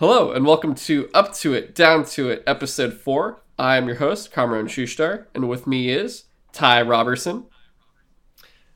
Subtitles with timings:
[0.00, 3.38] Hello, and welcome to Up to It, Down to It, Episode 4.
[3.58, 7.44] I am your host, Kamron Shushtar, and with me is Ty Robertson,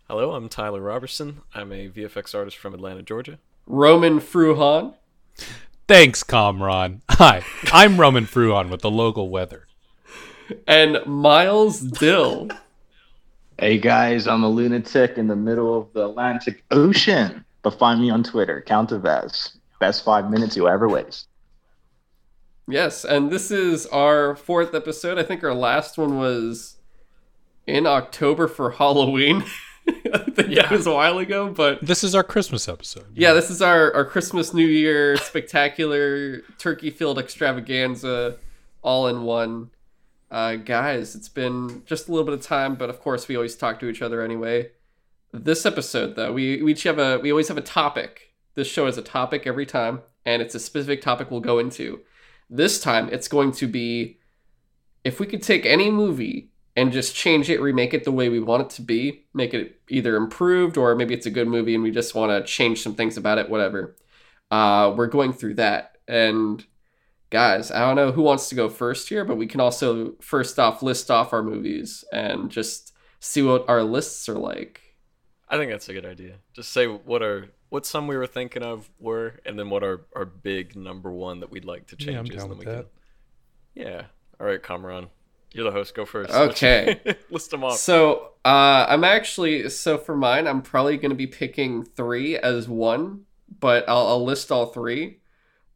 [0.06, 1.40] Hello, I'm Tyler Robertson.
[1.54, 3.38] I'm a VFX artist from Atlanta, Georgia.
[3.66, 4.92] Roman Fruhan,
[5.88, 7.00] Thanks, Kamron.
[7.12, 9.66] Hi, I'm Roman Fruon with the local weather.
[10.68, 12.50] and Miles Dill.
[13.58, 17.44] Hey guys, I'm a lunatic in the middle of the Atlantic Ocean.
[17.62, 19.56] But find me on Twitter, Count of S.
[19.84, 21.28] Best five minutes you'll ever waste.
[22.66, 25.18] Yes, and this is our fourth episode.
[25.18, 26.78] I think our last one was
[27.66, 29.44] in October for Halloween.
[29.86, 33.04] I think that was a while ago, but This is our Christmas episode.
[33.14, 38.38] yeah, this is our, our Christmas New Year spectacular turkey filled extravaganza
[38.80, 39.68] all in one.
[40.30, 43.54] Uh, guys, it's been just a little bit of time, but of course we always
[43.54, 44.70] talk to each other anyway.
[45.30, 48.30] This episode though, we, we each have a we always have a topic.
[48.54, 52.00] This show has a topic every time, and it's a specific topic we'll go into.
[52.48, 54.18] This time it's going to be
[55.04, 58.40] if we could take any movie and just change it, remake it the way we
[58.40, 61.84] want it to be, make it either improved or maybe it's a good movie and
[61.84, 63.94] we just want to change some things about it, whatever.
[64.50, 65.98] Uh, we're going through that.
[66.08, 66.64] And
[67.30, 70.58] guys, I don't know who wants to go first here, but we can also first
[70.58, 74.80] off list off our movies and just see what our lists are like.
[75.48, 76.36] I think that's a good idea.
[76.54, 80.02] Just say what our what some we were thinking of were, and then what our,
[80.14, 82.30] our big number one that we'd like to change Yeah, I'm is.
[82.30, 82.86] down then with we that.
[83.76, 83.86] Can...
[83.86, 84.02] Yeah.
[84.40, 85.08] All right, Kamron.
[85.52, 85.94] You're the host.
[85.94, 86.30] Go first.
[86.34, 87.00] Okay.
[87.30, 87.76] List them off.
[87.76, 92.68] So uh, I'm actually so for mine, I'm probably going to be picking three as
[92.68, 93.24] one,
[93.60, 95.20] but I'll, I'll list all three.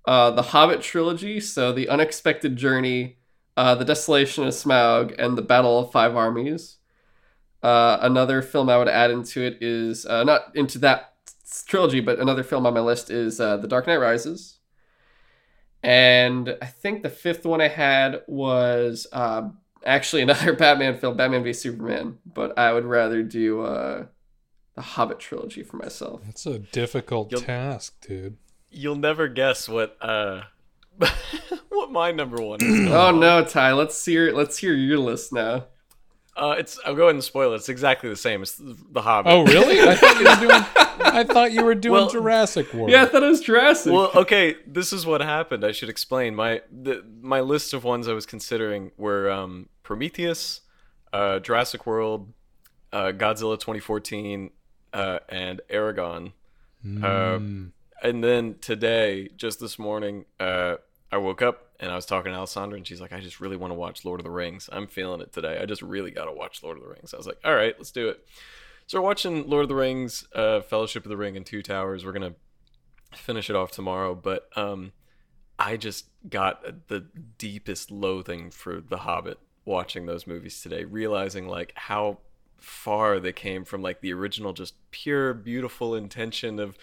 [0.05, 3.19] Uh, the Hobbit trilogy, so the Unexpected Journey,
[3.57, 6.77] uh, the Desolation of Smaug, and the Battle of Five Armies.
[7.63, 11.15] Uh, another film I would add into it is uh, not into that
[11.67, 14.59] trilogy, but another film on my list is uh, The Dark Knight Rises.
[15.83, 19.49] And I think the fifth one I had was uh,
[19.85, 24.07] actually another Batman film, Batman v Superman, but I would rather do uh,
[24.75, 26.23] the Hobbit trilogy for myself.
[26.29, 28.37] It's a difficult You'll- task, dude.
[28.71, 30.43] You'll never guess what uh
[31.71, 32.91] what my number one is.
[32.91, 35.65] Oh no, Ty, let's hear let's hear your list now.
[36.39, 37.57] Uh, it's I'll go ahead and spoil it.
[37.57, 38.43] It's exactly the same.
[38.43, 39.33] It's the Hobbit.
[39.33, 39.81] Oh, really?
[39.81, 40.65] I thought you were doing.
[41.01, 42.91] I thought you were doing Well- Jurassic World.
[42.91, 43.93] Yeah, I thought it was Jurassic.
[43.93, 44.57] well, okay.
[44.67, 45.65] This is what happened.
[45.65, 46.35] I should explain.
[46.35, 50.61] My the, my list of ones I was considering were um, Prometheus,
[51.13, 52.33] uh, Jurassic World,
[52.93, 54.51] uh, Godzilla 2014,
[54.93, 56.33] uh, and Eragon.
[56.85, 57.71] Uh, Mm.
[58.03, 60.77] and then today, just this morning, uh,
[61.11, 63.57] I woke up and I was talking to Alessandra, and she's like, "I just really
[63.57, 64.69] want to watch Lord of the Rings.
[64.73, 65.59] I'm feeling it today.
[65.61, 67.75] I just really got to watch Lord of the Rings." I was like, "All right,
[67.79, 68.27] let's do it."
[68.87, 72.05] So we're watching Lord of the Rings, uh, Fellowship of the Ring, and Two Towers.
[72.05, 72.35] We're gonna
[73.15, 74.93] finish it off tomorrow, but um,
[75.59, 77.07] I just got the
[77.37, 82.19] deepest loathing for The Hobbit watching those movies today, realizing like how
[82.57, 86.77] far they came from like the original, just pure beautiful intention of,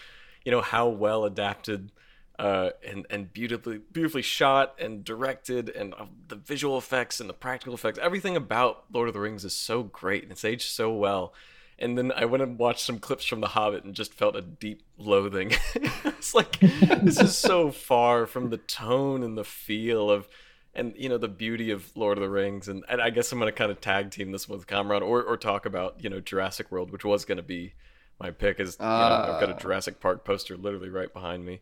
[0.43, 1.91] you know, how well adapted
[2.37, 7.33] uh, and and beautifully beautifully shot and directed, and uh, the visual effects and the
[7.33, 7.99] practical effects.
[8.01, 11.33] Everything about Lord of the Rings is so great, and it's aged so well.
[11.77, 14.41] And then I went and watched some clips from The Hobbit and just felt a
[14.41, 15.51] deep loathing.
[16.05, 20.29] it's like this is so far from the tone and the feel of,
[20.73, 22.69] and you know the beauty of Lord of the Rings.
[22.69, 25.35] And, and I guess I'm gonna kind of tag team this with Comrade or or
[25.37, 27.73] talk about you know Jurassic World, which was gonna be
[28.19, 28.59] my pick.
[28.61, 29.59] Is you know, I've got a Ah.
[29.59, 31.59] Jurassic Park poster literally right behind me.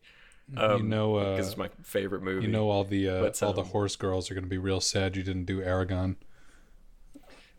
[0.52, 2.44] You Um, know, because uh, it's my favorite movie.
[2.46, 4.58] you know, all the uh, But, all the um, horse girls are going to be
[4.58, 6.16] real sad you didn't do Eragon.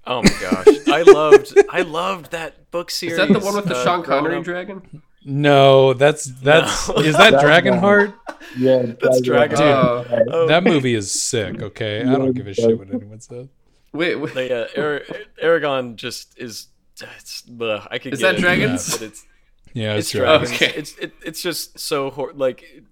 [0.08, 3.14] Oh my gosh, I loved I loved that book series.
[3.14, 5.02] is that the one with the uh, Sean growing Connery dragon?
[5.28, 6.96] No, that's that's No.
[6.98, 8.14] is that That's Dragonheart?
[8.56, 9.58] Yeah, That's Dragon.
[9.60, 11.60] Oh, Oh, That movie is sick.
[11.64, 13.48] Okay, I don't give a shit what anyone says.
[13.94, 14.36] wait, wait.
[14.36, 15.02] They, uh, Ar-
[15.42, 16.68] Eragon just is.
[17.02, 18.92] It's, ugh, I could Is get that into dragons?
[18.92, 19.26] but it's
[19.76, 20.50] Yeah, it's it's, dragons.
[20.50, 20.72] dragons.
[20.72, 20.80] Okay.
[20.80, 22.84] It's it, it's just so hor- like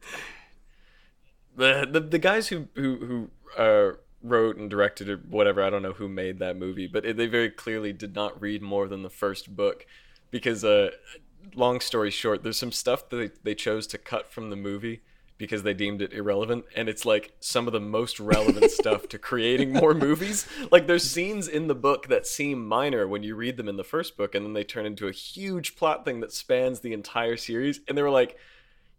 [1.56, 5.64] the the the guys who who who uh, wrote and directed or whatever.
[5.64, 8.62] I don't know who made that movie, but it, they very clearly did not read
[8.62, 9.86] more than the first book
[10.30, 10.92] because uh,
[11.56, 15.04] long story short, there's some stuff that they, they chose to cut from the movie
[15.38, 19.18] because they deemed it irrelevant and it's like some of the most relevant stuff to
[19.18, 20.48] creating more movies.
[20.72, 23.84] Like there's scenes in the book that seem minor when you read them in the
[23.84, 27.38] first book and then they turn into a huge plot thing that spans the entire
[27.38, 28.38] series and they were like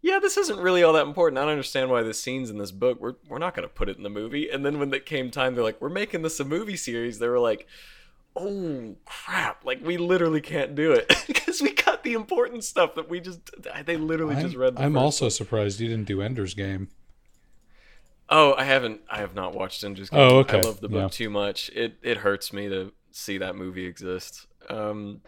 [0.01, 1.37] yeah this isn't really all that important.
[1.37, 3.89] I don't understand why this scene's in this book we're, we're not going to put
[3.89, 4.49] it in the movie.
[4.49, 7.19] And then when it came time they're like we're making this a movie series.
[7.19, 7.67] They were like
[8.35, 9.63] oh crap.
[9.65, 11.07] Like we literally can't do it
[11.59, 13.39] because we cut the important stuff that we just
[13.85, 16.89] they literally just I'm, read the I'm first also surprised you didn't do Ender's Game.
[18.29, 19.01] Oh, I haven't.
[19.09, 20.19] I have not watched Ender's Game.
[20.19, 20.57] Oh, okay.
[20.59, 21.07] I love the book Yeah.
[21.09, 21.69] too much.
[21.69, 24.47] It it hurts me to see that movie exist.
[24.69, 25.21] Um,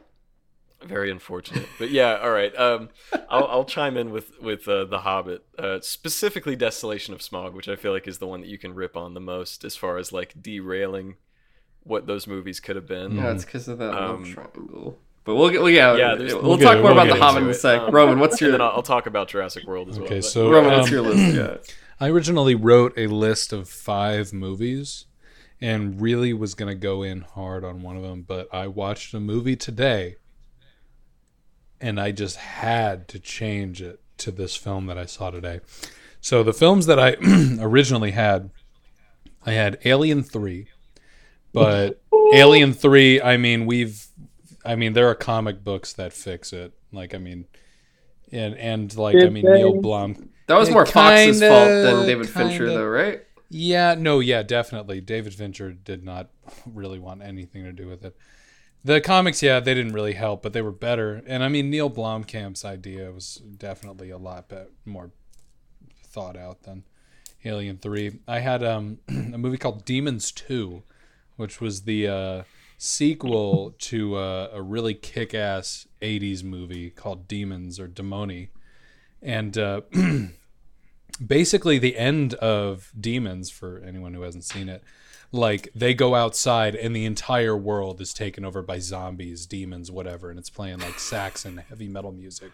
[0.84, 1.68] very unfortunate.
[1.80, 2.56] But yeah, all right.
[2.58, 2.90] Um,
[3.30, 7.68] I'll I'll chime in with with uh, the Hobbit, uh, specifically Desolation of Smaug, which
[7.70, 9.98] I feel like is the one that you can rip on the most as far
[9.98, 11.16] as like derailing
[11.84, 13.14] what those movies could have been.
[13.16, 15.00] Yeah, it's because of that Um, love triangle.
[15.28, 17.08] But we'll get, well, yeah, Yeah, we'll, there's- we'll we'll talk get- more we'll about
[17.10, 17.56] the get Hobbit in a it.
[17.56, 17.82] sec.
[17.82, 20.08] Um, Roman, what's And your then I'll, I'll talk about Jurassic World as well.
[20.08, 20.72] Okay, so Roman?
[20.74, 21.36] um, What's your list?
[21.36, 21.58] Yeah.
[22.00, 25.06] I originally wrote a list of five movies
[25.60, 29.14] and really was going to go in hard on one of them, but I watched
[29.14, 30.16] a movie today
[31.82, 35.60] and I just had to change it to this film that I saw today.
[36.22, 37.16] So the films that I
[37.60, 38.50] originally had,
[39.46, 40.68] I had Alien 3,
[41.54, 42.02] but
[42.34, 44.07] Alien 3, I mean, we've,
[44.68, 46.74] I mean, there are comic books that fix it.
[46.92, 47.46] Like, I mean,
[48.32, 50.30] and, and like, I mean, Neill Blom.
[50.48, 52.80] That was more Fox's kinda, fault than David Fincher, kinda.
[52.80, 53.22] though, right?
[53.50, 55.02] Yeah, no, yeah, definitely.
[55.02, 56.30] David Fincher did not
[56.66, 58.16] really want anything to do with it.
[58.84, 61.22] The comics, yeah, they didn't really help, but they were better.
[61.26, 65.12] And I mean, Neill Blomkamp's idea was definitely a lot be- more
[66.04, 66.84] thought out than
[67.44, 68.20] Alien Three.
[68.28, 70.84] I had um, a movie called Demons Two,
[71.36, 72.44] which was the uh,
[72.78, 78.50] sequel to uh, a really kick-ass '80s movie called Demons or Demoni,
[79.22, 79.82] and uh,
[81.26, 84.84] basically the end of demons for anyone who hasn't seen it
[85.32, 90.30] like they go outside and the entire world is taken over by zombies demons whatever
[90.30, 92.52] and it's playing like saxon heavy metal music.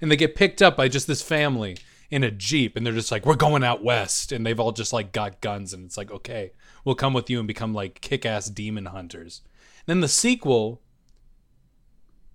[0.00, 1.78] And they get picked up by just this family
[2.10, 4.32] in a jeep and they're just like we're going out west.
[4.32, 6.52] And they've all just like got guns and it's like okay
[6.84, 9.42] we'll come with you and become like kick-ass demon hunters
[9.86, 10.82] then the sequel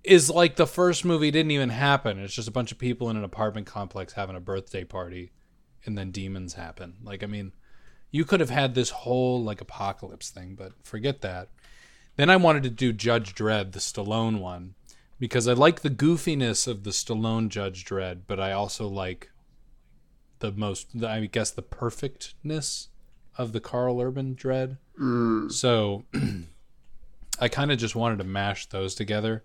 [0.04, 3.18] is like the first movie didn't even happen it's just a bunch of people in
[3.18, 5.32] an apartment complex having a birthday party
[5.86, 6.96] and then demons happen.
[7.04, 7.54] Like, I mean,
[8.12, 11.50] you could have had this whole like apocalypse thing, but forget that.
[12.18, 14.76] Then I wanted to do Judge Dredd, the Stallone one,
[15.18, 19.32] because I like the goofiness of the Stallone Judge Dredd, but I also like
[20.40, 22.90] the most, I guess, the perfectness
[23.38, 24.78] of the Karl Urban Dredd.
[25.00, 25.52] Mm.
[25.52, 26.04] So
[27.42, 29.44] I kind of just wanted to mash those together.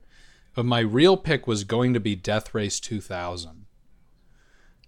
[0.55, 3.67] But my real pick was going to be Death Race 2000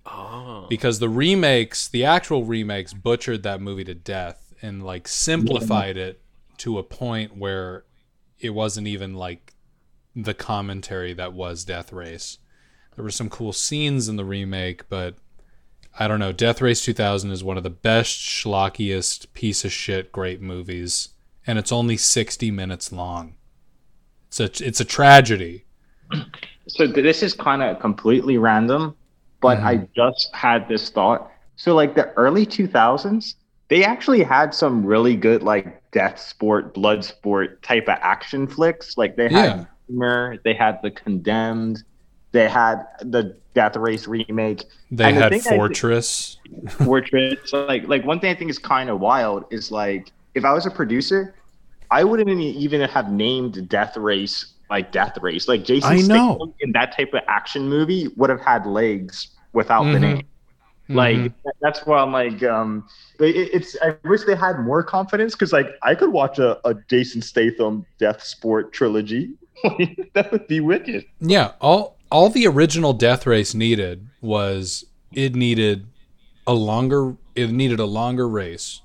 [0.07, 0.67] Oh.
[0.71, 6.23] because the remakes, the actual remakes, butchered that movie to death and like simplified it
[6.59, 7.85] to a point where
[8.41, 9.53] it wasn't even like
[10.17, 12.39] the commentary that was Death Race.
[12.97, 15.17] There were some cool scenes in the remake, but
[15.99, 16.33] I don't know.
[16.33, 21.11] Death Race 2000 is one of the best schlockiest piece of shit great movies,
[21.49, 23.35] and it's only 60 minutes long.
[24.29, 25.65] It's a it's a tragedy.
[26.69, 28.95] So this is kind of completely random,
[29.41, 29.67] but mm-hmm.
[29.67, 31.33] I just had this thought.
[31.57, 33.35] So like the early 2000s,
[33.69, 38.99] they actually had some really good like death sport, blood sport type of action flicks.
[38.99, 39.57] Like they Yeah.
[39.57, 41.83] had Humor, they had The Condemned,
[42.33, 46.37] they had the Death Race remake, They And the had thi- Fortress.
[46.85, 47.51] Fortress.
[47.55, 50.67] Like like one thing I think is kind of wild is like if I was
[50.67, 51.35] a producer,
[51.91, 55.49] I wouldn't even have named Death Race like Death Race.
[55.49, 56.35] Like Jason I know.
[56.37, 60.01] Statham in that type of action movie would have had legs without the Mhm.
[60.01, 60.23] name.
[60.91, 61.35] Like Mhm.
[61.61, 62.87] that's why I'm like, um,
[63.21, 63.77] it, it's.
[63.83, 67.85] I wish they had more confidence because like I could watch a, a Jason Statham
[67.99, 69.33] Death Sport trilogy.
[70.15, 71.05] that would be wicked.
[71.21, 75.87] Yeah, all all the original Death Race needed was it needed
[76.47, 78.81] a longer it needed a longer race,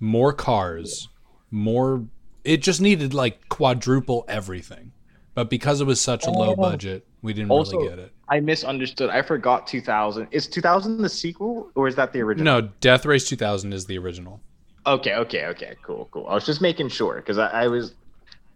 [0.00, 1.08] more cars,
[1.52, 2.02] more
[2.46, 4.92] it just needed like quadruple everything.
[5.34, 6.56] But because it was such a low Oh.
[6.56, 8.12] budget, we didn't Also- really get it.
[8.28, 9.10] I misunderstood.
[9.10, 10.28] I forgot 2000.
[10.30, 12.62] Is 2000 the sequel or is that the original?
[12.62, 14.40] No, Death Race 2000 is the original.
[14.86, 16.26] Okay, okay, okay, cool, cool.
[16.26, 17.94] I was just making sure because I, I was,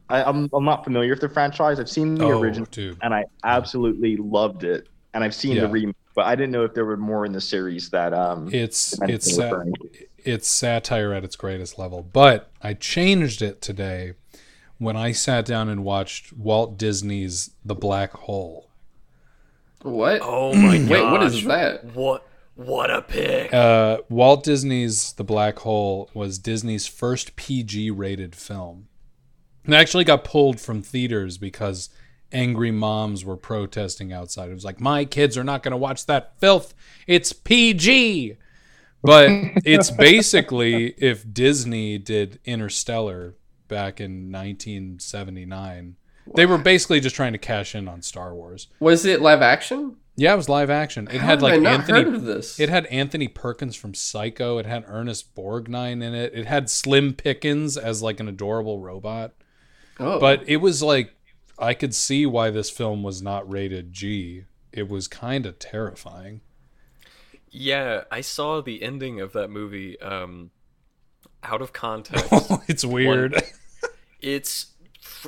[0.09, 1.79] I, I'm, I'm not familiar with the franchise.
[1.79, 2.97] I've seen the Oh, original dude.
[3.03, 5.63] and I absolutely loved it, and I've seen Yeah.
[5.63, 8.49] the remake, but I didn't know if there were more in the series that um.
[8.53, 9.89] It's it's you're sat- referring to.
[10.25, 12.03] It's satire at its greatest level.
[12.03, 14.15] But I changed it today
[14.79, 18.71] when I sat down and watched Walt Disney's The Black Hole.
[19.83, 20.21] What?
[20.23, 20.89] Oh my god.
[20.91, 21.85] Wait, what is that?
[21.95, 23.55] What what a pick.
[23.55, 28.89] Uh, Walt Disney's The Black Hole was Disney's first PG rated film.
[29.65, 31.89] It actually got pulled from theaters because
[32.33, 34.51] angry moms were protesting outside.
[34.51, 36.75] It was like, my kids are not going to watch that filth.
[37.07, 38.37] It's PG.
[39.03, 39.31] But
[39.65, 43.37] it's basically if Disney did Interstellar
[43.69, 45.97] back in 1979,
[46.35, 48.69] they were basically just trying to cash in on Star Wars.
[48.79, 49.97] Was it live action?
[50.17, 51.09] Yeah, it was live action.
[51.11, 52.03] It How had have I like not Anthony.
[52.05, 52.61] heard of this.
[52.61, 54.59] It had Anthony Perkins from Psycho.
[54.59, 56.33] It had Ernest Borgnine in it.
[56.35, 59.33] It had Slim Pickens as like an adorable robot.
[59.99, 61.15] oh, But it was like
[61.59, 64.45] I could see why this film was not rated G.
[64.73, 66.43] It was kind of terrifying.
[67.51, 70.51] Yeah, I saw the ending of that movie um,
[71.43, 72.29] out of context.
[72.69, 73.43] it's weird.
[74.21, 74.67] it's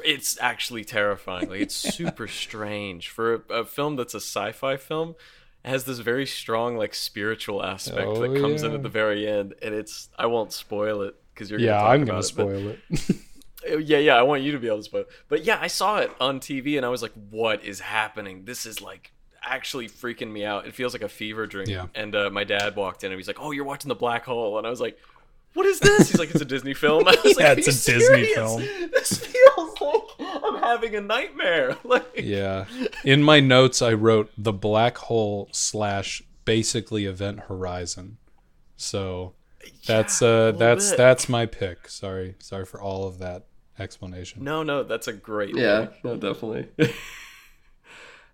[0.05, 1.49] it's actually terrifying.
[1.51, 5.15] Like it's super strange for a, a film that's a sci-fi film.
[5.65, 9.55] Has this very strong like spiritual aspect Oh, that comes in at the very end,
[9.63, 12.69] and it's I won't spoil it because you're yeah, gonna talk I'm gonna it, spoil
[12.69, 12.79] it.
[12.91, 13.17] but-
[13.73, 15.03] uh, yeah, yeah, I want you to be able to spoil.
[15.03, 15.09] it.
[15.29, 18.45] But yeah, I saw it on TV, and I was like, "What is happening?
[18.45, 19.13] This is like."
[19.45, 21.87] Actually freaking me out it feels like a fever dream Yeah.
[21.95, 24.57] and uh, my dad walked in and he's like oh you're watching the black hole
[24.59, 24.99] and i was like
[25.55, 27.93] what is this he's like it's a disney film I was Yeah, like, it's a
[27.93, 28.61] you Disney film."
[28.93, 30.03] this feels like
[30.45, 32.67] i'm having a nightmare like yeah.
[33.05, 38.19] In my notes, I wrote the black hole slash basically event horizon.
[38.77, 39.35] So
[39.87, 40.97] that's Yeah, uh that's bit.
[40.99, 41.89] that's my pick.
[41.89, 43.45] Sorry, sorry for all of that
[43.79, 44.45] explanation.
[44.45, 46.05] no no that's a great yeah, pick.
[46.05, 46.69] no, definitely.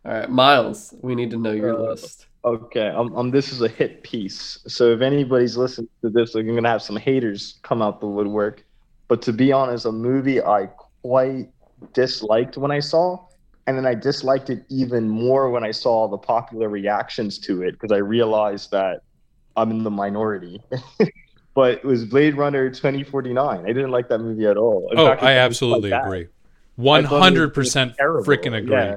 [0.04, 2.26] All right, Miles, we need to know your Uh, list.
[2.44, 4.58] Okay, um, um, this is a hit piece.
[4.66, 8.64] So if anybody's listening to this, you're gonna have some haters come out the woodwork.
[9.08, 10.66] But to be honest, a movie I
[11.02, 11.48] quite
[11.94, 13.18] disliked when I saw,
[13.66, 17.72] and then I disliked it even more when I saw the popular reactions to it
[17.72, 19.00] because I realized that
[19.56, 20.62] I'm in the minority.
[21.54, 23.60] but it was Blade Runner 2049.
[23.60, 24.88] I didn't like that movie at all.
[24.92, 26.06] In Oh, fact, I absolutely quite bad.
[26.06, 26.22] agree.
[26.24, 26.26] I
[26.76, 28.76] One thought it was- hundred it percent was freaking agree.
[28.76, 28.96] Yeah.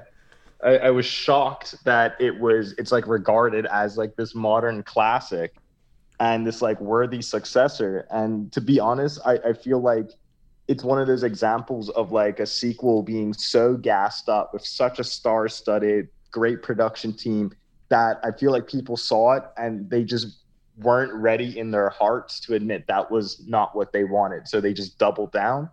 [0.63, 5.55] I, I was shocked that it was it's like regarded as like this modern classic
[6.19, 8.05] and this like worthy successor.
[8.11, 10.11] And to be honest, I, I feel like
[10.67, 14.99] it's one of those examples of like a sequel being so gassed up with such
[14.99, 17.51] a star-studded, great production team
[17.89, 20.37] that I feel like people saw it and they just
[20.77, 24.47] weren't ready in their hearts to admit that was not what they wanted.
[24.47, 25.69] So they just doubled down.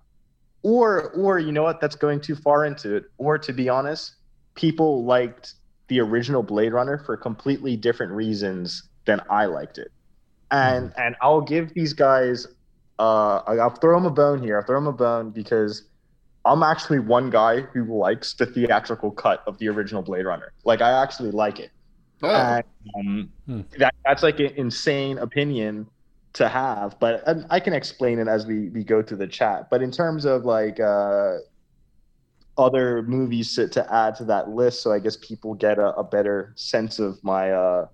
[0.62, 3.04] Or or you know what, that's going too far into it.
[3.18, 4.16] Or to be honest,
[4.59, 5.55] people liked
[5.88, 9.88] the original Blade Runner for completely different reasons than I liked it.
[10.50, 12.47] And and I'll give these guys
[12.99, 14.59] uh I'll throw them a bone here.
[14.59, 15.88] I'll throw them a bone because
[16.45, 20.53] I'm actually one guy who likes the theatrical cut of the original Blade Runner.
[20.65, 21.71] Like I actually like it.
[22.23, 22.65] Oh, And,
[22.97, 23.61] um, Hmm.
[23.79, 25.88] that, that's like an insane opinion
[26.35, 29.69] to have, but um, I can explain it as we, we go through the chat.
[29.71, 31.37] But in terms of like uh,
[32.59, 36.05] other movies to, to add to that list, so I guess people get a, a
[36.05, 37.87] better sense of my uh,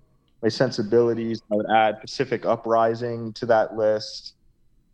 [0.42, 1.40] my sensibilities.
[1.52, 4.34] I would add Pacific Uprising to that list.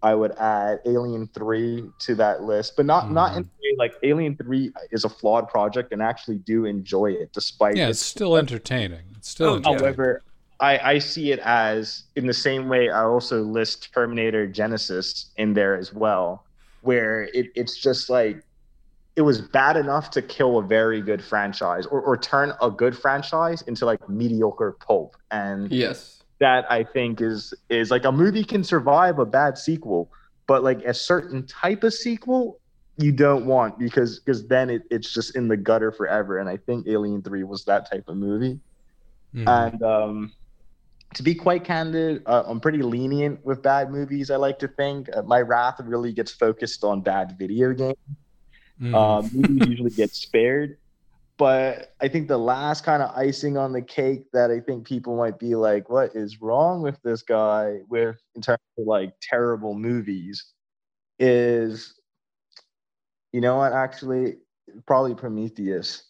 [0.02, 3.94] I would add Alien Three to that list, but not not in the way like
[4.02, 8.00] Alien Three is a flawed project, and I actually do enjoy it despite Yeah, its
[8.00, 9.14] it's still entertaining.
[9.16, 9.82] It's still Oh, entertaining.
[9.82, 10.22] However,
[10.58, 15.54] I, I see it as in the same way I also list Terminator Genisys in
[15.54, 16.44] there as well,
[16.80, 18.42] where it, it's just like
[19.16, 22.96] it was bad enough to kill a very good franchise or, or turn a good
[22.96, 25.16] franchise into like mediocre pulp.
[25.30, 26.22] And yes.
[26.38, 30.10] that I think is is like a movie can survive a bad sequel,
[30.46, 32.60] but like a certain type of sequel
[32.96, 36.38] you don't want because because then it, it's just in the gutter forever.
[36.38, 38.60] And I think Alien Three was that type of movie.
[39.34, 39.48] Mhm.
[39.48, 40.32] And um,
[41.14, 44.30] to be quite candid, uh, I'm pretty lenient with bad movies.
[44.30, 47.96] I like to think uh, my wrath really gets focused on bad video games.
[48.80, 48.94] Mhm.
[48.94, 50.78] Um, movies usually get spared,
[51.36, 55.16] but I think the last kind of icing on the cake that I think people
[55.16, 59.74] might be like, "What is wrong with this guy?" With in terms of like terrible
[59.74, 60.44] movies,
[61.18, 62.00] is
[63.32, 63.72] you know what?
[63.72, 64.38] Actually,
[64.86, 66.04] probably Prometheus.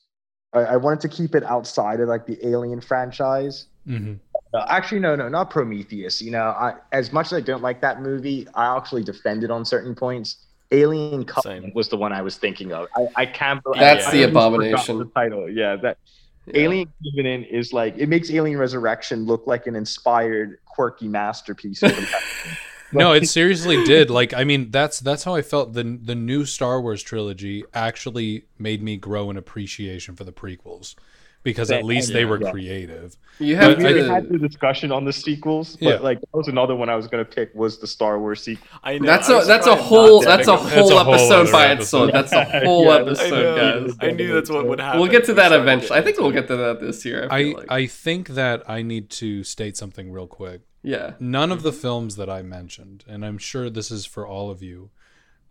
[0.52, 3.66] I, I wanted to keep it outside of like the Alien franchise.
[3.86, 4.18] Mhm.
[4.52, 6.20] Uh, actually, no, no, not Prometheus.
[6.20, 9.50] You know, I, as much as I don't like that movie, I actually defend it
[9.50, 10.46] on certain points.
[10.72, 11.72] Alien Covenant Same.
[11.74, 12.86] was the one I was thinking of.
[12.96, 13.62] I, I can't.
[13.62, 14.98] believe- That's I the almost forgot abomination.
[14.98, 15.76] The title, yeah.
[15.76, 15.98] That
[16.46, 16.62] Yeah.
[16.62, 21.82] Alien Covenant is like it makes Alien Resurrection look like an inspired, quirky masterpiece.
[22.92, 24.10] no, it seriously did.
[24.10, 25.72] Like, I mean, that's that's how I felt.
[25.74, 30.94] the The new Star Wars trilogy actually made me grow an appreciation for the prequels
[31.42, 31.86] because at Same.
[31.86, 32.50] least they were Yeah.
[32.50, 33.16] creative.
[33.38, 35.98] You But have we had the discussion on the sequels, but Yeah.
[36.00, 38.66] like that was another one I was gonna pick was the Star Wars sequel.
[38.84, 39.06] I know.
[39.06, 42.12] That's I a that's a whole that's a whole episode by itself.
[42.12, 43.96] That's a whole episode, guys.
[44.00, 45.00] I knew that's what would happen.
[45.00, 45.98] We'll get to that eventually.
[45.98, 47.26] I think we'll get to that this year.
[47.30, 47.66] I I like.
[47.70, 50.60] I think that I need to state something real quick.
[50.82, 51.12] yeah.
[51.20, 51.66] None of mm-hmm.
[51.68, 54.90] the films that I mentioned, and I'm sure this is for all of you,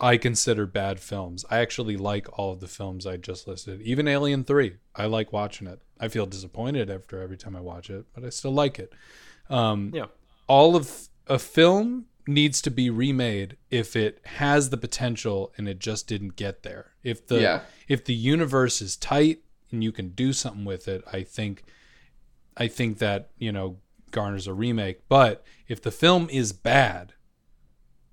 [0.02, 1.46] I consider bad films.
[1.50, 3.82] I actually like all of the films I just listed.
[3.82, 4.76] Even Alien 3.
[4.96, 5.82] I like watching it.
[6.00, 8.94] I feel disappointed after every time I watch it, but I still like it.
[9.50, 10.06] Um, Yeah.
[10.48, 15.80] all of a film needs to be remade if it has the potential and it
[15.80, 16.92] just didn't get there.
[17.04, 17.62] If the Yeah.
[17.88, 19.40] if the universe is tight
[19.72, 21.64] and you can do something with it, I think
[22.56, 23.78] I think that, you know,
[24.12, 25.08] garners a remake.
[25.08, 27.14] But if the film is bad,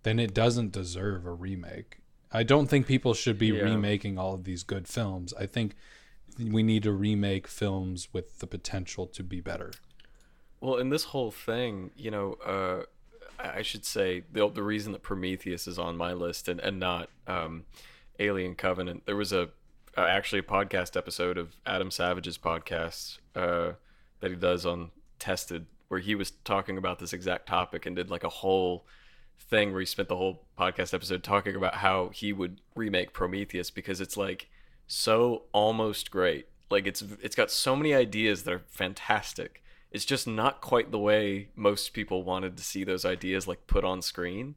[0.06, 1.98] then it doesn't deserve a remake.
[2.32, 3.62] I don't think people should be Yeah.
[3.62, 5.34] remaking all of these good films.
[5.34, 5.74] I think
[6.38, 9.72] we need to remake films with the potential to be better.
[10.60, 12.82] Well, in this whole thing, you know, uh,
[13.38, 17.10] I should say the the reason that Prometheus is on my list and and not
[17.26, 17.64] um,
[18.20, 19.06] Alien Covenant.
[19.06, 19.50] There was a
[19.96, 23.72] uh, actually a podcast episode of Adam Savage's podcast uh,
[24.20, 28.10] that he does on Tested, where he was talking about this exact topic and did
[28.10, 28.86] like a whole
[29.38, 33.70] thing where he spent the whole podcast episode talking about how he would remake Prometheus
[33.70, 34.48] because it's like
[34.86, 36.48] so almost great.
[36.70, 39.62] Like it's it's got so many ideas that are fantastic.
[39.92, 43.84] It's just not quite the way most people wanted to see those ideas like put
[43.84, 44.56] on screen.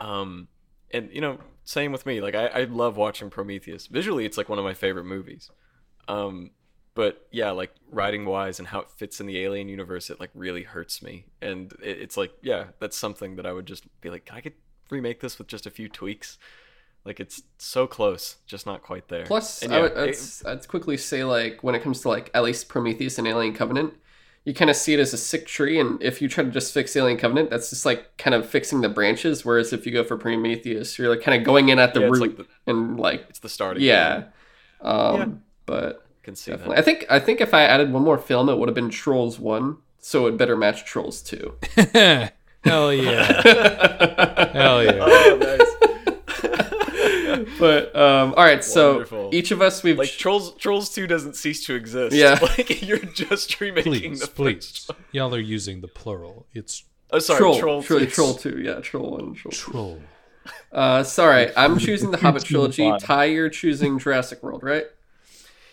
[0.00, 0.48] Um
[0.90, 2.20] and you know, same with me.
[2.20, 3.86] Like I, I love watching Prometheus.
[3.86, 5.50] Visually it's like one of my favorite movies.
[6.08, 6.50] Um
[6.94, 10.30] but yeah, like writing wise and how it fits in the alien universe, it like
[10.34, 11.26] really hurts me.
[11.42, 14.54] And it, it's like, yeah, that's something that I would just be like, I could
[14.90, 16.38] remake this with just a few tweaks.
[17.04, 19.24] Like it's so close, just not quite there.
[19.26, 22.30] Plus, And I would, it- I'd, I'd quickly say, like, when it comes to, like,
[22.32, 23.94] at least Prometheus and Alien Covenant,
[24.46, 26.72] you kind of see it as a sick tree, and if you try to just
[26.72, 30.02] fix Alien Covenant, that's just, like, kind of fixing the branches, whereas if you go
[30.04, 33.26] for Prometheus, you're, like, kind of going in at the Yeah, root, like and, like,
[33.28, 33.82] it's the starting.
[33.82, 34.14] yeah.
[34.80, 34.94] point.
[34.94, 35.26] Um, Yeah.
[35.66, 36.74] But, can see definitely.
[36.76, 36.80] that.
[36.80, 39.38] I think, I think if I added one more film, it would have been Trolls
[39.38, 41.54] 1, so it better match Trolls 2.
[42.64, 43.42] Hell yeah.
[44.52, 44.98] Hell yeah.
[45.00, 45.70] Oh, nice.
[47.58, 49.30] but, um, all right, so Wonderful.
[49.32, 49.98] each of us, we've...
[49.98, 52.16] like Trolls Trolls 2 doesn't cease to exist.
[52.16, 52.38] Yeah.
[52.40, 54.66] Like you're just remaking Please, the please.
[54.66, 54.98] first one.
[55.12, 56.46] Y'all are using the plural.
[56.54, 58.06] It's Oh sorry, Troll, Troll, Troll, 2.
[58.06, 59.56] Troll 2, yeah, Troll 1, Troll 2.
[59.56, 60.00] troll.
[60.72, 62.92] Uh, sorry, I'm choosing the Hobbit trilogy.
[62.98, 64.86] Ty, you're choosing Jurassic World, right?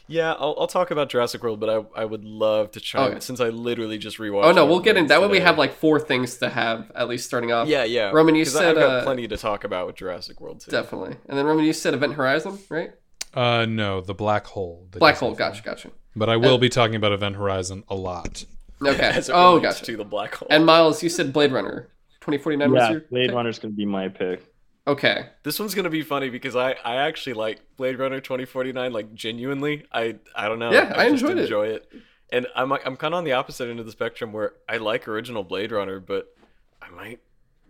[0.07, 3.19] Yeah, I'll, I'll talk about Jurassic World, but I, I would love to chime Okay.
[3.21, 4.43] since I literally just rewatched.
[4.45, 5.03] Oh no, we'll get in.
[5.03, 7.67] Rings That way we have like four things to have at least starting off.
[7.67, 8.11] Yeah, yeah.
[8.11, 10.71] Roman, you said, I've got uh, plenty to talk about with Jurassic World too.
[10.71, 11.15] definitely.
[11.29, 12.91] And then Roman, you said Event Horizon, right?
[13.33, 14.87] Uh, no, the black hole.
[14.91, 15.35] the Black Disney Hole.
[15.35, 15.49] film.
[15.49, 15.91] Gotcha, gotcha.
[16.15, 18.43] But I will be talking about Event Horizon a lot.
[18.83, 18.99] Okay.
[19.01, 19.85] As it oh, gotcha.
[19.85, 20.47] to the black hole.
[20.51, 21.87] And Miles, you said Blade Runner,
[22.21, 23.35] 2049 was Yeah, your Blade pick?
[23.35, 24.43] Runner's gonna be my pick.
[24.87, 25.27] Okay.
[25.43, 29.85] This one's gonna be funny because I, I actually like Blade Runner 2049 like genuinely.
[29.93, 30.71] I I don't know.
[30.71, 31.41] Yeah, I just enjoyed it.
[31.43, 31.91] enjoy it.
[32.31, 35.07] And I'm I'm kind of on the opposite end of the spectrum where I like
[35.07, 36.35] original Blade Runner, but
[36.81, 37.19] I might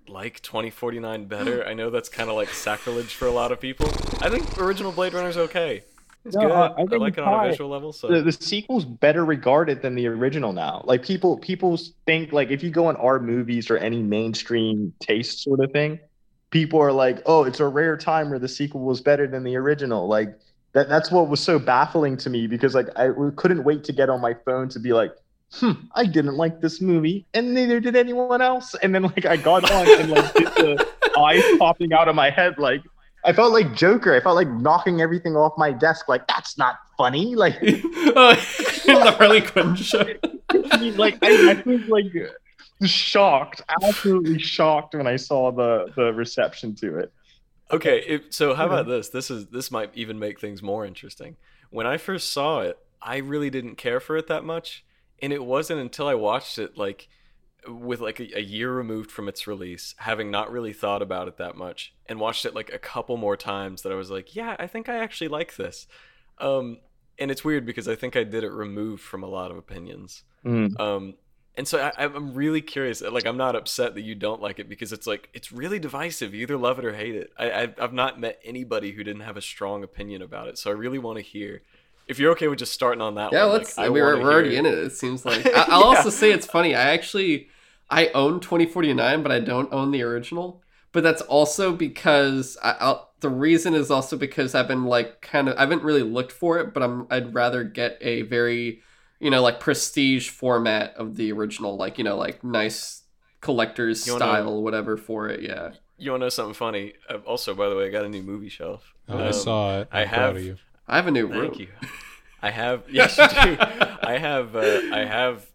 [0.07, 1.65] like 2049 better.
[1.67, 3.87] I know that's kind of like sacrilege for a lot of people.
[4.21, 5.83] I think original Blade Runner's okay.
[6.23, 6.51] It's No, good.
[6.51, 7.91] I- I I, think like it on a visual level.
[7.91, 10.81] So The, the sequel's better regarded than the original now.
[10.85, 15.41] Like people, people think like if you go on art movies or any mainstream taste
[15.43, 15.99] sort of thing,
[16.51, 19.55] people are like, "Oh, it's a rare time where the sequel was better than the
[19.55, 20.37] original." Like
[20.73, 20.87] that.
[20.87, 24.21] That's what was so baffling to me because like I couldn't wait to get on
[24.21, 25.11] my phone to be like,
[25.53, 29.37] "Hmm, I didn't like this movie, and neither did anyone else." And then like I
[29.37, 30.87] got on and like the
[31.17, 32.81] eyes popping out of my head like.
[33.23, 34.15] I felt like Joker.
[34.15, 36.09] I felt like knocking everything off my desk.
[36.09, 37.35] Like that's not funny.
[37.35, 40.05] Like in the Harley Quinn show.
[40.49, 42.07] I mean, like I, I was like
[42.87, 47.13] shocked, absolutely shocked when I saw the the reception to it.
[47.71, 49.09] Okay, if, so how about this?
[49.09, 51.37] This is this might even make things more interesting.
[51.69, 54.83] When I first saw it, I really didn't care for it that much,
[55.21, 57.07] and it wasn't until I watched it like
[57.67, 61.37] with like a, a year removed from its release, having not really thought about it
[61.37, 64.55] that much, and watched it like a couple more times that I was like, yeah,
[64.59, 65.87] I think I actually like this.
[66.39, 66.79] Um,
[67.19, 70.23] and it's weird because I think I did it removed from a lot of opinions.
[70.43, 70.79] Mm.
[70.79, 71.13] Um,
[71.57, 73.01] and so I, I'm really curious.
[73.01, 75.79] Uh, like, I'm not upset that you don't like it because it's like it's really
[75.79, 76.33] divisive.
[76.33, 77.31] You either love it or hate it.
[77.37, 80.57] I, I've, I've not met anybody who didn't have a strong opinion about it.
[80.57, 81.61] So I really want to hear.
[82.07, 83.77] If you're okay with just starting on that Yeah, one, let's.
[83.77, 84.73] like, I we're, we're already in it.
[84.73, 85.49] It seems like.
[85.53, 85.93] I, I'll Yeah.
[85.95, 86.75] also say it's funny.
[86.75, 87.47] I actually,
[87.89, 90.61] I own 2049, but I don't own the original.
[90.91, 95.47] But that's also because I, I'll, the reason is also because I've been like kind
[95.47, 98.81] of I haven't really looked for it, but I'm I'd rather get a very,
[99.21, 103.03] you know, like prestige format of the original, like you know, like nice
[103.39, 105.41] collector's You wanna- style, whatever for it.
[105.41, 105.71] Yeah.
[105.97, 106.93] You want to know something funny?
[107.07, 108.93] Uh, also, by the way, I got a new movie shelf.
[109.07, 109.87] Oh, I Um, saw it.
[109.91, 110.57] I I'm proud have- of you.
[110.87, 111.47] I have a new room.
[111.49, 111.67] Thank you.
[112.41, 113.57] I have yes, you do.
[114.03, 115.45] I have uh, I have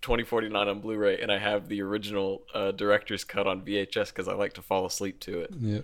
[0.00, 4.32] 2049 on Blu-ray, and I have the original uh, director's cut on VHS because I
[4.32, 5.50] like to fall asleep to it.
[5.60, 5.80] Yeah.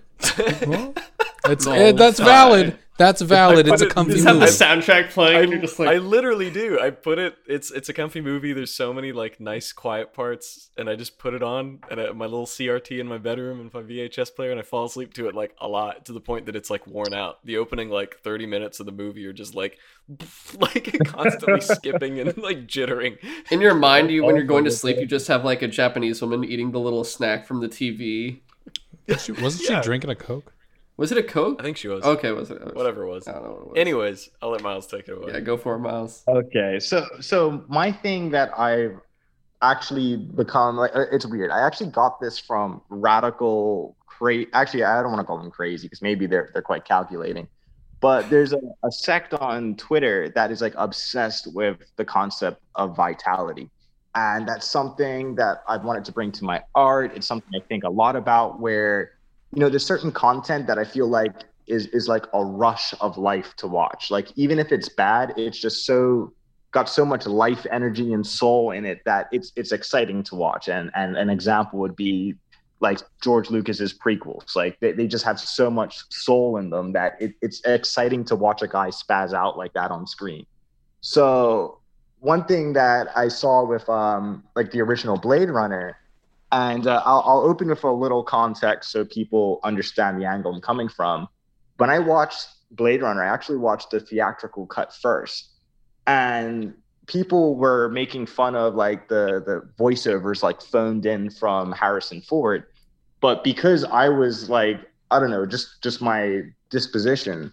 [0.67, 0.95] well,
[1.49, 2.79] It's it, that's valid.
[2.99, 3.69] That's valid.
[3.69, 5.79] It's a put it- comfy You just have the soundtrack playing, I, and you're just
[5.79, 6.81] like, I literally do.
[6.81, 7.37] I put it.
[7.47, 8.53] It's it's a comfy movie.
[8.55, 12.11] There's so many like nice quiet parts, and I just put it on and I,
[12.13, 15.29] my little CRT in my bedroom and my VHS player, and I fall asleep to
[15.29, 17.45] it like a lot to the point that it's like worn out.
[17.45, 19.79] The opening like 30 minutes of the movie are just like
[20.59, 23.19] like constantly skipping and like jittering.
[23.51, 26.23] in your mind, you when you're going to sleep, you just have like a Japanese
[26.23, 28.41] woman eating the little snack from the TV.
[29.19, 29.81] She- Wasn't Yeah.
[29.81, 30.53] she drinking a coke?
[30.97, 31.59] Was it a Coke?
[31.61, 32.03] I think she was.
[32.05, 32.75] Okay, was it?
[32.75, 33.29] Whatever it was.
[33.29, 33.79] I don't know what it was.
[33.79, 35.33] Anyways, I'll let Miles take it away.
[35.33, 36.23] yeah, go for it, Miles.
[36.27, 38.99] Okay, so so my thing that I've
[39.63, 41.51] actually become like uh, it's weird.
[41.51, 45.87] I actually got this from radical cra Actually, I don't want to call them crazy
[45.87, 47.47] because maybe they're they're quite calculating.
[48.01, 52.95] But there's a, a sect on Twitter that is like obsessed with the concept of
[52.97, 53.71] vitality.
[54.15, 57.13] And that's something that I've wanted to bring to my art.
[57.15, 59.13] It's something I think a lot about where,
[59.57, 63.17] you know, there's certain content that I feel like is is like a rush of
[63.17, 64.11] life to watch.
[64.11, 66.35] Like even if it's bad, it's just so
[66.73, 70.69] got so much life energy and soul in it that it's it's exciting to watch.
[70.69, 72.35] And and an example would be
[72.81, 74.55] like George Lucas's prequels.
[74.55, 78.37] Like they, they just have so much soul in them that it, it's exciting to
[78.37, 80.45] watch a guy spaz out like that on screen.
[81.01, 81.79] So
[82.19, 85.97] one thing that I saw with um like the original Blade Runner,
[86.53, 90.61] and uh, I'll, I'll open with a little context so people understand the angle I'm
[90.61, 91.29] coming from.
[91.79, 95.51] When I watched Blade Runner, I actually watched the theatrical cut first,
[96.07, 96.75] and
[97.07, 102.65] people were making fun of like the the voiceovers like phoned in from Harrison Ford,
[103.21, 104.81] but because I was like
[105.11, 107.53] I don't know, just just my disposition,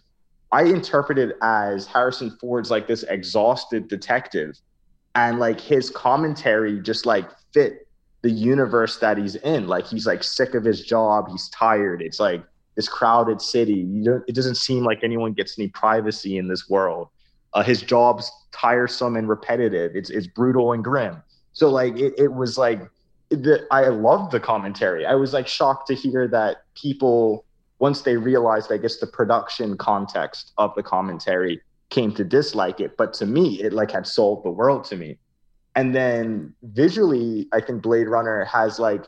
[0.51, 4.57] I interpreted as Harrison Ford's like this exhausted detective,
[5.15, 7.87] and like his commentary just like fit
[8.23, 9.67] the universe that he's in.
[9.67, 12.01] Like he's like sick of his job, he's tired.
[12.01, 12.43] It's like
[12.75, 13.85] this crowded city.
[14.27, 17.09] It doesn't seem like anyone gets any privacy in this world.
[17.53, 19.95] Uh, his job's tiresome and repetitive.
[19.95, 21.21] It's it's brutal and grim.
[21.51, 22.81] So like it, it was like
[23.29, 25.05] the, I loved the commentary.
[25.05, 27.45] I was like shocked to hear that people
[27.79, 32.95] once they realized I guess the production context of the commentary came to dislike it.
[32.97, 35.17] But to me, it like had sold the world to me.
[35.75, 39.05] And then visually, I think Blade Runner has like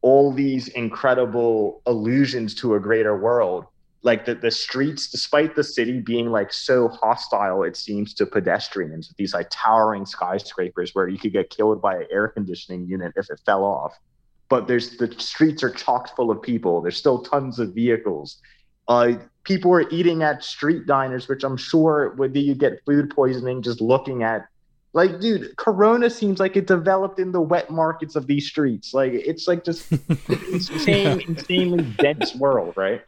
[0.00, 3.66] all these incredible allusions to a greater world.
[4.04, 9.08] Like the, the streets despite the city being like so hostile it seems to pedestrians
[9.08, 13.12] with these like towering skyscrapers where you could get killed by an air conditioning unit
[13.14, 13.96] if it fell off.
[14.48, 16.82] But there's the streets are chock full of people.
[16.82, 18.42] There's still tons of vehicles.
[18.88, 19.12] Uh,
[19.44, 23.80] people are eating at street diners which i'm sure would you get food poisoning just
[23.80, 24.46] looking at
[24.94, 29.12] like dude corona seems like it developed in the wet markets of these streets like
[29.12, 29.90] it's like just
[30.52, 33.02] insane insanely dense world right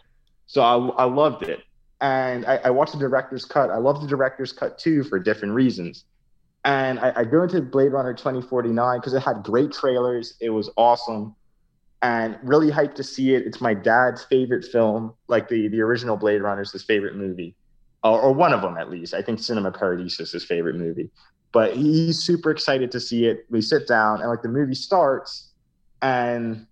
[0.46, 1.60] so I, I loved it.
[2.00, 3.70] And I, I watched the director's cut.
[3.70, 6.04] I love the director's cut too for different reasons.
[6.64, 10.34] And I, I go into Blade Runner 2049 because it had great trailers.
[10.40, 11.34] It was awesome
[12.02, 13.46] and really hyped to see it.
[13.46, 17.54] It's my dad's favorite film, like the, the original Blade Runner is his favorite movie,
[18.02, 19.14] or, or one of them at least.
[19.14, 21.10] I think Cinema Paradiso is his favorite movie.
[21.54, 23.46] But he's super excited to see it.
[23.48, 25.52] We sit down and like the movie starts,
[26.02, 26.66] and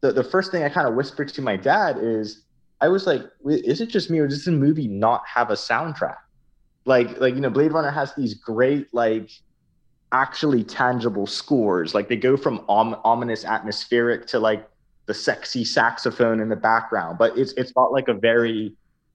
[0.00, 2.44] the, the first thing I kind of whispered to my dad is,
[2.80, 6.16] I was like, is it just me or does this movie not have a soundtrack?
[6.86, 9.30] Like, like you know, Blade Runner has these great, like,
[10.12, 11.94] actually tangible scores.
[11.94, 14.68] Like they go from om- ominous, atmospheric to like
[15.06, 18.72] the sexy saxophone in the background, but it's it's not like a very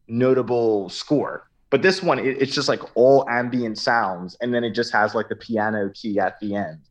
[0.08, 1.49] notable score.
[1.72, 5.16] But this one, it, it's just like all ambient sounds, and then it just has
[5.16, 6.82] like the piano key at the end.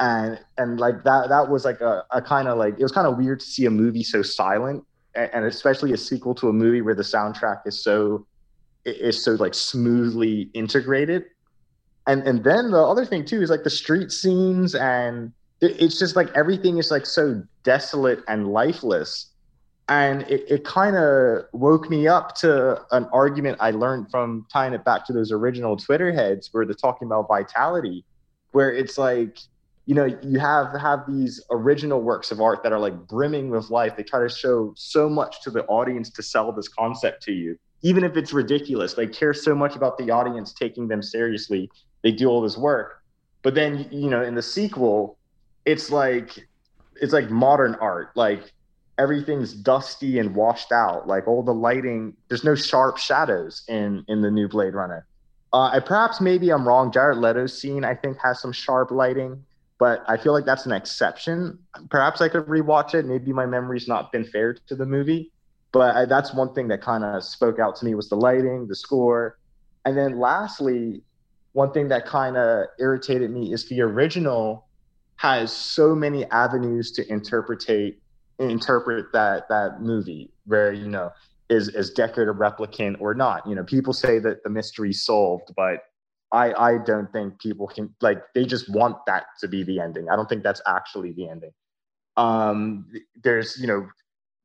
[0.00, 3.06] And and like that that was like a, a kind of like it was kind
[3.06, 6.80] of weird to see a movie so silent and especially a sequel to a movie
[6.80, 8.26] where the soundtrack is so
[8.84, 11.24] is so like smoothly integrated
[12.06, 16.16] and and then the other thing too is like the street scenes and it's just
[16.16, 19.30] like everything is like so desolate and lifeless
[19.88, 24.72] and it, it kind of woke me up to an argument i learned from tying
[24.72, 28.04] it back to those original twitter heads where they're talking about vitality
[28.54, 29.38] where it's like
[29.86, 33.68] you know you have have these original works of art that are like brimming with
[33.68, 33.96] life.
[33.96, 37.58] They try to show so much to the audience to sell this concept to you
[37.82, 38.94] even if it's ridiculous.
[38.94, 41.70] They care so much about the audience taking them seriously.
[42.02, 43.02] They do all this work.
[43.42, 45.18] But then you know in the sequel
[45.66, 46.48] it's like
[47.02, 48.10] it's like modern art.
[48.14, 48.52] Like
[48.98, 54.22] everything's dusty and washed out like all the lighting there's no sharp shadows in in
[54.22, 55.06] the new blade runner
[55.52, 59.42] uh, I, perhaps maybe i'm wrong jared leto's scene i think has some sharp lighting
[59.78, 61.58] but I feel like that's an exception.
[61.90, 63.04] Perhaps I could rewatch it.
[63.06, 65.32] Maybe my memory's not been fair to the movie,
[65.72, 68.68] But I, that's one thing that kind of spoke out to me was the lighting,
[68.68, 69.38] the score,
[69.84, 71.02] and then lastly,
[71.52, 74.66] one thing that kind of irritated me is the original
[75.16, 78.00] has so many avenues to interpretate
[78.38, 81.12] interpret that that movie where you know
[81.48, 83.46] is is Deckard a replicant or not?
[83.46, 85.80] You know people say that the mystery's solved but
[86.32, 90.08] I I don't think people can like they just want that to be the ending.
[90.10, 91.52] I don't think that's actually the ending.
[92.16, 92.86] Um
[93.22, 93.86] there's you know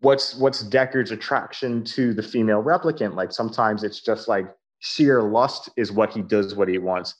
[0.01, 3.15] what's what's Deckard's attraction to the female replicant?
[3.15, 4.45] Like sometimes it's just like
[4.79, 7.15] sheer lust is what he does what he wants.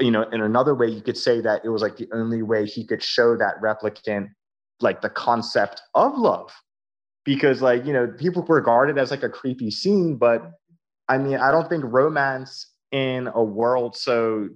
[0.00, 2.66] You know in another way you could say that it was like the only way
[2.66, 4.30] he could show that replicant
[4.80, 6.52] like the concept of love.
[7.24, 10.50] Because like you know people regard it as like a creepy scene but
[11.10, 14.48] i mean i don't think romance in a world so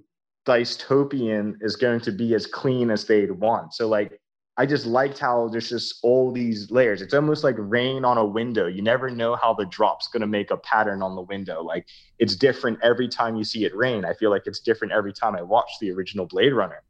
[0.45, 3.73] dystopian is going to be as clean as they'd want.
[3.73, 4.19] So like
[4.55, 7.01] i just liked how there's just all these layers.
[7.01, 8.67] It's almost like rain on a window.
[8.67, 11.63] You never know how the drop's going to make a pattern on the window.
[11.63, 11.87] Like
[12.19, 14.05] it's different every time you see it rain.
[14.05, 16.83] I feel like it's different every time i watch the original blade runner.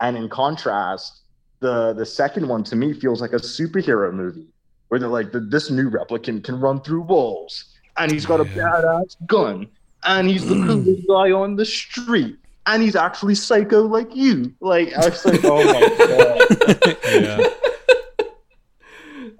[0.00, 1.22] And in contrast
[1.60, 4.48] the the second one to me feels like a superhero movie
[4.88, 9.16] where they're like this new replicant can run through walls and he's got a badass
[9.26, 9.68] gun
[10.04, 14.52] and he's the coolest guy on the street and he's actually psycho like you.
[14.60, 16.96] Like i was like oh my god.
[17.04, 17.46] Yeah.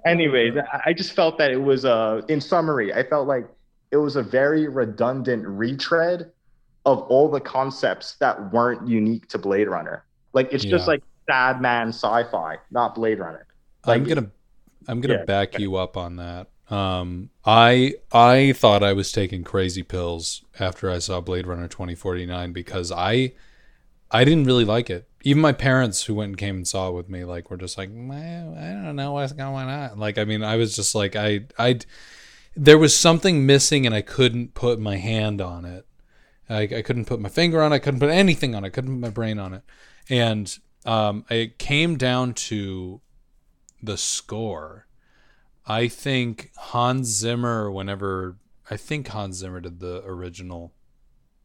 [0.05, 0.55] Anyways
[0.85, 3.47] i just felt that it was uh in summary i felt like
[3.91, 6.31] it was a very redundant retread
[6.85, 10.05] of all the concepts that weren't unique to blade runner.
[10.33, 10.71] Like it's yeah.
[10.71, 13.45] just like sad man sci-fi, not Blade Runner.
[13.85, 14.31] Like, I'm gonna
[14.87, 15.63] I'm gonna yeah, back okay.
[15.63, 16.47] you up on that.
[16.69, 22.53] Um, I I thought I was taking crazy pills after I saw Blade Runner 2049
[22.53, 23.33] because I
[24.09, 25.07] I didn't really like it.
[25.23, 27.77] Even my parents who went and came and saw it with me, like, were just
[27.77, 29.99] like, I don't know what's going on.
[29.99, 31.79] Like, I mean, I was just like, I I
[32.55, 35.85] there was something missing and I couldn't put my hand on it.
[36.49, 37.75] I, I couldn't put my finger on it.
[37.75, 38.67] I couldn't put anything on it.
[38.67, 39.63] I couldn't put my brain on it.
[40.09, 40.53] And
[40.85, 43.01] um, it came down to
[43.81, 44.87] the score.
[45.65, 48.37] I think Hans Zimmer, whenever
[48.69, 50.73] I think Hans Zimmer did the original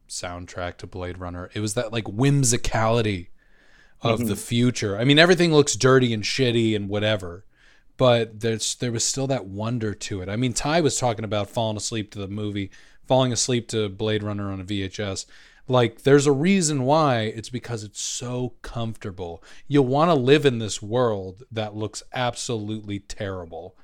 [0.09, 3.27] soundtrack to Blade Runner, it was that like whimsicality
[4.01, 4.29] of mm-hmm.
[4.29, 4.97] the future.
[4.97, 7.45] I mean, everything looks dirty and shitty and whatever,
[7.97, 10.29] but there's there was still that wonder to it.
[10.29, 12.71] I mean, Ty was talking about falling asleep to the movie,
[13.07, 15.25] falling asleep to Blade Runner on a VHS.
[15.67, 17.21] Like, there's a reason why.
[17.23, 19.43] It's because it's so comfortable.
[19.67, 23.75] You'll want to live in this world that looks absolutely terrible.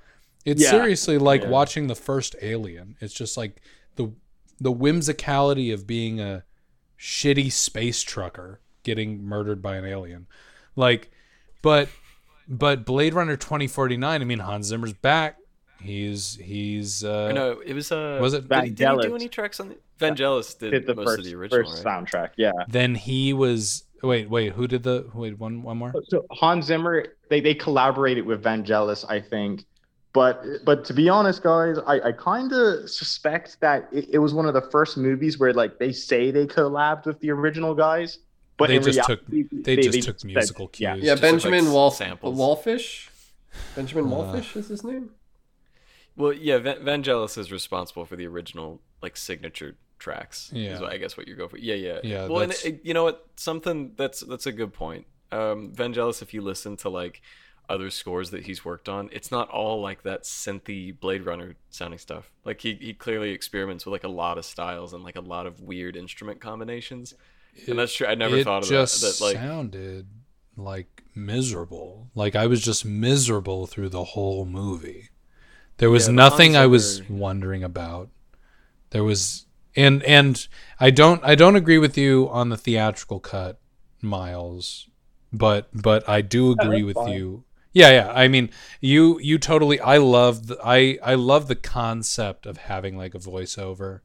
[0.46, 0.72] It's yeah.
[0.72, 1.50] seriously like yeah.
[1.50, 2.96] watching the first Alien.
[3.00, 3.62] It's just like
[3.96, 4.14] the
[4.60, 6.44] the whimsicality of being a
[6.98, 10.28] shitty space trucker getting murdered by an alien.
[10.76, 11.12] Like,
[11.62, 11.90] but
[12.48, 14.22] but Blade Runner 2049.
[14.22, 15.38] I mean, Hans Zimmer's back.
[15.84, 19.60] He's he's uh no, it was uh was it did, did he do any tracks
[19.60, 22.06] on the Vangelis did, did the most first, of the original first right?
[22.06, 22.54] soundtrack, yeah.
[22.70, 25.94] Then he was wait, wait, who did the wait one one more?
[26.08, 29.66] So Hans Zimmer, they they collaborated with Vangelis, I think.
[30.14, 34.34] But but to be honest, guys, I, I kind of suspect that it, it, was
[34.34, 38.20] one of the first movies where like they say they collabed with the original guys,
[38.56, 40.82] but they just reality, took they, they just they took musical cues.
[40.82, 42.38] Yeah, yeah Benjamin like Wolf samples.
[42.38, 43.10] Wallfisch.
[43.76, 45.10] Benjamin uh, is his name.
[46.16, 50.52] Well, yeah, Vangelis is responsible for the original like signature tracks.
[50.54, 51.58] Yeah, is I guess what you're going for.
[51.58, 52.28] Yeah, yeah, yeah.
[52.28, 53.26] Well, and it, you know what?
[53.36, 55.08] Something that's that's a good point.
[55.32, 57.22] Um, Vangelis, if you listen to like
[57.70, 62.00] other scores that he's worked on, it's not all like that synthy Blade Runner sounding
[62.00, 62.32] stuff.
[62.46, 65.48] Like he he clearly experiments with like a lot of styles and like a lot
[65.48, 67.16] of weird instrument combinations.
[67.56, 68.08] It, and that's true.
[68.08, 69.18] I never thought of just that.
[69.18, 70.08] That like sounded
[70.56, 72.10] like miserable.
[72.14, 75.10] Like I was just miserable through the whole movie.
[75.78, 78.10] There was yeah, nothing I was wondering about.
[78.92, 80.48] There was and and
[80.80, 83.60] I don't I don't agree with you on the theatrical cut,
[84.02, 84.88] Miles,
[85.32, 87.14] but but I do agree yeah, with fine.
[87.14, 87.44] you.
[87.74, 88.12] Yeah, yeah.
[88.12, 89.80] I mean, you you totally.
[89.80, 94.02] I love the, I I love the concept of having like a voiceover,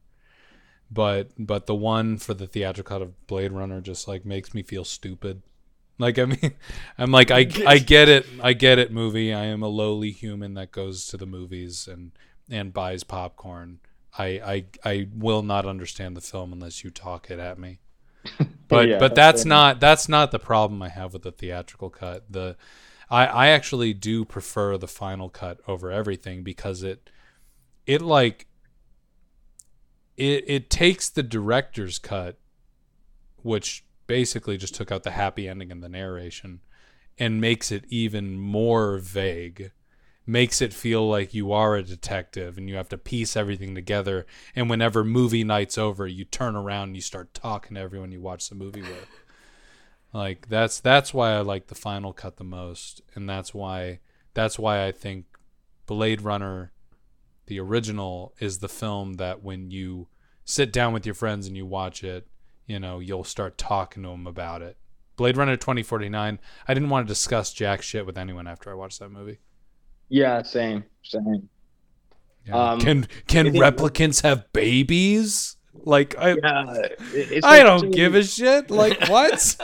[0.89, 4.63] but but the one for the theatrical cut of Blade Runner just like makes me
[4.63, 5.43] feel stupid.
[5.99, 6.53] Like I mean,
[6.97, 8.25] I'm like I I get it.
[8.41, 8.91] I get it.
[8.91, 9.31] Movie.
[9.33, 12.11] I am a lowly human that goes to the movies and
[12.49, 13.79] and buys popcorn
[14.17, 17.79] I, I I will not understand the film unless you talk it at me.
[18.67, 22.31] But yeah, but that's not that's not the problem I have with the theatrical cut.
[22.31, 22.55] The
[23.09, 27.09] I I actually do prefer the final cut over everything because it
[27.87, 28.45] it like
[30.17, 32.37] it it takes the director's cut
[33.41, 36.61] which basically just took out the happy ending and the narration
[37.19, 39.71] and makes it even more vague
[40.25, 44.25] makes it feel like you are a detective and you have to piece everything together.
[44.55, 48.21] And whenever movie night's over, you turn around and you start talking to everyone you
[48.21, 49.07] watch the movie with.
[50.11, 53.99] Like that's that's why I like the final cut the most, and that's why
[54.33, 55.25] that's why I think
[55.85, 56.71] Blade Runner,
[57.45, 60.07] the original, is the film that when you
[60.45, 62.27] sit down with your friends and you watch it,
[62.69, 64.77] you know you'll start talking to them about it.
[65.17, 66.39] Blade Runner 2049.
[66.67, 69.39] I didn't want to discuss jack shit with anyone after I watched that movie.
[70.07, 71.49] Yeah, same, same.
[72.45, 72.71] Yeah.
[72.71, 75.57] Um, can can replicants have babies?
[75.73, 78.69] Like I Yeah, it's I don't give a shit.
[78.69, 79.55] Like what?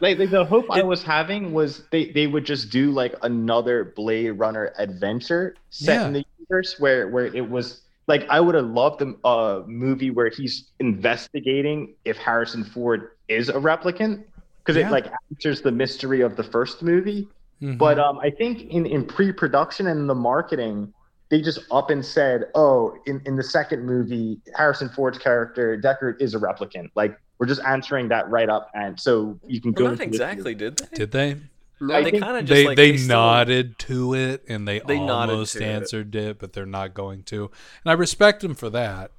[0.00, 3.92] like, like the hope I was having was they they would just do like another
[3.96, 6.06] Blade Runner adventure set Yeah.
[6.06, 10.10] in the universe where where it was like I would have loved a uh, movie
[10.10, 14.24] where he's investigating if Harrison Ford is a replicant
[14.58, 14.88] because Yeah.
[14.88, 17.28] it like answers the mystery of the first movie.
[17.62, 17.78] Mhm.
[17.78, 20.92] But um, I think in, in pre-production and the marketing,
[21.30, 26.20] they just up and said, "Oh, in, in the second movie, Harrison Ford's character Deckard
[26.20, 29.84] is a replicant." Like we're just answering that right up, and so you can go
[29.84, 30.96] Well, not exactly, did they?
[30.96, 31.36] did they?
[31.80, 34.98] No, they kind of just they like they, still- nodded to it and they, They
[34.98, 35.66] nodded almost to it.
[35.66, 36.38] answered it.
[36.38, 37.44] but they're not going to.
[37.84, 39.10] And I respect them for that.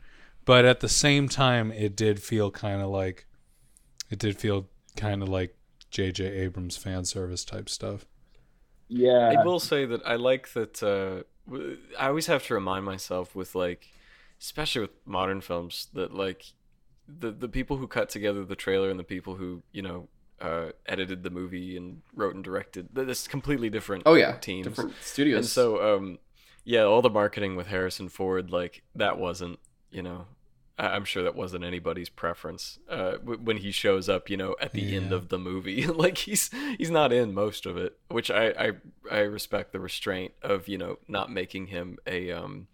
[0.45, 3.25] But at the same time, it did feel kind of like
[4.11, 5.55] it did feel kind of like
[5.89, 6.23] J.J.
[6.23, 8.05] Abrams fan service type stuff.
[8.87, 10.83] Yeah, I will say that I like that.
[10.83, 13.87] Uh, w- I always have to remind myself with like,
[14.39, 16.45] especially with modern films, that like
[17.07, 20.07] the the people who cut together the trailer and the people who you know
[20.41, 24.03] uh, edited the movie and wrote and directed, th- this completely different.
[24.05, 24.67] oh yeah, teams.
[24.67, 25.37] different studios.
[25.37, 26.19] And so, um,
[26.63, 29.59] yeah, all the marketing with Harrison Ford, like that wasn't,
[29.91, 30.25] you know,
[30.77, 32.79] I- I'm sure that wasn't anybody's preference.
[32.89, 36.17] Uh, w- when he shows up, you know, at the end of the movie, like
[36.17, 38.71] he's he's not in most of it, which I I,
[39.11, 42.67] I respect the restraint of you know not making him a um.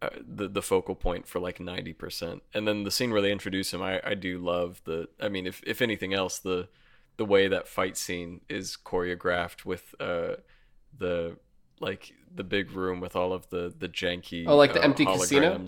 [0.00, 3.74] Uh, the the focal point for like 90% and then the scene where they introduce
[3.74, 6.68] him I, I do love the I mean if if anything else the
[7.16, 10.34] the way that fight scene is choreographed with uh
[10.96, 11.36] the
[11.80, 15.04] like the big room with all of the the janky Oh, like the uh, empty
[15.04, 15.64] casino?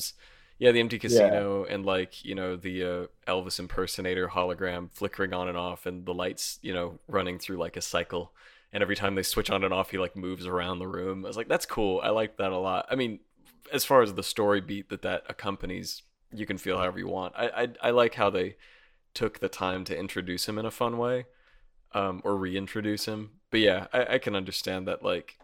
[0.59, 5.49] yeah the empty casino and like you know the uh, elvis impersonator hologram flickering on
[5.49, 8.33] and off and the lights you know running through like a cycle.
[8.73, 11.25] And every time they switch on and off he like moves around the room.
[11.25, 12.01] I was like that's cool.
[12.05, 12.87] I like that a lot.
[12.89, 13.19] I mean
[13.73, 16.03] as far as the story beat that that accompanies
[16.33, 18.57] you can feel however you want i i, I like how they
[19.15, 21.27] took the time to introduce him in a fun way
[21.93, 23.31] um, or reintroduce him.
[23.51, 25.03] But yeah, I, I can understand that.
[25.03, 25.39] Like,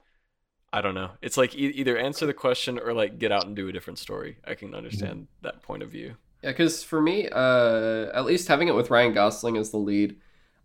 [0.72, 1.10] I don't know.
[1.22, 3.98] It's like e- either answer the question or like get out and do a different
[3.98, 4.38] story.
[4.46, 6.16] I can understand that point of view.
[6.42, 10.16] Yeah, because for me, uh, at least having it with Ryan Gosling as the lead,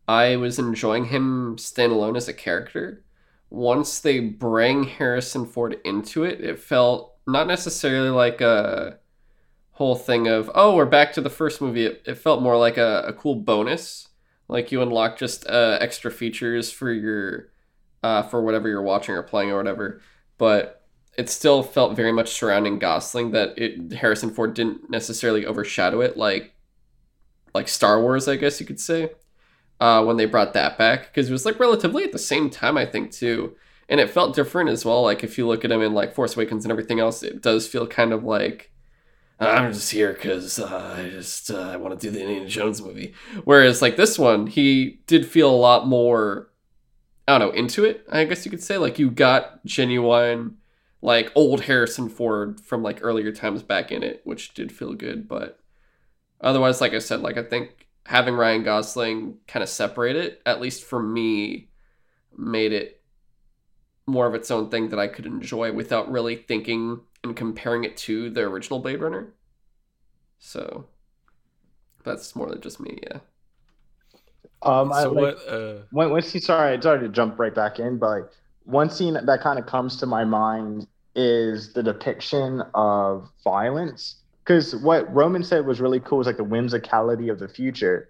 [0.08, 3.04] I was enjoying him standalone as a character.
[3.50, 8.98] Once they bring Harrison Ford into it, it felt not necessarily like a
[9.72, 11.86] whole thing of, oh, we're back to the first movie.
[11.86, 14.10] It, it felt more like a, a cool bonus.
[14.48, 17.50] Like you unlock just uh, extra features for your,
[18.04, 20.02] uh, for whatever you're watching or playing or whatever.
[20.38, 20.82] But
[21.18, 26.18] it still felt very much surrounding Gosling that it Harrison Ford didn't necessarily overshadow it
[26.18, 26.54] like
[27.54, 29.12] like Star Wars, I guess you could say.
[29.80, 32.78] Uh, when they brought that back because it was like relatively at the same time
[32.78, 33.56] I think too,
[33.92, 35.04] and it felt different as well.
[35.04, 37.68] Like if you look at him in like Force Awakens and everything else, it does
[37.68, 38.72] feel kind of like
[39.38, 42.82] I'm just here because uh, I just uh, I want to do the Indiana Jones
[42.82, 43.14] movie.
[43.44, 46.50] Whereas like this one, he did feel a lot more
[47.28, 48.06] I don't know into it.
[48.10, 50.58] I guess you could say like you got genuine
[51.02, 55.28] like old Harrison Ford from like earlier times back in it, which did feel good.
[55.28, 55.60] But
[56.40, 60.62] otherwise, like I said, like I think having Ryan Gosling kind of separate it, at
[60.62, 61.70] least for me,
[62.38, 63.01] made it
[64.12, 67.96] more of its own thing that I could enjoy without really thinking and comparing it
[67.98, 69.34] to the original Blade Runner.
[70.38, 70.86] So
[72.04, 73.20] that's more than just me, yeah.
[74.64, 75.48] um, I so like, what?
[75.48, 78.26] Uh, one, one scene, sorry, sorry to jump right back in, but like,
[78.64, 84.18] one scene that kind of comes to my mind is the depiction of violence.
[84.44, 88.10] Because what Roman said was really cool was like the whimsicality of the future.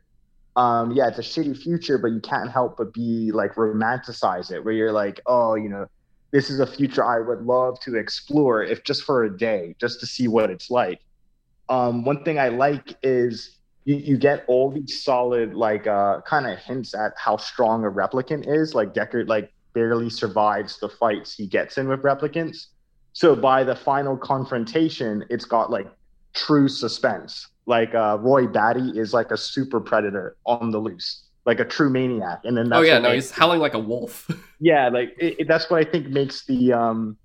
[0.56, 4.64] Um, yeah, it's a shitty future, but you can't help but be like romanticize it,
[4.64, 5.88] where you're like, oh, you know,
[6.32, 10.00] this is a future I would love to explore, if just for a day, just
[10.00, 11.02] to see what it's like.
[11.70, 16.46] Um, one thing I like is you, you get all these solid like uh kind
[16.46, 21.34] of hints at how strong a replicant is like deckard like barely survives the fights
[21.34, 22.68] he gets in with replicants.
[23.14, 25.88] So by the final confrontation it's got like
[26.34, 27.48] true suspense.
[27.66, 31.90] Like uh roy batty is like a super predator on the loose like a true
[31.90, 32.42] maniac.
[32.44, 34.28] And then oh that's yeah, no, he's howling like a wolf.
[34.60, 37.18] yeah, like it, it- that's what I think makes the um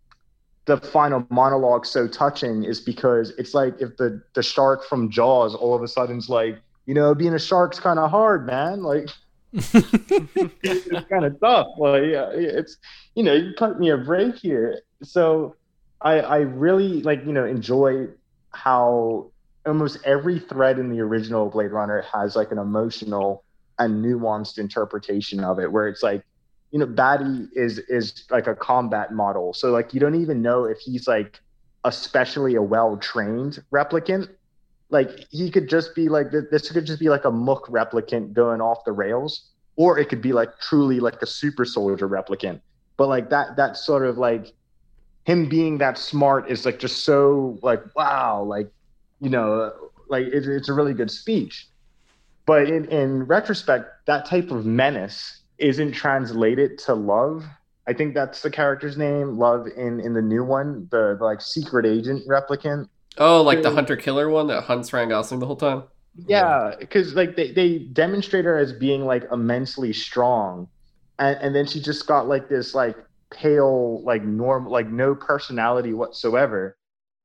[0.66, 5.54] the final monologue so touching is because it's like if the the shark from Jaws
[5.54, 8.82] all of a sudden's like, you know, being a shark's kind of hard, man.
[8.82, 9.08] Like
[9.52, 11.68] it's kind of tough.
[11.78, 12.78] Like yeah, it's
[13.14, 14.80] you know, you cut me a break here.
[15.02, 15.56] So
[16.00, 18.08] I I really like you know enjoy
[18.52, 19.30] how
[19.66, 23.44] almost every thread in the original Blade Runner has like an emotional
[23.78, 26.22] and nuanced interpretation of it, where it's like
[26.70, 29.52] you know, Batty is is like a combat model.
[29.54, 31.40] So like you don't even know if he's like
[31.84, 34.28] especially a well trained replicant.
[34.90, 38.60] Like he could just be like this could just be like a mook replicant going
[38.60, 42.60] off the rails, or it could be like truly like a super soldier replicant.
[42.96, 44.52] But like that that sort of like
[45.24, 48.70] him being that smart is like just so like wow like
[49.20, 49.72] you know
[50.08, 51.68] like it, it's a really good speech.
[52.46, 57.44] But in in retrospect, that type of menace isn't translated to love.
[57.88, 61.40] I think that's the character's name, Love in in the new one, the, the like
[61.40, 62.88] secret agent replicant.
[63.18, 65.84] oh, like the hunter killer one that hunts Ryan Gosling the whole time.
[66.14, 70.68] Yeah, because like they, they demonstrate her as being like immensely strong,
[71.18, 72.96] and and then she just got like this like
[73.30, 76.76] pale like normal like no personality whatsoever,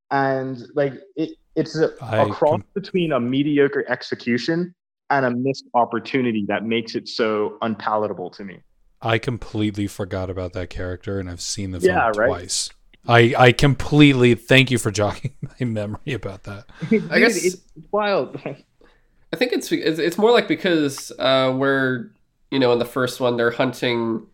[0.10, 4.74] and like it it's a, I a cross com- between a mediocre execution
[5.12, 8.62] and a missed opportunity that makes it so unpalatable to me.
[9.02, 12.38] I completely forgot about that character, and I've seen the Yeah, film right?
[12.38, 12.70] twice.
[13.08, 16.66] I I completely thank you for jogging my memory about that.
[17.10, 18.40] I guess- it's, it's wild.
[19.34, 22.12] I think it's it's, it's more like because uh, we're
[22.52, 24.28] you know in the first one they're hunting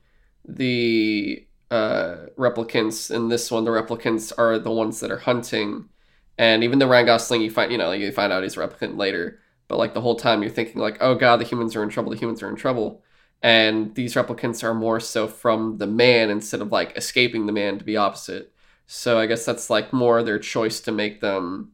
[0.48, 3.14] the uh, replicants.
[3.16, 5.90] In this one, the replicants are the ones that are hunting.
[6.38, 8.60] And even though Ryan Gosling, you find you know like, you find out he's a
[8.60, 11.84] replicant later, but like the whole time you're thinking like, oh god, the humans are
[11.84, 12.11] in trouble.
[12.11, 13.03] The humans are in trouble.
[13.43, 17.78] And these replicants are more so from the man instead of like escaping the man
[17.78, 18.51] to be opposite.
[18.88, 21.74] So I guess that's like more their choice to make them,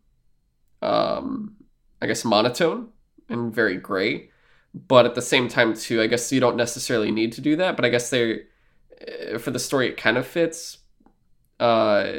[0.81, 1.55] um,
[2.01, 2.89] I guess monotone
[3.29, 4.29] and very gray.
[4.73, 7.75] But at the same time, too, I guess you don't necessarily need to do that.
[7.75, 8.41] But I guess they,
[9.31, 10.79] uh, for the story, it kind of fits.
[11.59, 12.13] Uh,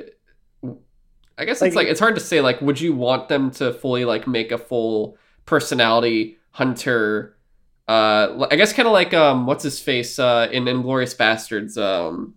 [1.36, 2.40] I guess it's Like- like it's hard to say.
[2.40, 7.36] Like, would you want them to fully like make a full personality hunter?
[7.86, 12.34] Uh, I guess kind of like um, what's his face uh in Inglourious Basterds um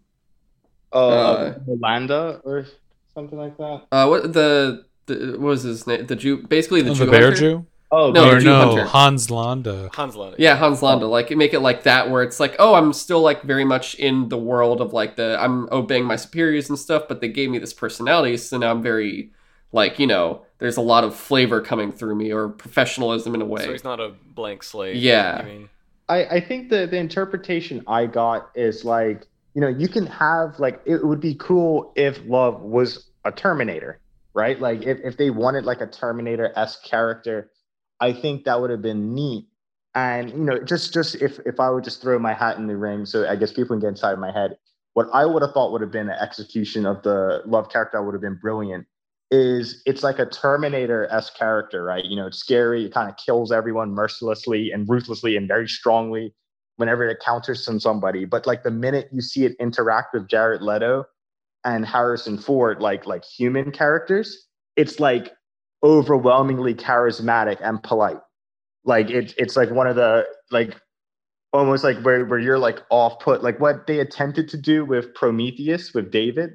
[0.92, 2.66] Uh, Uh, Yolanda or
[3.14, 3.84] something like that.
[3.92, 7.12] uh what the the what was his name the Jew basically the Oh, Jew the
[7.12, 7.38] bear hunter?
[7.40, 7.66] Jew?
[7.90, 8.84] Oh, No, or Jew no, hunter.
[8.86, 9.90] Hans Landa.
[9.94, 10.36] Hans Landa.
[10.38, 11.08] Yeah, Hans Landa.
[11.08, 14.28] Like make it like that, where it's like, oh, I'm still like very much in
[14.28, 17.60] the world of like the I'm obeying my superiors and stuff, but they gave me
[17.60, 19.32] this personality, so now I'm very
[19.72, 23.46] like you know, there's a lot of flavor coming through me or professionalism in a
[23.46, 23.64] way.
[23.64, 24.98] So he's not a blank slate.
[24.98, 25.42] Yeah.
[25.42, 25.70] I mean,
[26.10, 30.60] I, I think the, the interpretation I got is like, you know, you can have
[30.60, 34.00] like it would be cool if Love was a Terminator,
[34.34, 34.60] right?
[34.60, 37.50] Like if, if they wanted like a Terminator-esque character,
[38.00, 39.48] I think that would have been neat.
[39.96, 42.78] And you know, just just if if I would just throw my hat in the
[42.78, 44.58] ring, so I guess people can get inside my head,
[44.94, 48.14] what I would have thought would have been an execution of the Love character would
[48.14, 48.86] have been brilliant.
[49.30, 52.06] Is it's like a Terminator s character, right?
[52.06, 56.34] You know, it's scary, it kind of kills everyone mercilessly and ruthlessly and very strongly
[56.78, 58.24] whenever it counters some somebody.
[58.24, 61.06] But like the minute you see it interact with Jared Leto
[61.66, 64.48] and Harrison Ford, like like human characters,
[64.78, 65.34] it's like
[65.84, 68.22] overwhelmingly charismatic and polite.
[68.86, 70.80] Like it's it's like one of the like
[71.54, 75.14] almost like where, where you're like off put, like what they attempted to do with
[75.14, 76.52] Prometheus with David,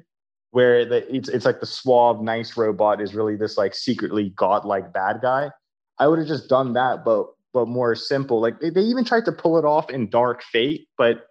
[0.53, 4.93] where the it's it's like the suave, nice robot is really this like secretly godlike
[4.93, 5.49] bad guy.
[5.97, 8.39] I would have just done that, but but more simple.
[8.39, 11.25] Like they, they even tried to pull it off in Dark Fate, but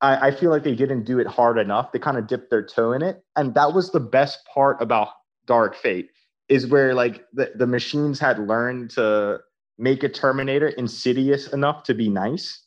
[0.00, 1.92] I, I feel like they didn't do it hard enough.
[1.92, 5.08] They kind of dipped their toe in it, and that was the best part about
[5.44, 6.08] Dark Fate
[6.48, 9.38] is where like the, the machines had learned to
[9.76, 12.64] make a Terminator insidious enough to be nice.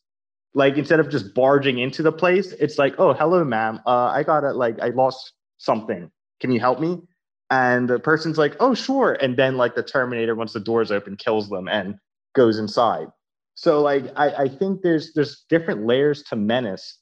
[0.53, 3.79] Like instead of just barging into the place, it's like, oh, hello, ma'am.
[3.87, 4.55] Uh, I got it.
[4.55, 6.11] like I lost something.
[6.39, 7.01] Can you help me?
[7.49, 9.13] And the person's like, oh, sure.
[9.21, 11.95] And then like the Terminator, once the doors open, kills them and
[12.33, 13.07] goes inside.
[13.55, 16.99] So like I, I think there's there's different layers to menace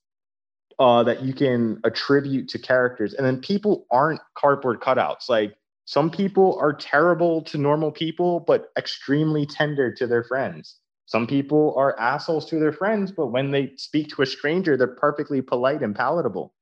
[0.80, 5.30] uh, that you can attribute to characters, and then people aren't cardboard cutouts.
[5.30, 10.78] Like some people are terrible to normal people, but extremely tender to their friends.
[11.06, 14.88] Some people are assholes to their friends, but when they speak to a stranger, they're
[14.88, 16.54] perfectly polite and palatable.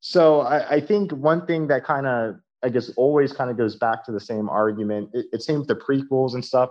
[0.00, 3.76] So I, I think one thing that kind of I guess always kind of goes
[3.76, 5.10] back to the same argument.
[5.12, 6.70] It, it seems the prequels and stuff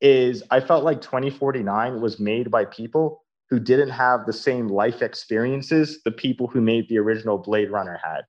[0.00, 5.02] is I felt like 2049 was made by people who didn't have the same life
[5.02, 8.22] experiences the people who made the original Blade Runner had.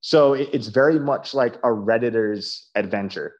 [0.00, 3.34] So it, it's very much like a Redditor's adventure,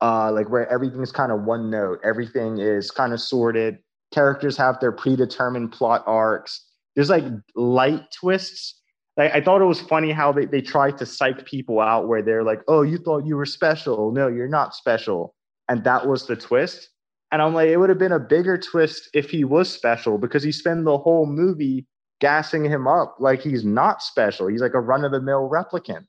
[0.00, 3.78] uh, like where everything's kind of one note, everything is kind of sorted.
[4.12, 6.66] Characters have their predetermined plot arcs.
[6.96, 7.24] There's like
[7.54, 8.79] light twists.
[9.28, 12.44] I thought it was funny how they, they tried to psych people out where they're
[12.44, 14.12] like, oh, you thought you were special.
[14.12, 15.34] No, you're not special.
[15.68, 16.90] And that was the twist.
[17.32, 20.42] And I'm like, it would have been a bigger twist if he was special because
[20.42, 21.86] he spent the whole movie
[22.20, 24.46] gassing him up like he's not special.
[24.46, 26.06] He's like a run of the mill replicant.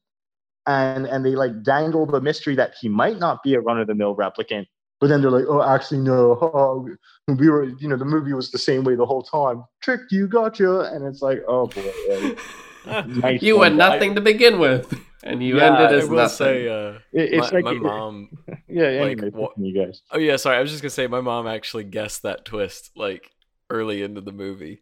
[0.68, 3.88] And and they like dangle the mystery that he might not be a run of
[3.88, 4.66] the mill replicant.
[4.99, 6.38] But then they're like, oh, actually, no.
[6.39, 6.88] Oh,
[7.28, 9.64] we were, you know, the movie was the same way the whole time.
[9.82, 10.82] Tricked you, gotcha.
[10.93, 12.36] And it's like, oh boy.
[12.86, 14.92] Like, nice You were had nothing to begin with,
[15.24, 16.36] and you Yeah, ended I as will nothing.
[16.38, 18.30] say, uh, It- it's my, like my mom.
[18.68, 20.02] Yeah, like, anyway, what- you guys.
[20.12, 20.58] Oh yeah, sorry.
[20.58, 23.32] I was just gonna say my mom actually guessed that twist like
[23.70, 24.82] early into the movie,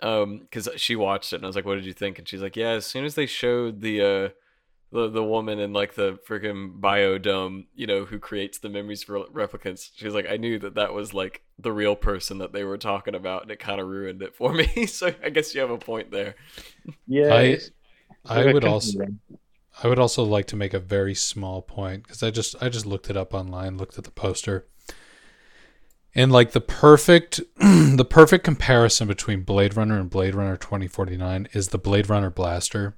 [0.00, 2.42] um, because she watched it and I was like, "What did you think?" And she's
[2.42, 4.28] like, "Yeah." As soon as they showed the uh,
[4.94, 9.18] the the woman in like the freaking biodome, you know, who creates the memories for
[9.26, 12.78] replicants, she's like, "I knew that that was like the real person that they were
[12.78, 15.70] talking about, and it kind of ruined it for me." so I guess you have
[15.70, 16.36] a point there.
[17.06, 17.34] Yeah.
[17.34, 17.58] I-
[18.26, 18.98] I would like- also
[19.82, 22.86] I would also like to make a very small point because I just I just
[22.86, 24.66] looked it up online, looked at the poster,
[26.14, 31.16] and like the perfect the perfect comparison between Blade Runner and Blade Runner twenty forty
[31.16, 32.96] nine is the Blade Runner blaster.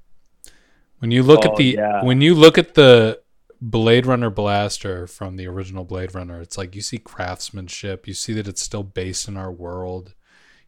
[0.99, 2.03] When you look at Oh, the yeah.
[2.05, 3.21] when you look at the
[3.61, 8.33] Blade Runner blaster from the original Blade Runner, it's like you see craftsmanship, you see
[8.35, 10.15] that it's still based in our world,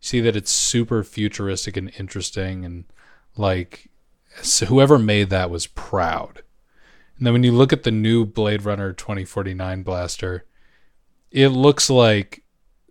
[0.01, 2.85] you see that it's super futuristic and interesting, and
[3.37, 3.91] like
[4.43, 6.43] so whoever made that was proud.
[7.16, 10.45] And then when you look at the new Blade Runner 2049 blaster,
[11.31, 12.43] it looks like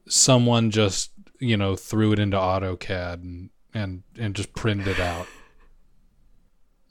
[0.07, 5.27] someone just, you know, threw it into AutoCAD and and and just printed it out.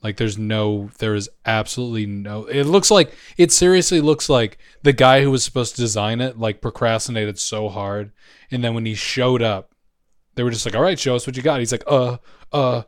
[0.03, 4.93] Like there's no there is absolutely no it looks like it seriously looks like the
[4.93, 8.13] guy who was supposed to design it like procrastinated so hard
[8.51, 9.73] and then when he showed up
[10.35, 11.61] they were just like all right show us what you got.
[11.61, 12.19] He's like uh
[12.53, 12.83] uh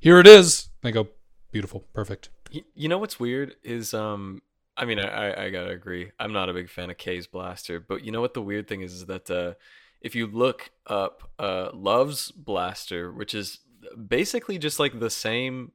[0.00, 0.68] here it is.
[0.82, 1.08] They go
[1.52, 2.30] beautiful perfect.
[2.74, 4.42] You know what's weird is um
[4.76, 7.78] I mean I, I I gotta agree I'm not a big fan of K's blaster
[7.78, 9.54] but you know what the weird thing is is that uh
[10.00, 13.60] if you look up uh Love's blaster which is
[14.08, 15.72] basically just like the same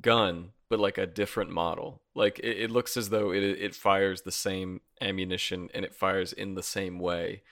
[0.00, 4.22] gun but like a different model like it, it looks as though it it fires
[4.22, 7.42] the same ammunition and it fires in the same way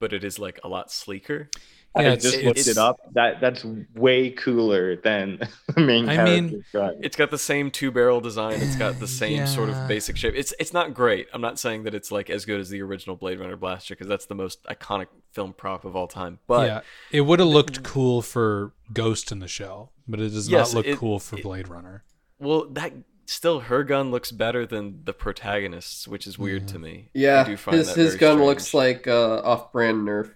[0.00, 1.50] but it is like a lot sleeker
[1.96, 2.96] Yeah, I it's- just looked it's- it up.
[3.14, 5.40] That that's way cooler than
[5.74, 6.98] the main I mean- gun.
[7.02, 8.60] it's got the same two barrel design.
[8.60, 10.34] It's got the same sort of basic shape.
[10.36, 11.26] It's it's not great.
[11.32, 14.06] I'm not saying that it's like as good as the original Blade Runner blaster because
[14.06, 16.38] that's the most iconic film prop of all time.
[16.46, 16.80] But yeah
[17.10, 17.84] it would have looked mm.
[17.84, 21.36] cool for ghost in the shell but it does Yes, not look it- cool for
[21.38, 22.04] it- blade runner
[22.40, 22.92] well, that
[23.26, 27.06] still her gun looks better than the protagonist's, which is weird to me.
[27.08, 28.46] I Yeah, do find his that his gun strange.
[28.46, 30.30] looks like uh, off-brand Nerf.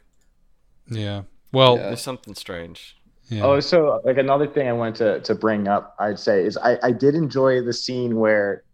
[0.89, 1.83] yeah well Yeah.
[1.89, 2.97] there's something strange.
[3.29, 3.45] yeah.
[3.45, 6.79] Oh, so like another thing I wanted to, to bring up, I'd say, is I,
[6.83, 8.65] I did enjoy the scene where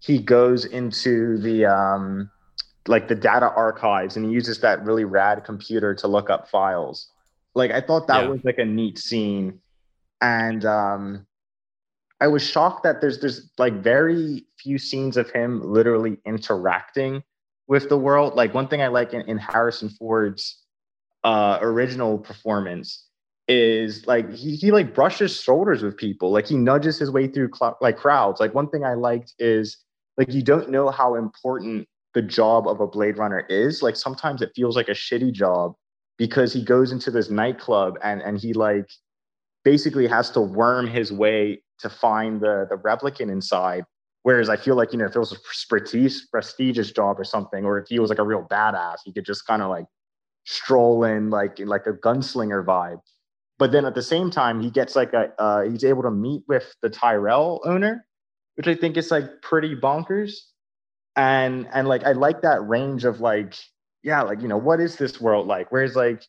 [0.00, 2.30] he goes into the um
[2.86, 7.08] like the data archives and he uses that really rad computer to look up files.
[7.54, 8.30] Like I thought that Yeah.
[8.30, 9.60] was like a neat scene.
[10.20, 11.26] And um
[12.20, 17.22] I was shocked that there's there's like very few scenes of him literally interacting
[17.68, 18.34] with the world.
[18.34, 20.62] Like one thing I like in, in Harrison Ford's
[21.24, 23.04] uh original performance
[23.48, 26.30] is like he, he like brushes shoulders with people.
[26.30, 28.40] Like he nudges his way through cl- like crowds.
[28.40, 29.78] Like one thing i liked is
[30.16, 33.82] like you don't know how important the job of a blade runner is.
[33.82, 35.74] Like sometimes it feels like a shitty job
[36.18, 38.90] because he goes into this nightclub and and he like
[39.72, 43.84] basically has to worm his way to find the the replicant inside.
[44.22, 47.62] Whereas i feel like you know if it was a prestige prestigious job or something
[47.68, 49.86] or if he was like a real badass he could just kind of like
[50.44, 53.00] stroll in like like a gunslinger vibe.
[53.60, 56.42] But then at the same time he gets like a uh, he's able to meet
[56.52, 57.94] with the tyrell owner
[58.56, 60.32] which i think is like pretty bonkers.
[61.16, 63.52] And and like i like that range of like
[64.02, 65.66] yeah like you know what is this world like?
[65.72, 66.20] Whereas like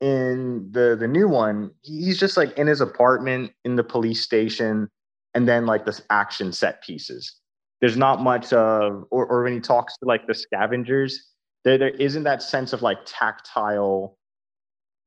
[0.00, 4.88] in the the new one he's just like in his apartment in the police station
[5.34, 7.36] and then like this action set pieces
[7.80, 11.28] there's not much of or, or when he talks to like the scavengers
[11.64, 14.16] there there isn't that sense of like tactile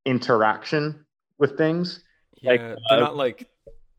[0.05, 1.05] interaction
[1.39, 2.03] with things
[2.41, 3.49] Yeah, Like, they're uh, not like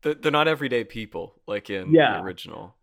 [0.01, 2.17] they're, they're not everyday people like in Yeah.
[2.17, 2.75] the original.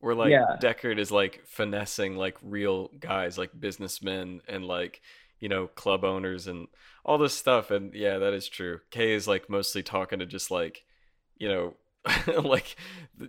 [0.00, 0.56] Where like Yeah.
[0.60, 5.00] Deckard is like finessing like real guys, like businessmen, and like
[5.40, 6.68] you know, club owners and
[7.04, 7.70] all this stuff.
[7.70, 8.80] And yeah, that is true.
[8.90, 10.84] Kay is like mostly talking to just like,
[11.36, 11.74] you know,
[12.42, 12.76] like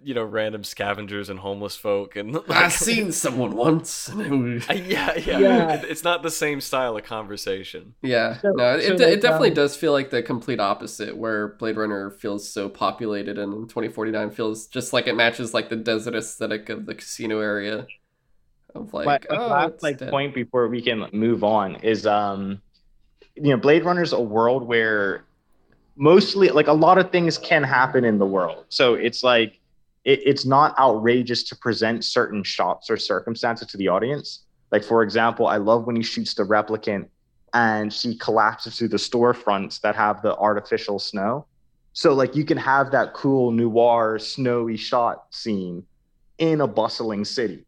[0.03, 4.07] you know random scavengers and homeless folk and like, I seen someone once.
[4.07, 5.74] and it was- yeah, yeah Yeah.
[5.74, 9.22] It- it's not the same style of conversation yeah, So- no, it, so, it like,
[9.22, 13.68] definitely um, does feel like the complete opposite, where Blade Runner feels so populated, and
[13.68, 17.88] 2049 feels just like it matches like the desert aesthetic of the casino area.
[18.76, 20.11] Of like, my oh, last like dead.
[20.11, 22.61] point before we can move on is um
[23.36, 25.26] you know blade runner's a world where
[25.95, 28.65] mostly like a lot of things can happen in the world.
[28.70, 29.59] So it's like
[30.05, 34.43] it, it's not outrageous to present certain shots or circumstances to the audience.
[34.72, 37.07] Like for example i love when he shoots the replicant
[37.53, 41.47] and she collapses through the storefronts that have the artificial snow.
[41.93, 45.84] So like you can have that cool noir snowy shot scene
[46.38, 47.65] in a bustling city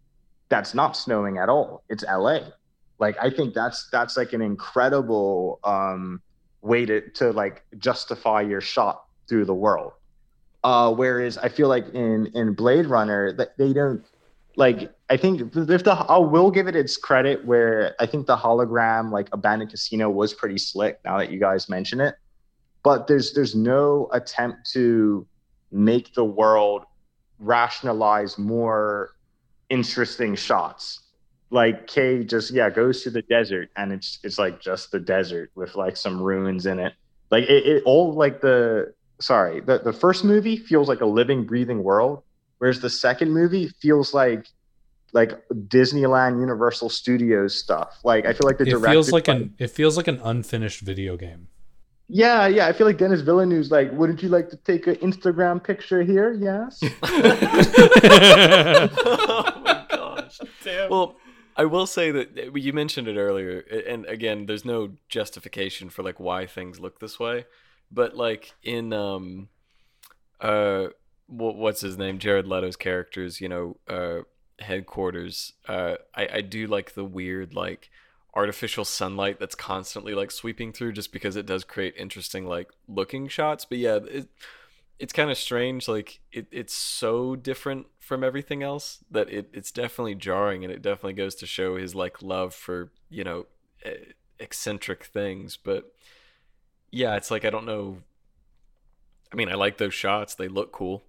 [0.51, 1.83] that's not snowing at all.
[1.89, 2.39] It's LA.
[2.99, 6.21] Like I think that's that's like an incredible um
[6.61, 9.93] way to to like justify your shot through the world.
[10.63, 14.05] Uh whereas I feel like in in Blade Runner that they don't
[14.57, 18.37] like I think if the I will give it its credit where I think the
[18.37, 22.15] hologram like abandoned casino was pretty slick now that you guys mention it.
[22.83, 25.25] But there's there's no attempt to
[25.71, 26.83] make the world
[27.39, 29.15] rationalize more
[29.71, 30.99] interesting shots.
[31.49, 35.51] Like Kay just yeah goes to the desert and it's it's like just the desert
[35.55, 36.93] with like some ruins in it.
[37.31, 41.45] Like it, it all like the sorry the the first movie feels like a living
[41.45, 42.23] breathing world,
[42.59, 44.45] whereas the second movie feels like
[45.13, 47.99] like Disneyland Universal Studios stuff.
[48.03, 50.81] Like I feel like the It director feels like an it feels like an unfinished
[50.81, 51.47] video game.
[52.13, 55.63] Yeah yeah I feel like Denis Villeneuve's like wouldn't you like to take an Instagram
[55.63, 56.33] picture here?
[56.33, 56.81] Yes.
[57.03, 57.71] oh
[59.63, 60.39] my gosh.
[60.89, 61.15] Well,
[61.55, 66.19] I will say that you mentioned it earlier, and again, there's no justification for like
[66.19, 67.45] why things look this way,
[67.91, 69.49] but like in um,
[70.39, 70.87] uh,
[71.27, 74.21] what's his name, Jared Leto's characters, you know, uh,
[74.59, 75.53] headquarters.
[75.67, 77.90] Uh, I I do like the weird like
[78.35, 83.27] artificial sunlight that's constantly like sweeping through, just because it does create interesting like looking
[83.27, 83.65] shots.
[83.65, 84.29] But yeah, it,
[85.01, 89.71] it's kind of strange like it, it's so different from everything else that it, it's
[89.71, 93.47] definitely jarring and it definitely goes to show his like love for you know
[94.39, 95.57] eccentric things.
[95.57, 95.91] But
[96.91, 97.97] yeah it's like i don't know.
[99.33, 100.35] I mean i like those shots.
[100.35, 101.03] They look cool.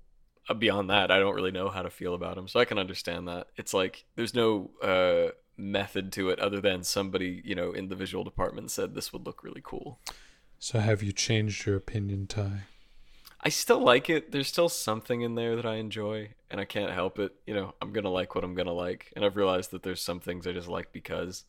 [0.48, 2.78] Uh, beyond that i don't really know how to feel about them so i can
[2.78, 3.48] understand that.
[3.56, 7.96] It's like there's no uh method to it other than somebody you know in the
[7.96, 9.98] visual department said this would look really cool
[10.62, 12.66] so have you changed your opinion, Ty?
[13.40, 14.30] I still like it.
[14.30, 17.34] There's still something in there that I enjoy, and I can't help it.
[17.48, 20.20] You know, I'm gonna like what I'm gonna like, and I've realized that there's some
[20.20, 21.42] things I just like because.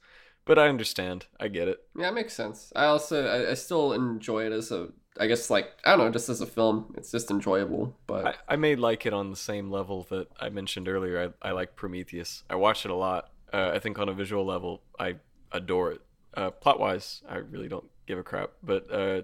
[0.45, 1.27] But I understand.
[1.39, 1.77] I get it.
[1.95, 2.73] Yeah, it makes sense.
[2.75, 4.87] I also I, I still enjoy it as a
[5.19, 6.95] I guess like I don't know, just as a film.
[6.97, 7.95] It's just enjoyable.
[8.07, 11.35] But I, I may like it on the same level that I mentioned earlier.
[11.43, 12.43] I, I like Prometheus.
[12.49, 13.29] I watch it a lot.
[13.53, 15.15] Uh, I think on a visual level, I
[15.51, 16.01] adore it.
[16.33, 18.51] Uh, plot wise, I really don't give a crap.
[18.63, 19.21] But uh,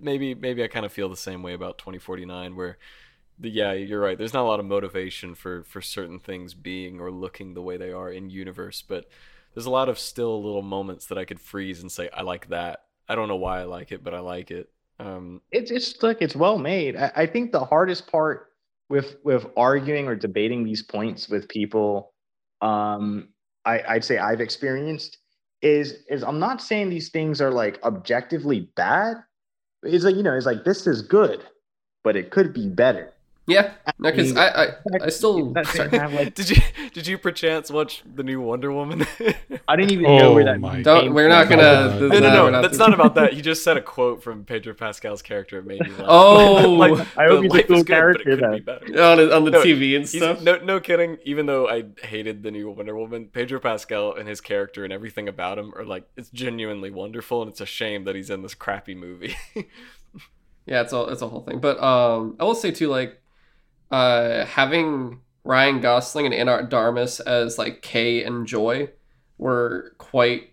[0.00, 2.78] maybe maybe I kind of feel the same way about 2049, where
[3.38, 4.16] the, yeah, you're right.
[4.16, 7.76] There's not a lot of motivation for for certain things being or looking the way
[7.76, 9.08] they are in universe, but
[9.54, 12.48] there's a lot of still little moments that I could freeze and say I like
[12.48, 12.84] that.
[13.08, 14.70] I don't know why I like it, but I like it.
[15.00, 16.96] Um, it's it's like it's well made.
[16.96, 18.52] I, I think the hardest part
[18.88, 22.12] with with arguing or debating these points with people,
[22.60, 23.28] um,
[23.64, 25.18] I, I'd say I've experienced
[25.62, 29.16] is is I'm not saying these things are like objectively bad.
[29.82, 31.42] It's like you know, it's like this is good,
[32.02, 33.13] but it could be better.
[33.46, 34.66] Yeah, no, because I, I
[35.02, 35.88] I still sorry.
[35.90, 36.56] like, did you
[36.94, 39.06] did you perchance watch the new Wonder Woman?
[39.68, 42.44] I didn't even know where Oh that my Don't we're not gonna No, no, no,
[42.44, 42.62] we're no.
[42.62, 43.34] That's not about that.
[43.34, 45.58] You just said a quote from Pedro Pascal's character.
[45.58, 46.06] It made me laugh.
[46.08, 46.70] Oh.
[46.72, 49.02] like, I hope the he's a cool good, character, it could be better.
[49.02, 50.40] on on the No, TV and stuff.
[50.40, 51.18] no, no kidding.
[51.24, 55.28] Even though I hated the new Wonder Woman, Pedro Pascal and his character and everything
[55.28, 58.54] about him are like it's genuinely wonderful, and it's a shame that he's in this
[58.54, 59.36] crappy movie.
[60.66, 61.60] Yeah, it's a it's a whole thing.
[61.60, 63.20] But um, I will say too, like,
[63.90, 68.90] uh, having Ryan Gosling and Ana de Armas as like Kay and Joy
[69.38, 70.50] were quite.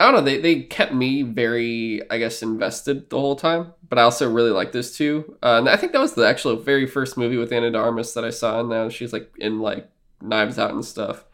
[0.00, 0.20] I don't know.
[0.20, 3.72] They they kept me very, I guess, invested the whole time.
[3.88, 5.36] But I also really like this too.
[5.42, 8.12] Uh, and I think that was the actual very first movie with Ana de Armas
[8.14, 8.60] that I saw.
[8.60, 9.88] And now she's like in like
[10.20, 11.24] Knives Out and stuff.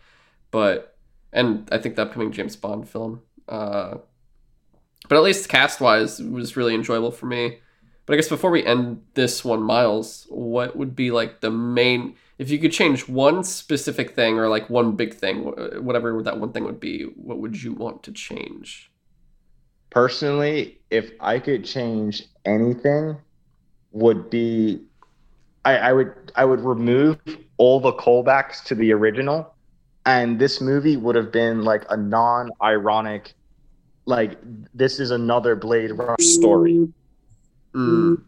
[0.51, 0.97] But
[1.33, 3.23] and I think the upcoming James Bond film.
[3.49, 3.97] Uh,
[5.09, 7.59] but at least cast wise, was really enjoyable for me.
[8.07, 12.17] But I guess before we end this one, Miles, what would be like the main?
[12.39, 15.45] If you could change one specific thing or like one big thing,
[15.83, 18.91] whatever that one thing would be, what would you want to change?
[19.95, 23.17] personally, if I could change anything,
[23.93, 24.83] would be
[25.65, 27.19] I, I would I would remove
[27.57, 29.55] all the callbacks to the original,
[30.05, 33.35] and this movie would have been like a non-ironic,
[34.05, 34.37] like
[34.75, 36.89] this is another Blade Runner story.
[37.75, 38.23] Mm.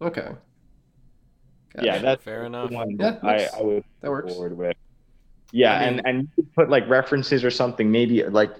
[0.00, 0.28] Okay.
[1.74, 2.70] Got Yeah, that's Fair enough.
[2.70, 4.32] one Yeah, that I, that's- I would that works.
[4.32, 4.76] forward with.
[5.52, 8.52] Yeah, I mean- and and you could put like references or something maybe like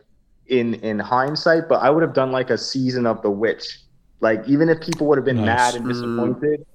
[0.46, 3.80] in in hindsight, but I would have done like a season of The Witch.
[4.20, 5.46] Like even if people would have been Nice.
[5.46, 5.88] mad and Mm.
[5.88, 6.66] disappointed,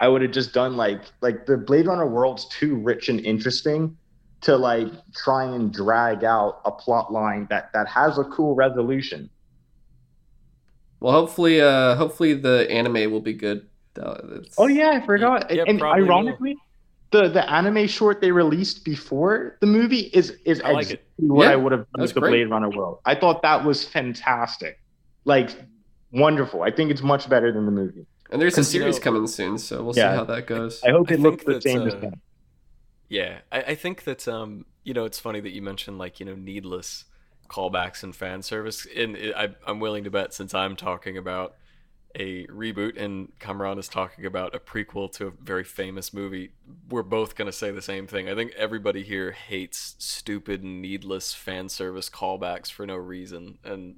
[0.00, 3.96] I would have just done like like the Blade Runner world's too rich and interesting
[4.42, 9.30] to like try and drag out a plot line that that has a cool resolution.
[11.04, 13.66] Well, hopefully, uh, hopefully the anime will be good.
[14.00, 14.16] Uh,
[14.56, 15.50] Oh yeah, I forgot.
[15.54, 16.08] Yeah, and probably will.
[16.12, 16.56] ironically,
[17.10, 20.92] the the anime short they released before the movie is is I like it.
[21.04, 22.30] exactly what Yeah, I would have done that's with the great.
[22.30, 23.00] Blade Runner world.
[23.04, 24.80] I thought that was fantastic,
[25.26, 25.50] like
[26.10, 26.62] wonderful.
[26.62, 28.06] I think it's much better than the movie.
[28.30, 30.12] And there's a 'Cause, you series know- coming soon, so we'll Yeah.
[30.12, 30.82] see how that goes.
[30.82, 32.14] I hope I it looks the that, same as uh, them.
[33.10, 36.24] Yeah, I, I think that um, you know, it's funny that you mentioned like you
[36.24, 37.04] know needless
[37.54, 38.86] callbacks and fan service.
[38.96, 41.54] And I, I'm willing to bet since I'm talking about
[42.16, 46.52] a reboot and Kamron is talking about a prequel to a very famous movie,
[46.88, 48.28] we're both gonna say the same thing.
[48.28, 53.96] I think everybody here hates stupid, needless fan service callbacks for no reason, and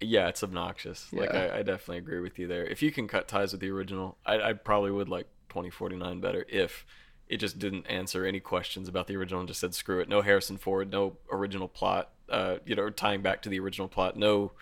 [0.00, 1.12] yeah, it's obnoxious.
[1.12, 2.64] Like I, I definitely agree with you there.
[2.64, 6.46] If you can cut ties with the original, I, I probably would like 2049 better
[6.48, 6.86] if
[7.28, 10.22] it just didn't answer any questions about the original and just said screw it no
[10.22, 14.52] harrison ford no original plot uh you know tying back to the original plot no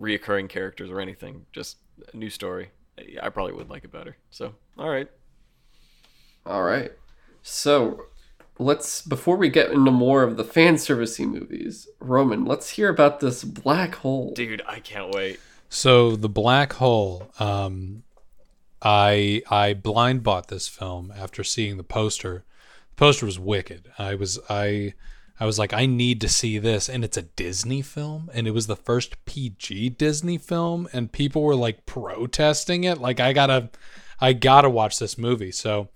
[0.00, 1.76] reoccurring characters or anything just
[2.12, 2.70] a new story
[3.22, 5.08] i probably would like it better so all right
[6.46, 6.92] All right.
[7.42, 8.06] So
[8.58, 13.20] let's before we get into more of the fan servicey movies, Roman, let's hear about
[13.20, 14.32] this black hole.
[14.34, 17.30] dude i can't wait So the black hole.
[17.38, 18.04] Um,
[18.82, 22.44] I I blind bought this film after seeing the poster.
[22.90, 23.90] The poster was wicked.
[23.98, 24.94] I was I
[25.40, 28.52] I was like I need to see this, and it's a Disney film, and it
[28.52, 32.98] was the first PG Disney film, and people were like protesting it.
[32.98, 33.70] Like I gotta
[34.20, 35.50] I gotta watch this movie.
[35.52, 35.88] So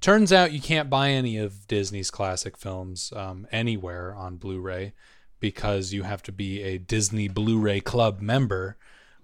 [0.00, 4.92] turns out you can't buy any of Disney's classic films um, anywhere on Blu-ray
[5.40, 8.76] because you have to be a Disney Blu-ray Club member,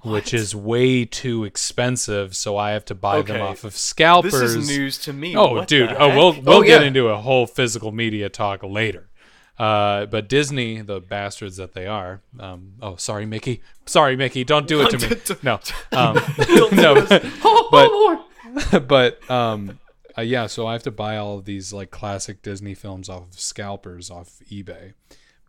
[0.03, 2.35] which is way too expensive.
[2.35, 4.33] So I have to buy them off of scalpers.
[4.33, 5.93] this is news to me Oh, What dude.
[5.97, 9.11] Oh, we'll we'll Oh, get into a whole physical media talk later.
[9.59, 12.21] Uh, but Disney, the bastards that they are.
[12.39, 13.61] Um, oh, sorry, Mickey.
[13.87, 14.45] Sorry, Mickey.
[14.45, 15.37] Don't do it to me.
[15.43, 15.59] No.
[15.93, 16.15] Um,
[16.73, 17.07] no.
[17.45, 19.79] Oh, But- oh, but um,
[20.17, 23.29] uh, yeah, so I have to buy all of these like classic Disney films off
[23.29, 24.95] of scalpers off eBay.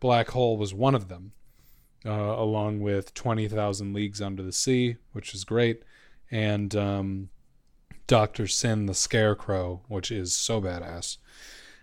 [0.00, 1.32] Black Hole was one of them,
[2.06, 5.82] uh, along with Twenty Thousand Leagues Under the Sea, which is great,
[6.30, 7.28] and um,
[8.06, 11.16] Doctor Syn the Scarecrow, which is so badass.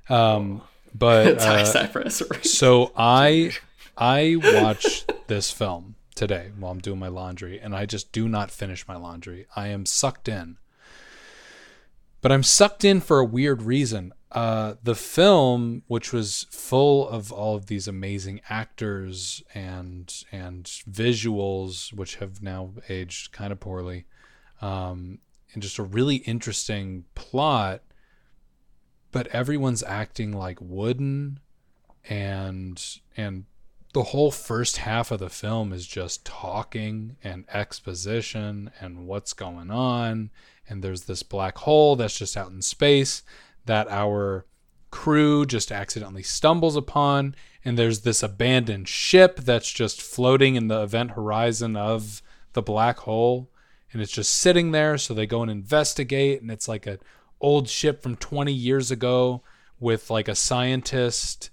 [0.10, 0.62] Um,
[0.98, 2.22] but high uh, cypress.
[2.30, 2.46] right?
[2.46, 3.52] so I
[3.98, 8.52] I watched this film today while I'm doing my laundry, and I just do not
[8.52, 9.48] finish my laundry.
[9.56, 10.58] I am sucked in,
[12.22, 14.14] but I'm sucked in for a weird reason.
[14.32, 21.94] Uh, the film, which was full of all of these amazing actors and and visuals,
[21.94, 24.06] which have now aged kind of poorly,
[24.62, 25.20] um,
[25.54, 27.82] and just a really interesting plot,
[29.18, 31.40] but everyone's acting like wooden
[32.08, 33.46] and and
[33.94, 39.72] the whole first half of the film is just talking and exposition and what's going
[39.72, 40.30] on.
[40.70, 43.24] And there's this black hole that's just out in space
[43.66, 44.46] that our
[44.92, 47.34] crew just accidentally stumbles upon.
[47.66, 52.22] And there's this abandoned ship that's just floating in the event horizon of
[52.54, 53.50] the black hole.
[53.92, 54.96] And it's just sitting there.
[55.00, 56.40] So they go and investigate.
[56.40, 57.00] And it's like a
[57.42, 59.42] old ship from 20 years ago
[59.80, 61.50] with like a scientist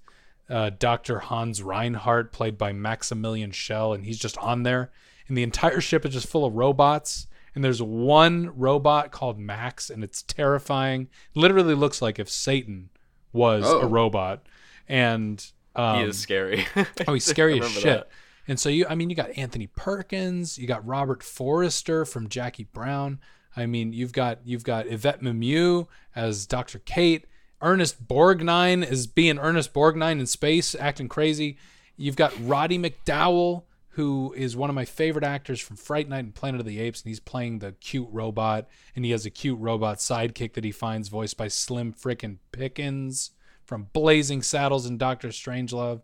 [0.49, 1.21] uh, Dr.
[1.21, 4.91] Hans Reinhardt, played by Maximilian Schell, and he's just on there.
[5.27, 7.27] And the entire ship is just full of robots.
[7.55, 11.09] And there's one robot called Max, and it's terrifying.
[11.35, 12.91] Literally looks like if Satan
[13.33, 13.81] was Oh.
[13.81, 14.43] a robot.
[14.89, 15.45] And
[15.77, 16.67] um, he is scary
[17.09, 17.85] Oh, he's scary as shit.
[17.85, 18.09] that.
[18.47, 22.65] And so you, I mean, you got Anthony Perkins, you got Robert Forster from Jackie
[22.65, 23.19] Brown.
[23.57, 26.79] I mean, you've got you've got Yvette Mimieux as Dr.
[26.81, 27.27] Kate.
[27.61, 31.57] Ernest Borgnine is being Ernest Borgnine in space, acting crazy.
[31.97, 36.35] You've got Roddy McDowall, who is one of my favorite actors from Fright Night and
[36.35, 39.59] Planet of the Apes, and he's playing the cute robot, and he has a cute
[39.61, 43.31] robot sidekick that he finds voiced by Slim Frickin' Pickens
[43.65, 46.03] from Blazing Saddles and Doctor Strangelove.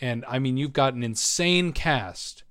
[0.00, 2.44] And I mean, you've got an insane cast.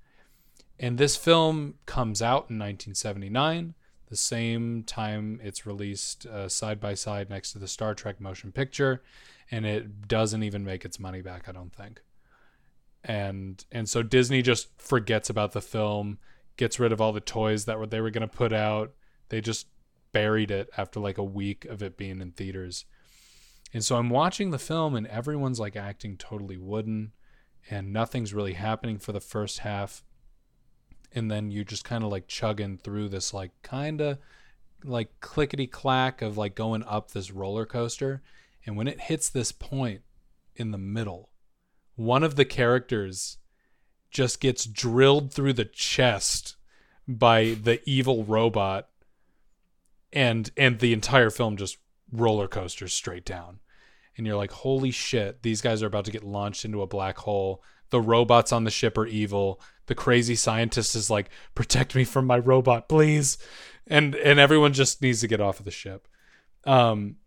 [0.80, 3.76] and this film comes out in 1979,
[4.10, 8.52] the same time it's released uh, side by side next to the Star Trek motion
[8.52, 9.02] picture,
[9.52, 12.02] and it doesn't even make its money back, I don't think.
[13.04, 16.20] And and so Disney just forgets about the film,
[16.58, 18.94] gets rid of all the toys that were they were to put out.
[19.30, 19.68] They just
[20.12, 22.86] buried it after like a week of it being in theaters.
[23.74, 27.12] And so I'm watching the film and everyone's like acting totally wooden
[27.70, 30.04] and nothing's really happening for the first half.
[31.16, 34.18] And then you're just kind of like chugging through this like kind of
[34.84, 38.22] like clickety clack of like going up this roller coaster.
[38.66, 40.02] And when it hits this point
[40.56, 41.30] in the middle,
[41.96, 43.38] one of the characters
[44.10, 46.56] just gets drilled through the chest
[47.08, 48.90] by the evil robot
[50.14, 51.78] and and the entire film just
[52.12, 53.60] roller coasters straight down
[54.16, 57.18] and you're like holy shit these guys are about to get launched into a black
[57.18, 57.62] hole
[57.94, 62.26] the robots on the ship are evil the crazy scientist is like protect me from
[62.26, 63.38] my robot please
[63.86, 66.08] and and everyone just needs to get off of the ship
[66.66, 67.18] um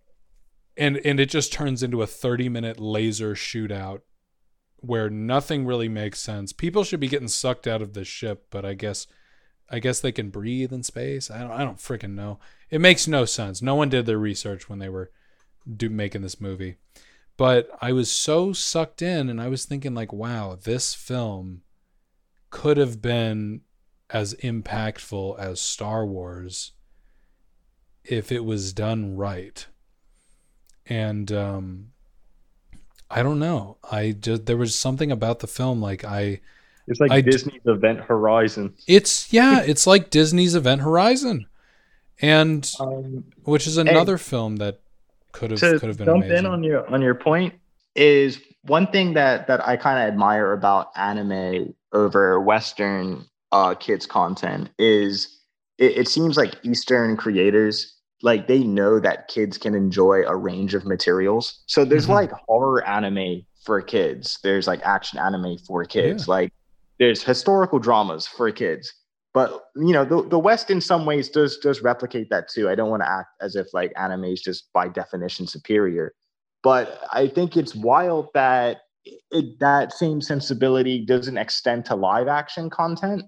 [0.77, 4.01] and and it just turns into a 30 minute laser shootout
[4.79, 8.65] where nothing really makes sense people should be getting sucked out of the ship but
[8.65, 9.07] i guess
[9.69, 11.31] I guess they can breathe in space.
[11.31, 12.39] I don't I don't freaking know.
[12.71, 13.61] It makes no sense.
[13.61, 15.11] No one did their research when they were
[15.69, 16.77] do, making this movie.
[17.37, 21.63] But I was so sucked in and I was thinking like, wow, this film
[22.51, 23.61] could have been
[24.11, 26.73] as impactful as Star Wars
[28.05, 29.67] if it was done right.
[30.87, 31.89] And um
[33.11, 33.77] I don't know.
[33.91, 36.41] I just there was something about the film like I
[36.87, 38.75] it's like I Disney's Event Horizon.
[38.87, 41.47] it's yeah, it's like Disney's Event Horizon.
[42.21, 44.81] And Um, which is another film that
[45.37, 46.39] could have could have been jump amazing.
[46.39, 47.55] in on your on your point
[47.95, 54.07] is one thing that that I kind of admire about anime over Western uh, kids
[54.07, 55.41] content is
[55.79, 60.75] it, it seems like Eastern creators like they know that kids can enjoy a range
[60.75, 61.63] of materials.
[61.67, 62.11] So there's Mhm.
[62.15, 64.39] like horror anime for kids.
[64.43, 66.27] There's like action anime for kids.
[66.27, 66.51] Like
[66.99, 68.93] there's historical dramas for kids
[69.37, 72.71] but you know the, the west in some ways does does replicate that too.
[72.71, 76.15] I don't want to act as if like anime is just by definition superior
[76.67, 78.79] but i think it's wild that
[79.31, 83.23] it, that same sensibility doesn't extend to live action content.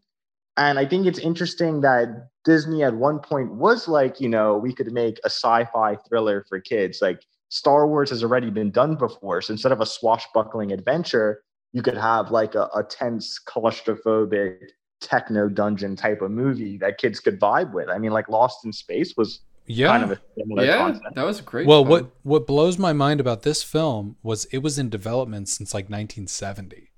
[0.57, 2.09] And i think it's interesting that
[2.45, 6.59] disney at one point was like you know we could make a sci-fi thriller for
[6.61, 6.99] kids.
[7.01, 11.43] Like star wars has already been done before so instead of a swashbuckling adventure
[11.73, 14.71] you could have like a, a tense claustrophobic
[15.01, 17.89] techno dungeon type of movie that kids could vibe with.
[17.89, 19.89] I mean, like Lost in Space was yeah.
[19.89, 21.15] kind of a similar yeah, concept.
[21.15, 21.67] that was a great.
[21.67, 21.91] well, one.
[21.91, 25.85] what what blows my mind about this film was it was in development since like
[25.85, 26.91] 1970.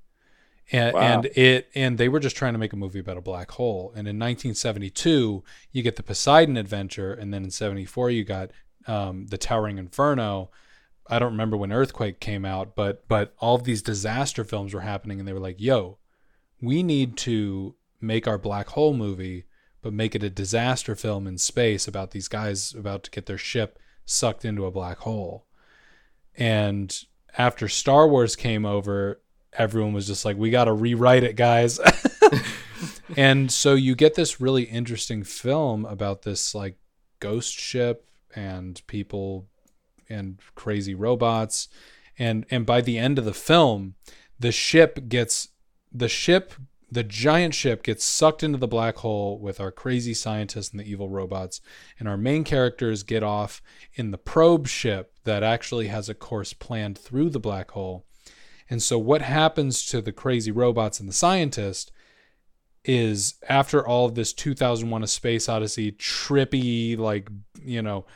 [0.73, 1.01] And, Wow.
[1.01, 3.89] and it and they were just trying to make a movie about a black hole.
[3.89, 5.43] And in 1972,
[5.73, 8.51] you get the Poseidon Adventure, and then in 74 you got
[8.87, 10.51] um, the Towering Inferno.
[11.09, 14.83] I don't remember when Earthquake came out, but but all of these disaster films were
[14.83, 15.99] happening, and they were like, "Yo,
[16.63, 19.45] we need to make our black hole movie,
[19.83, 23.39] but make it a disaster film in space about these guys about to get their
[23.39, 25.47] ship sucked into a black hole."
[26.37, 26.97] And
[27.37, 29.21] after Star Wars came over,
[29.53, 31.81] everyone was just like, "We got to rewrite it, guys."
[33.17, 36.77] and so you get this really interesting film about this like
[37.19, 39.49] ghost ship and people
[40.09, 41.69] and crazy robots
[42.19, 43.95] and and by the end of the film
[44.39, 45.49] the ship gets
[45.93, 46.55] the ship
[46.91, 50.91] the giant ship gets sucked into the black hole with our crazy scientists and the
[50.91, 51.61] evil robots
[51.99, 53.63] and our main characters get off
[53.95, 58.05] in the probe ship that actually has a course planned through the black hole.
[58.69, 61.93] And so what happens to the crazy robots and the scientist
[62.85, 67.29] is after all of this 2001 a space odyssey trippy like
[67.63, 68.07] you know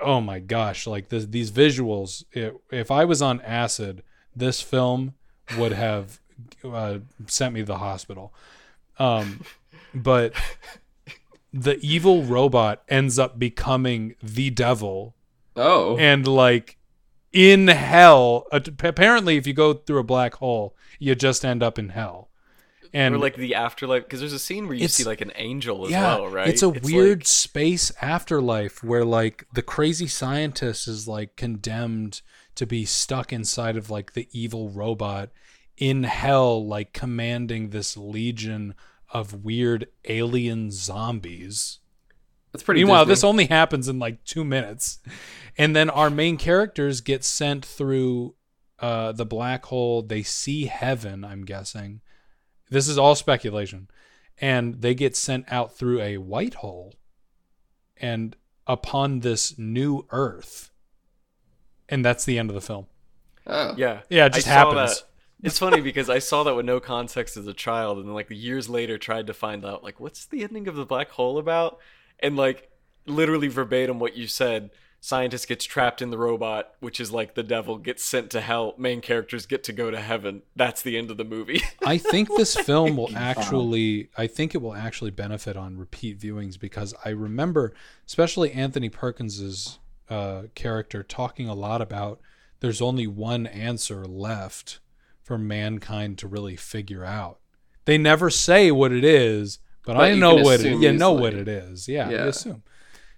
[0.00, 4.02] oh my gosh like this, these visuals it, if i was on acid
[4.34, 5.14] this film
[5.56, 6.18] would have
[6.64, 8.32] uh, sent me to the hospital.
[8.98, 9.44] Um
[9.94, 10.34] but
[11.52, 15.14] the evil robot ends up becoming the devil.
[15.56, 16.76] Oh, and like
[17.32, 21.90] in hell apparently if you go through a black hole you just end up in
[21.90, 22.28] hell.
[22.92, 25.84] And or like the afterlife, because there's a scene where you see like an angel
[25.84, 26.48] as yeah, well, right?
[26.48, 32.22] It's a like- weird space afterlife where like the crazy scientist is like condemned
[32.54, 35.28] to be stuck inside of like the evil robot
[35.78, 38.74] in hell, like commanding this legion
[39.10, 41.78] of weird alien zombies.
[42.52, 42.80] that's pretty.
[42.80, 43.12] Meanwhile, Disney.
[43.12, 44.98] this only happens in like two minutes,
[45.56, 48.34] and then our main characters get sent through
[48.80, 50.02] uh, the black hole.
[50.02, 51.24] They see heaven.
[51.24, 52.00] I'm guessing.
[52.70, 53.88] This is all speculation,
[54.38, 56.94] and they get sent out through a white hole
[57.96, 60.70] and upon this new earth
[61.88, 62.86] and that's the end of the film
[63.48, 63.74] Oh.
[63.76, 64.00] Yeah.
[64.10, 65.04] Yeah, it just I saw happens.
[65.42, 68.28] It's funny because I saw that with no context as a child, and then like
[68.30, 71.78] years later tried to find out like what's the ending of the black hole about,
[72.20, 72.70] and like
[73.06, 74.70] literally verbatim what you said.
[75.00, 78.74] Scientist gets trapped in the robot, which is like the devil gets sent to hell.
[78.76, 80.42] Main characters get to go to heaven.
[80.56, 81.62] That's the end of the movie.
[81.86, 86.58] I think this film will actually I think it will actually benefit on repeat viewings
[86.58, 87.74] because I remember
[88.08, 89.78] especially Anthony Perkins's
[90.10, 92.20] uh, character talking a lot about
[92.58, 94.80] there's only one answer left
[95.28, 97.38] for mankind to really figure out.
[97.84, 101.34] They never say what it is, but, But I know what it, you know what
[101.34, 101.86] it is.
[101.86, 102.24] Yeah, Yeah.
[102.24, 102.62] I assume.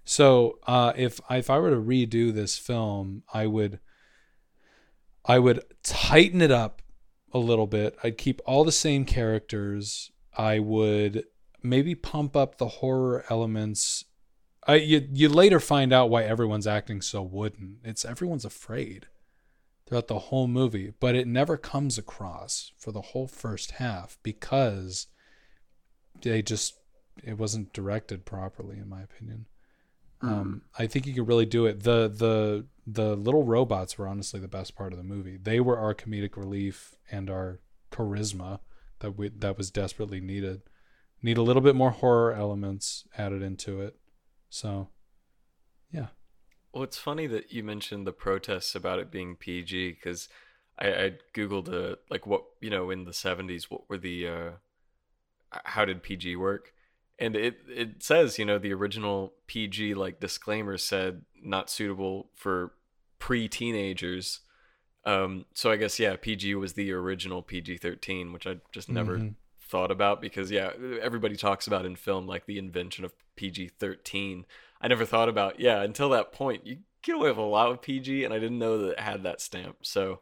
[0.04, 3.78] So uh, if if I were to redo this film, I would
[5.24, 6.82] I would tighten it up
[7.32, 7.96] a little bit.
[8.02, 10.10] I'd keep all the same characters.
[10.36, 11.24] I would
[11.62, 14.04] maybe pump up the horror elements.
[14.66, 17.78] I you you later find out why everyone's acting so wooden.
[17.84, 19.06] It's everyone's afraid
[19.90, 25.08] throughout the whole movie, but it never comes across for the whole first half because
[26.22, 26.78] they just
[27.24, 29.46] it wasn't directed properly in my opinion.
[30.22, 31.82] Um, I think you could really do it.
[31.82, 35.36] The the the little robots were honestly the best part of the movie.
[35.36, 37.58] They were our comedic relief and our
[37.90, 38.60] charisma
[39.00, 40.62] that we that was desperately needed.
[41.20, 43.96] Need a little bit more horror elements added into it.
[44.50, 44.88] So,
[45.90, 46.08] yeah.
[46.72, 50.28] Well, it's funny that you mentioned the protests about it being PG because
[50.78, 54.50] I, I googled uh, like what you know in the seventies what were the uh,
[55.64, 56.72] how did PG work,
[57.18, 62.72] and it it says you know the original PG like disclaimer said not suitable for
[63.18, 64.40] pre teenagers.
[65.04, 69.18] Um, so I guess yeah, PG was the original PG thirteen, which I just never
[69.18, 69.34] Mhm.
[69.60, 74.44] thought about because yeah, everybody talks about in film like the invention of PG thirteen.
[74.80, 76.66] I never thought about yeah until that point.
[76.66, 79.22] You get away with a lot with PG, and I didn't know that it had
[79.22, 79.78] that stamp.
[79.82, 80.20] So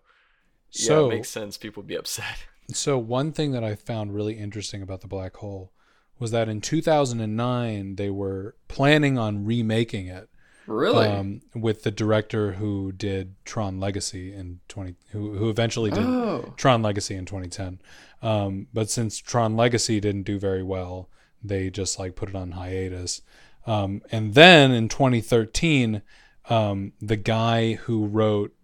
[0.70, 1.56] yeah, So it makes sense.
[1.56, 2.24] People would be upset.
[2.70, 5.72] So one thing that I found really interesting about the black hole
[6.18, 10.28] was that in 2009 they were planning on remaking it
[10.66, 11.06] Really?
[11.06, 16.52] um, with the director who did Tron Legacy in 20 who who eventually did oh.
[16.58, 17.80] Tron Legacy in 2010.
[18.20, 21.08] Um, but since Tron Legacy didn't do very well,
[21.42, 23.22] they just like put it on hiatus.
[23.68, 26.02] Um, and then in 2013,
[26.48, 28.54] um, the guy who wrote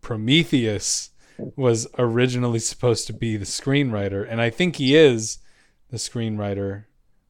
[0.00, 1.10] Prometheus
[1.56, 5.38] was originally supposed to be the screenwriter, and I think he is
[5.90, 6.84] the screenwriter.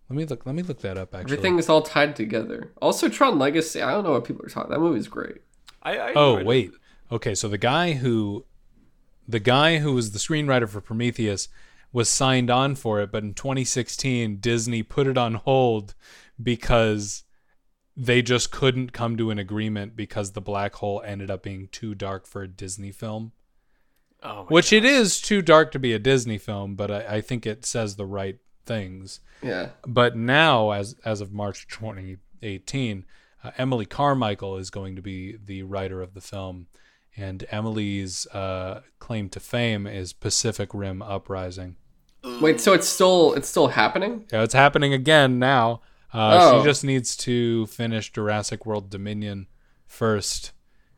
[0.09, 0.47] Let me look.
[0.47, 1.14] Let me look that up.
[1.14, 2.73] Actually, Everything is all tied together.
[2.81, 3.83] Also, Tron Legacy.
[3.83, 4.71] I don't know what people are talking.
[4.71, 5.37] That movie's great.
[5.83, 6.47] I, I Oh enjoyed it.
[6.47, 6.71] wait.
[7.12, 8.47] Okay, so the guy who
[9.29, 11.49] the guy who was the screenwriter for Prometheus
[11.93, 15.95] was signed on for it, but in 2016 Disney put it on hold
[16.43, 17.24] because
[17.97, 21.95] they just couldn't come to an agreement because the black hole ended up being too
[21.95, 23.32] dark for a Disney film.
[24.22, 27.20] Oh, my Which it is too dark to be a Disney film, but I, I
[27.20, 29.70] think it says the right things Yeah.
[29.86, 33.05] but now as as of March 2018
[33.43, 36.66] uh, Emily Carmichael is going to be the writer of the film
[37.16, 41.76] and Emily's uh, claim to fame is Pacific Rim Uprising
[42.41, 44.26] Wait, so it's still it's still happening?
[44.30, 45.80] yeah, it's happening again now
[46.13, 46.59] uh, Oh.
[46.61, 49.47] she just needs to finish Jurassic World Dominion
[49.87, 50.53] first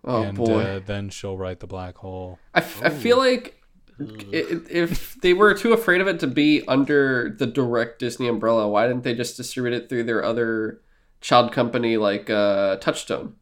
[0.04, 0.62] Oh and boy.
[0.62, 3.54] uh, then she'll write the black hole I, f- I feel like
[4.00, 8.26] i- i- if they were too afraid of it to be under the direct Disney
[8.28, 10.80] umbrella, why didn't they just distribute it through their other
[11.20, 13.34] child company like uh, Touchstone?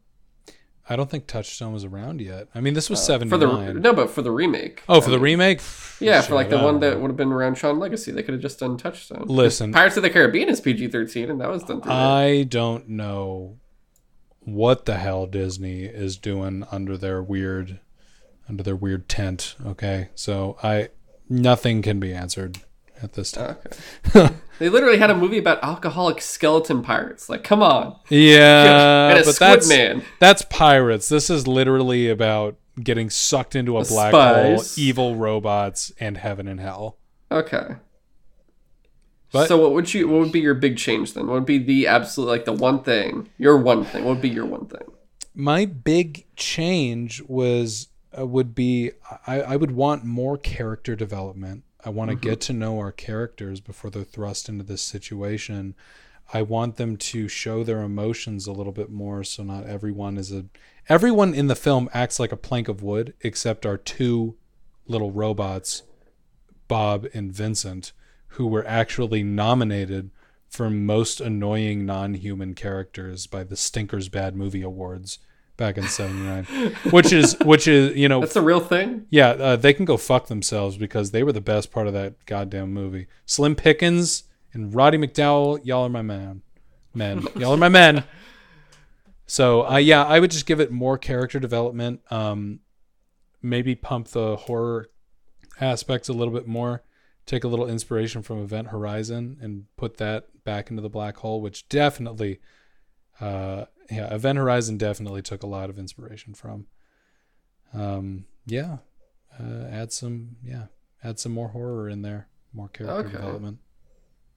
[0.91, 3.79] I don't think Touchstone was around yet I mean this was Uh, For 79 the
[3.79, 4.83] no, but for the remake.
[4.89, 5.61] oh for I the mean, remake
[5.99, 8.41] Yeah, for like the one that would have been around Tron Legacy, they could have
[8.41, 9.23] just done Touchstone.
[9.27, 9.71] Listen.
[9.71, 11.81] Pirates of the Caribbean is PG thirteen, and that was done.
[11.85, 13.57] I don't know
[14.43, 17.79] what the hell Disney is doing under their weird
[18.49, 20.09] under their weird tent, okay?
[20.15, 20.89] So I
[21.29, 22.57] nothing can be answered
[23.01, 23.57] at this time.
[24.15, 24.33] Okay.
[24.59, 27.29] they literally had a movie about alcoholic skeleton pirates.
[27.29, 27.97] Like, come on.
[28.09, 30.03] Yeah, and a but squid that's man.
[30.19, 31.09] that's pirates.
[31.09, 34.75] This is literally about getting sucked into a The black spice.
[34.75, 36.97] hole, evil robots, and heaven and hell.
[37.31, 37.75] Okay.
[39.31, 41.27] But- so what would you what would be your big change then?
[41.27, 43.29] What would be the absolute like the one thing?
[43.37, 44.03] Your one thing.
[44.03, 44.87] What would be your one thing?
[45.33, 47.87] my big change was
[48.19, 48.91] uh, would be
[49.25, 51.63] I, I would want more character development.
[51.83, 52.53] I want to get mm-hmm.
[52.53, 55.75] to know our characters before they're thrust into this situation.
[56.33, 60.31] I want them to show their emotions a little bit more so not everyone is
[60.31, 60.45] a
[60.87, 64.35] everyone in the film acts like a plank of wood except our two
[64.87, 65.83] little robots,
[66.67, 67.91] Bob and Vincent,
[68.27, 70.11] who were actually nominated
[70.47, 75.19] for most annoying non-human characters by the Stinkers Bad Movie Awards
[75.61, 76.45] back in 79
[76.89, 79.05] which is which is you know That's the real thing.
[79.11, 82.25] yeah uh, they can go fuck themselves because they were the best part of that
[82.25, 83.05] goddamn movie.
[83.27, 86.41] Slim pickens and roddy McDowall y'all are my man.
[86.95, 87.27] Men.
[87.35, 88.03] Y'all are my men.
[89.27, 92.61] So uh, yeah i would just give it more character development um
[93.43, 94.89] maybe pump the horror
[95.59, 96.81] aspects a little bit more
[97.27, 101.39] take a little inspiration from event horizon and put that back into the black hole
[101.39, 102.39] which definitely
[103.19, 106.67] uh yeah event horizon definitely took a lot of inspiration from.
[107.73, 108.77] Um yeah
[109.39, 110.65] uh, add some yeah
[111.03, 113.11] add some more horror in there more character Okay.
[113.11, 113.59] development.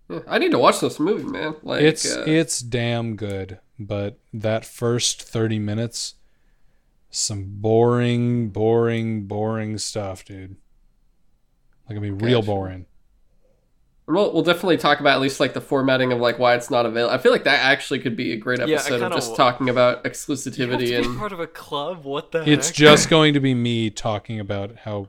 [0.09, 1.57] Yeah, I need to watch this movie, man.
[1.63, 6.15] Like it's uh, it's damn good but that first 30 minutes
[7.11, 10.57] some boring boring boring stuff dude.
[11.89, 12.87] Like i mean real boring
[14.07, 16.85] We'll, we'll definitely talk about at least like the formatting of like why it's not
[16.85, 17.15] available.
[17.15, 19.69] I feel like that actually could be a great episode of kinda just wa- talking
[19.71, 22.05] about You have exclusivity to be and part of a club.
[22.05, 22.77] What the it's heck?
[22.77, 25.09] just going to be me talking about how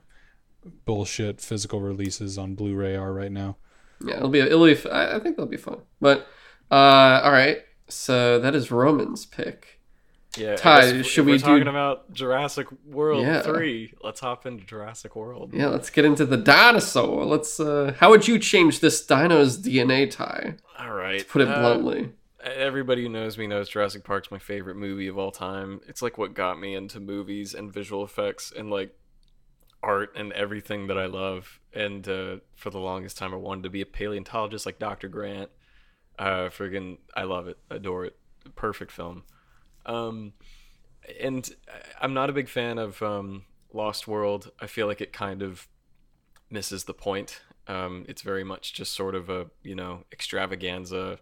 [0.85, 3.57] bullshit physical releases on blu-ray are right now
[4.03, 4.73] yeah, it'll be it'll be.
[4.73, 5.77] f- I I think that'll be fun.
[6.01, 6.27] But
[6.69, 9.74] uh, all right, so that is Roman's pick.
[10.37, 10.55] Yeah.
[10.55, 13.41] Ty, should we're we do- talking about Jurassic World Yeah.
[13.41, 13.93] three?
[14.01, 15.51] Let's hop into Jurassic World.
[15.53, 17.25] Yeah, let's get into the dinosaur.
[17.25, 17.59] Let's.
[17.59, 20.55] uh How would you change this dino's DNA tie?
[20.79, 21.19] All right.
[21.19, 22.11] To put it uh, bluntly.
[22.43, 25.81] Everybody who knows me knows Jurassic Park's my favorite movie of all time.
[25.87, 28.95] It's like what got me into movies and visual effects and like
[29.81, 31.59] art and everything that I love.
[31.73, 35.07] And uh, for the longest time, I wanted to be a paleontologist like Dr.
[35.07, 35.49] Grant.
[36.19, 38.15] Uh, friggin', I love it, adore it.
[38.55, 39.23] Perfect film.
[39.85, 40.33] Um,
[41.21, 41.49] and
[42.01, 44.51] I'm not a big fan of um, Lost World.
[44.59, 45.67] I feel like it kind of
[46.49, 47.41] misses the point.
[47.67, 51.19] Um, it's very much just sort of a you know extravaganza,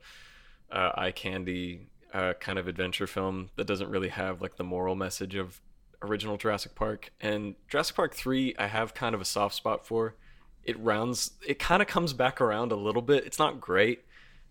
[0.72, 4.96] uh, eye candy uh, kind of adventure film that doesn't really have like the moral
[4.96, 5.62] message of
[6.02, 7.12] original Jurassic Park.
[7.20, 10.16] And Jurassic Park three, I have kind of a soft spot for.
[10.64, 11.32] It rounds.
[11.46, 13.26] It kind of comes back around a little bit.
[13.26, 14.06] It's not great.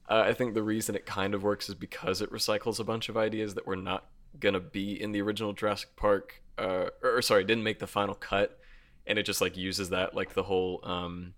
[0.09, 3.09] Uh, I think the reason it kind of works is because it recycles a bunch
[3.09, 4.07] of ideas that were not
[4.39, 8.15] gonna be in the original Jurassic Park, uh, or, or sorry, didn't make the final
[8.15, 8.59] cut,
[9.07, 11.35] and it just like uses that like the whole um,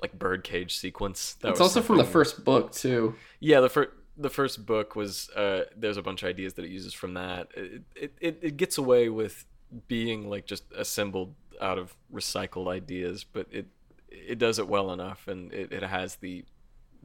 [0.00, 1.34] like birdcage sequence.
[1.40, 3.14] That It's also from the first book too.
[3.40, 6.70] Yeah, the first the first book was uh, there's a bunch of ideas that it
[6.70, 7.48] uses from that.
[7.54, 9.44] It, it it it gets away with
[9.88, 13.66] being like just assembled out of recycled ideas, but it
[14.08, 16.44] it does it well enough, and it, it has the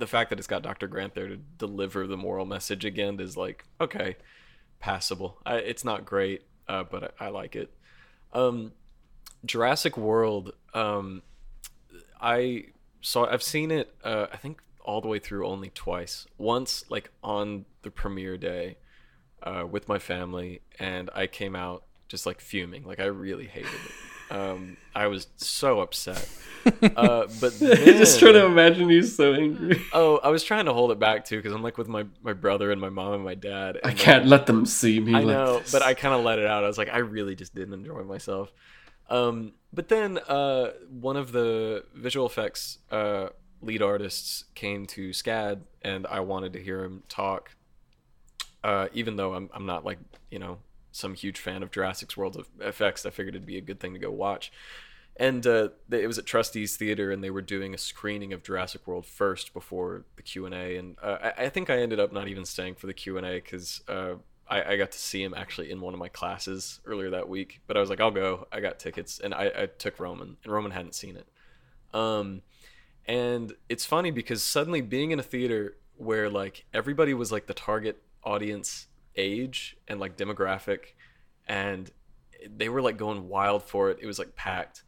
[0.01, 0.87] the fact that it's got Dr.
[0.87, 4.17] Grant there to deliver the moral message again is like okay,
[4.79, 5.37] passable.
[5.45, 7.71] I, it's not great, uh, but I, I like it.
[8.33, 8.73] Um,
[9.45, 10.53] Jurassic World.
[10.73, 11.21] Um,
[12.19, 12.65] I
[13.01, 13.27] saw.
[13.27, 13.93] I've seen it.
[14.03, 16.25] Uh, I think all the way through only twice.
[16.39, 18.77] Once, like on the premiere day,
[19.43, 22.83] uh, with my family, and I came out just like fuming.
[22.85, 23.91] Like I really hated it.
[24.31, 26.27] Um, I was so upset.
[26.95, 29.81] Uh, but just trying to imagine you so angry.
[29.93, 32.33] Oh, I was trying to hold it back too because I'm like with my my
[32.33, 33.77] brother and my mom and my dad.
[33.83, 35.15] I and, like, can't let them see me.
[35.15, 35.71] I like know, this.
[35.71, 36.63] but I kind of let it out.
[36.63, 38.53] I was like, I really just didn't enjoy myself.
[39.09, 43.29] Um, but then uh, one of the visual effects uh,
[43.63, 47.55] lead artists came to SCAD, and I wanted to hear him talk.
[48.63, 49.97] Uh, even though I'm I'm not like
[50.29, 50.59] you know
[50.91, 53.93] some huge fan of Jurassic World of effects, I figured it'd be a good thing
[53.93, 54.51] to go watch.
[55.17, 58.87] And uh, it was at Trustees Theater, and they were doing a screening of Jurassic
[58.87, 60.77] World first before the Q and A.
[60.77, 63.25] And uh, I, I think I ended up not even staying for the Q and
[63.25, 64.13] A because uh,
[64.47, 67.61] I, I got to see him actually in one of my classes earlier that week.
[67.67, 68.47] But I was like, I'll go.
[68.51, 71.27] I got tickets, and I, I took Roman, and Roman hadn't seen it.
[71.93, 72.41] Um,
[73.05, 77.53] and it's funny because suddenly being in a theater where like everybody was like the
[77.53, 80.93] target audience age and like demographic,
[81.47, 81.91] and
[82.49, 83.99] they were like going wild for it.
[84.01, 84.83] It was like packed.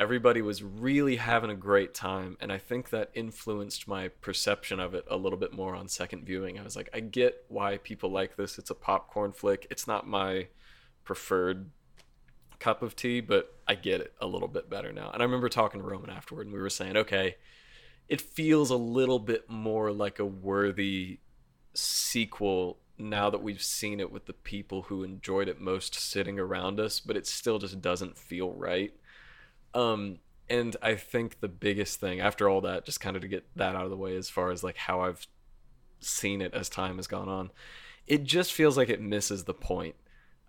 [0.00, 4.94] Everybody was really having a great time, and I think that influenced my perception of
[4.94, 6.58] it a little bit more on second viewing.
[6.58, 8.58] I was like, I get why people like this.
[8.58, 9.66] It's a popcorn flick.
[9.70, 10.48] It's not my
[11.04, 11.70] preferred
[12.58, 15.10] cup of tea, but I get it a little bit better now.
[15.12, 17.36] And I remember talking to Roman afterward, and we were saying, okay,
[18.08, 21.18] it feels a little bit more like a worthy
[21.74, 26.78] sequel now that we've seen it with the people who enjoyed it most sitting around
[26.78, 28.92] us, but it still just doesn't feel right.
[29.74, 33.46] Um, and I think the biggest thing after all that, just kind of to get
[33.56, 35.26] that out of the way, as far as like how I've
[36.00, 37.50] seen it as time has gone on,
[38.06, 39.94] it just feels like it misses the point.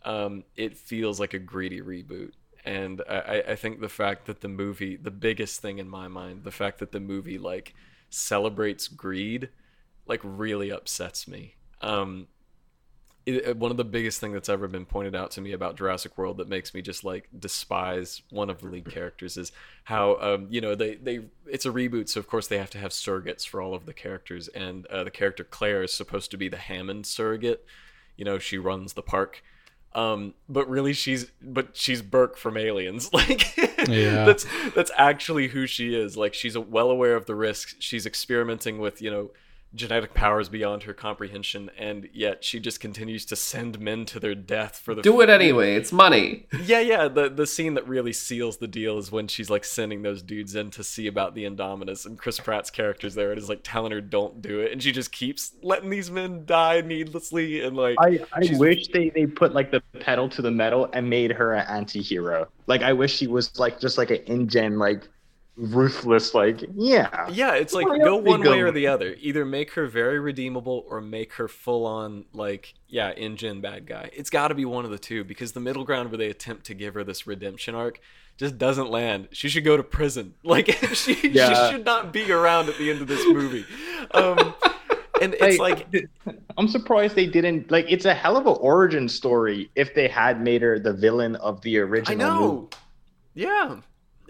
[0.03, 2.31] Um, it feels like a greedy reboot,
[2.65, 6.43] and I, I think the fact that the movie, the biggest thing in my mind,
[6.43, 7.73] the fact that the movie like
[8.09, 9.49] celebrates greed,
[10.05, 11.55] like really upsets me.
[11.81, 12.27] Um,
[13.25, 16.17] it, one of the biggest thing that's ever been pointed out to me about Jurassic
[16.17, 19.51] World that makes me just like despise one of the lead characters is
[19.85, 22.77] how um, you know they they it's a reboot so of course they have to
[22.77, 26.37] have surrogates for all of the characters and uh, the character Claire is supposed to
[26.37, 27.65] be the Hammond surrogate.
[28.17, 29.41] You know she runs the park.
[29.95, 33.09] Um, but really she's but she's Burke from Aliens.
[33.13, 33.55] Like
[33.87, 34.25] Yeah.
[34.25, 36.17] that's that's actually who she is.
[36.17, 37.75] Like she's well aware of the risks.
[37.79, 39.31] She's experimenting with you know
[39.75, 44.35] genetic powers beyond her comprehension and yet she just continues to send men to their
[44.35, 45.75] death for the Do it anyway.
[45.75, 46.47] It's money.
[46.63, 50.01] yeah yeah the the scene that really seals the deal is when she's like sending
[50.01, 53.49] those dudes in to see about the indominus and chris pratt's character's there and is
[53.49, 57.61] like telling her don't do it and she just keeps letting these men die needlessly
[57.61, 61.09] and like I, I wish they, they put like the pedal to the metal and
[61.09, 62.47] made her an anti-hero.
[62.67, 65.07] Like I wish she was like just like an InGen like
[65.55, 67.29] ruthless like yeah.
[67.31, 70.99] yeah it's like go one way or the other either make her very redeemable or
[70.99, 74.89] make her full on like yeah InGen bad guy it's got to be one of
[74.89, 77.99] the two because the middle ground where they attempt to give her this redemption arc
[78.35, 81.49] just doesn't land she should go to prison like she, Yeah.
[81.67, 83.65] she should not be around at the end of this movie
[84.11, 84.55] um
[85.21, 85.85] and it's like
[86.57, 90.41] I'm surprised they didn't like it's a hell of an origin story if they had
[90.41, 92.43] made her the villain of the I original movie.
[92.43, 92.69] know.
[93.35, 93.75] Yeah.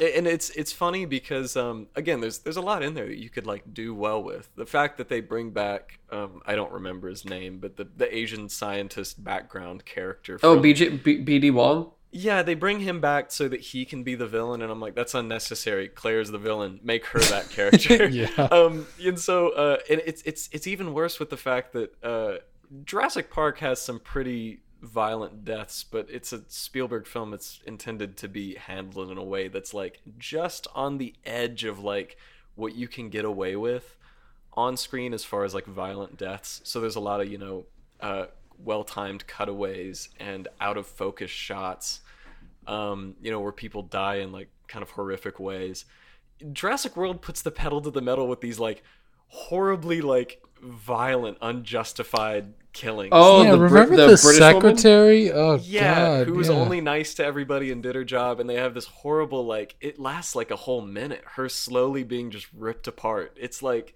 [0.03, 3.17] A- And it's it's funny because um again there's there's a lot in there that
[3.17, 4.49] you could like do well with.
[4.55, 8.09] The fact that they bring back um I don't remember his name, but the the
[8.15, 11.91] Asian scientist background character Oh, from- BJ, B, BD Wong.
[12.15, 14.93] Yeah, they bring him back so that he can be the villain and I'm like
[14.95, 15.87] that's unnecessary.
[15.87, 16.79] Claire's the villain.
[16.83, 18.07] Make her that character.
[18.21, 18.27] Yeah.
[18.51, 22.33] Um and so uh and it's it's it's even worse with the fact that uh
[22.85, 27.33] Jurassic Park has some pretty violent deaths, but it's a Spielberg film.
[27.33, 31.79] It's intended to be handled in a way that's like just on the edge of
[31.79, 32.17] like
[32.55, 33.95] what you can get away with
[34.55, 36.61] on screen as far as like violent deaths.
[36.65, 37.65] So there's a lot of, you know,
[38.01, 38.25] uh,
[38.63, 42.01] well timed cutaways and out of focus shots,
[42.67, 45.85] um, you know, where people die in like kind of horrific ways.
[46.51, 48.83] Jurassic World puts the pedal to the metal with these like
[49.27, 53.09] horribly like violent, unjustified killing.
[53.11, 54.77] Oh, yeah, the, Brit- remember the the, British woman?
[54.77, 55.31] secretary?
[55.31, 56.55] Oh yeah, God, who was yeah.
[56.55, 59.99] only nice to everybody and did her job, and they have this horrible like it
[59.99, 61.23] lasts like a whole minute.
[61.35, 63.37] Her slowly being just ripped apart.
[63.39, 63.95] It's like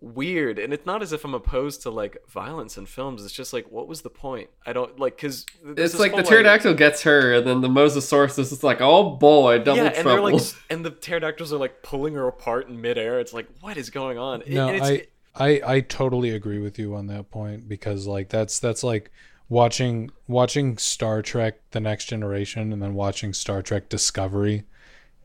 [0.00, 3.24] weird, and it's not as if I'm opposed to like violence in films.
[3.24, 4.50] It's just like, what was the point?
[4.64, 8.50] I don't like because It's like the pterodactyl gets her, and then the mosasaurus is
[8.50, 10.24] just like, oh boy, double yeah, and trouble.
[10.24, 13.20] they're like, and the pterodactyls are like pulling her apart in midair.
[13.20, 14.42] It's like, what is going on?
[14.46, 15.06] No, and it's, I,
[15.38, 19.10] I I totally agree with you on that point because like that's that's like
[19.48, 24.64] watching watching Star Trek: The Next Generation and then watching Star Trek Discovery.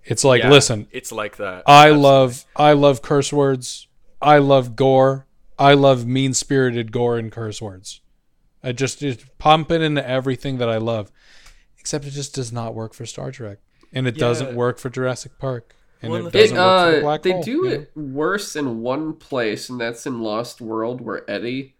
[0.04, 1.64] It's like, yeah, listen, it's like that.
[1.68, 2.04] I Absolutely.
[2.04, 3.88] love I love curse words.
[4.22, 5.28] I love gore.
[5.58, 8.02] I love mean spirited gore and curse words.
[8.64, 11.12] I just, just pump it into everything that I love.
[11.80, 13.60] Except it just does not work for Star Trek.
[13.94, 14.20] And it Yeah.
[14.22, 15.76] doesn't work for Jurassic Park.
[16.02, 17.70] And Well, it the doesn't work for the uh, Black they Hole, do you know?
[17.74, 21.76] it worse in one place, and that's in Lost World, where Eddie,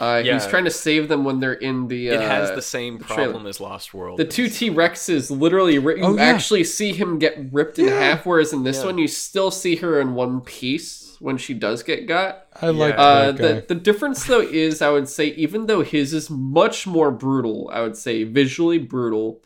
[0.00, 2.10] uh, he's trying to save them when they're in the.
[2.10, 3.24] Uh, It has the same the trailer.
[3.30, 4.18] problem as Lost World.
[4.18, 6.22] The two T Rexes literally, ri- you Oh, yeah.
[6.22, 8.86] actually see him get ripped in half, whereas in this Yeah.
[8.86, 12.46] one you still see her in one piece when she does get got.
[12.60, 16.12] I like Uh, that the the difference though is I would say even though his
[16.12, 19.42] is much more brutal, I would say visually brutal,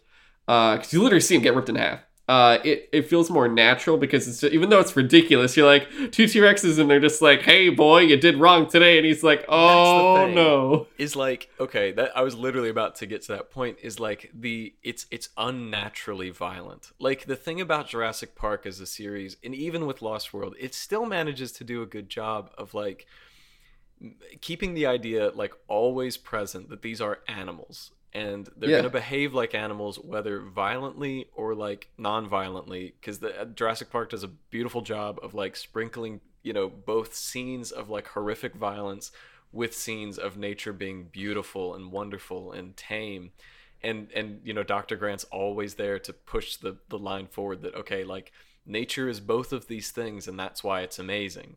[0.47, 2.06] because you literally see him get ripped in half.
[2.28, 6.27] Uh, it, it feels more natural because it's even though it's ridiculous, you're like two
[6.27, 9.44] T Rexes and they're just like, "Hey boy, you did wrong today," and he's like,
[9.48, 13.77] "Oh no." is like okay that i was literally about to get to that point
[13.82, 18.86] is like the it's it's unnaturally violent like the thing about jurassic park as a
[18.86, 22.74] series and even with lost world it still manages to do a good job of
[22.74, 23.07] like
[24.40, 28.77] keeping the idea like always present that these are animals and they're Yeah.
[28.77, 34.11] going to behave like animals whether violently or like non-violently because the uh, jurassic park
[34.11, 39.13] does a beautiful job of like sprinkling you know both scenes of like horrific violence
[39.53, 43.31] with scenes of nature being beautiful and wonderful and tame
[43.83, 47.75] and and you know dr grant's always there to push the the line forward that
[47.75, 48.33] okay like
[48.65, 51.57] nature is both of these things and that's why it's amazing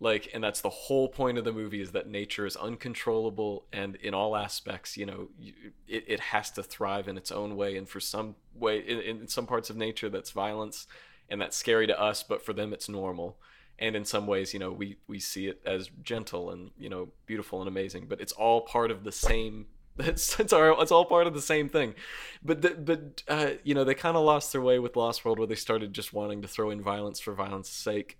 [0.00, 3.96] like and that's the whole point of the movie is that nature is uncontrollable and
[3.96, 5.52] in all aspects you know you,
[5.88, 7.76] it, it has to thrive in its own way.
[7.76, 10.86] And for some way in, in some parts of nature that's violence
[11.28, 13.38] and that's scary to us but for them it's normal.
[13.80, 17.08] And in some ways you know we we see it as gentle and you know
[17.26, 19.66] beautiful and amazing but it's all part of the same
[20.00, 21.96] It's it's, our, it's all part of the same thing,
[22.40, 25.40] but the, but uh, you know they kind of lost their way with Lost World,
[25.40, 28.16] where they started just wanting to throw in violence for violence sake,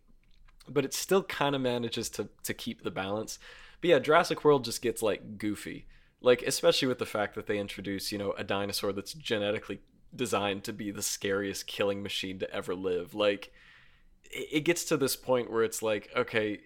[0.73, 3.39] but it still kind of manages to to keep the balance.
[3.81, 5.87] But yeah, Jurassic World just gets like goofy,
[6.21, 9.81] like especially with the fact that they introduce you know a dinosaur that's genetically
[10.15, 13.15] designed to be the scariest killing machine to ever live.
[13.15, 13.53] Like
[14.31, 16.61] it gets to this point where it's like okay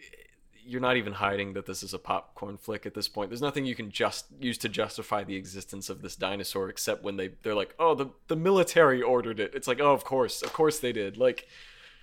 [0.65, 3.31] you're not even hiding that this is a popcorn flick at this point.
[3.31, 7.17] There's nothing you can just use to justify the existence of this dinosaur except when
[7.17, 10.43] they they're like, "Oh, the the military ordered it." It's like, "Oh, of course.
[10.43, 11.49] Of course they did." Like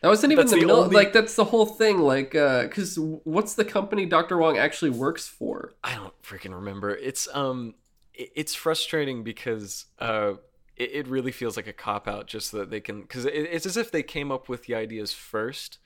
[0.01, 0.95] that wasn't even the, the only...
[0.95, 4.38] like that's the whole thing like uh cuz what's the company Dr.
[4.38, 5.73] Wong actually works for?
[5.84, 6.89] I don't freaking remember.
[6.89, 7.76] It's um
[8.13, 10.34] it's frustrating because uh
[10.76, 13.34] it, it really feels like a cop out just so that they can cuz it,
[13.34, 15.80] it's as if they came up with the ideas first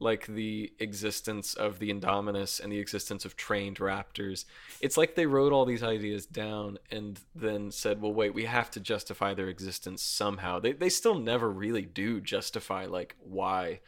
[0.00, 4.46] like the existence of the Indominus and the existence of trained raptors.
[4.80, 8.70] It's like they wrote all these ideas down and then said, well, wait, we have
[8.72, 10.58] to justify their existence somehow.
[10.58, 13.80] They, they still never really do justify, like, why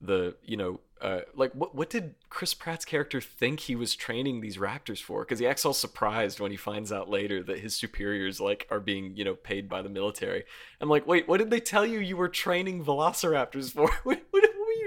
[0.00, 4.40] the, you know, uh, like, what, what did Chris Pratt's character think he was training
[4.40, 5.24] these raptors for?
[5.24, 8.80] Because he acts all surprised when he finds out later that his superiors, like, are
[8.80, 10.42] being, you know, paid by the military.
[10.80, 13.90] I'm like, wait, what did they tell you you were training velociraptors for?
[14.02, 14.22] what,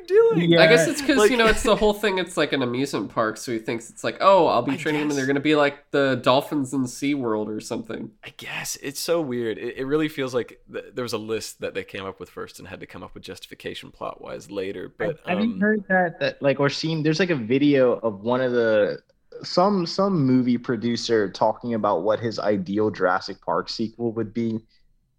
[0.08, 0.52] doing?
[0.52, 0.62] Yeah.
[0.62, 2.18] I guess it's because like, you know it's the whole thing.
[2.18, 5.02] It's like an amusement park, so he thinks it's like, oh, I'll be I training
[5.02, 5.04] guess.
[5.04, 8.12] them, and they're gonna be like the dolphins in SeaWorld or something.
[8.24, 9.58] I guess it's so weird.
[9.58, 12.30] It, it really feels like th- there was a list that they came up with
[12.30, 14.94] first and had to come up with justification plot wise later.
[14.98, 17.04] But I've um, you heard that that like or seen?
[17.04, 19.00] There's like a video of one of the
[19.44, 24.62] some some movie producer talking about what his ideal Jurassic Park sequel would be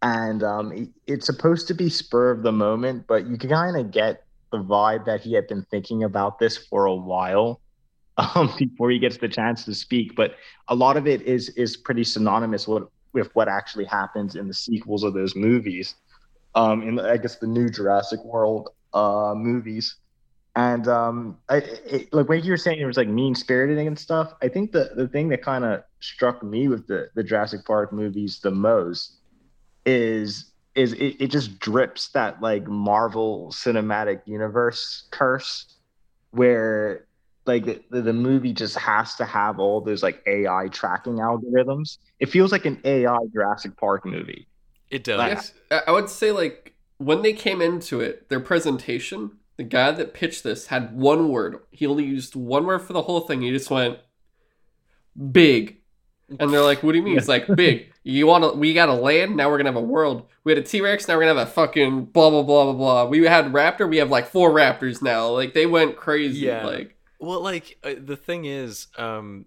[0.02, 3.90] and um, it's supposed to be spur of the moment, but you can kind of
[3.90, 4.25] get
[4.56, 7.60] the vibe that he had been thinking about this for a while
[8.16, 10.16] um, before he gets the chance to speak.
[10.16, 10.36] But
[10.68, 14.54] a lot of it is is pretty synonymous with with what actually happens in the
[14.54, 15.94] sequels of those movies.
[16.54, 19.96] Um, in I guess the new Jurassic World uh, movies.
[20.56, 23.98] And um, I, it, like when you were saying it was like mean spirited and
[23.98, 27.66] stuff, I think the, the thing that kind of struck me with the, the Jurassic
[27.66, 29.18] Park movies the most
[29.84, 35.74] is is it, it just drips that like Marvel cinematic universe curse
[36.30, 37.06] where
[37.46, 41.98] like the, the movie just has to have all those like AI tracking algorithms.
[42.20, 44.46] It feels like an AI Jurassic Park movie.
[44.90, 45.52] It does.
[45.70, 50.12] Like, I would say like when they came into it, their presentation, the guy that
[50.12, 51.60] pitched this had one word.
[51.70, 53.42] He only used one word for the whole thing.
[53.42, 53.98] He just went
[55.32, 55.78] big.
[56.28, 57.92] And they're like, "What do you mean?" It's like big.
[58.02, 58.58] You want to?
[58.58, 59.36] We got a land.
[59.36, 60.26] Now we're gonna have a world.
[60.42, 61.06] We had a T Rex.
[61.06, 63.04] Now we're gonna have a fucking blah blah blah blah blah.
[63.06, 63.88] We had raptor.
[63.88, 65.28] We have like four raptors now.
[65.28, 66.46] Like they went crazy.
[66.46, 66.66] Yeah.
[66.66, 69.46] Like well, like uh, the thing is, um,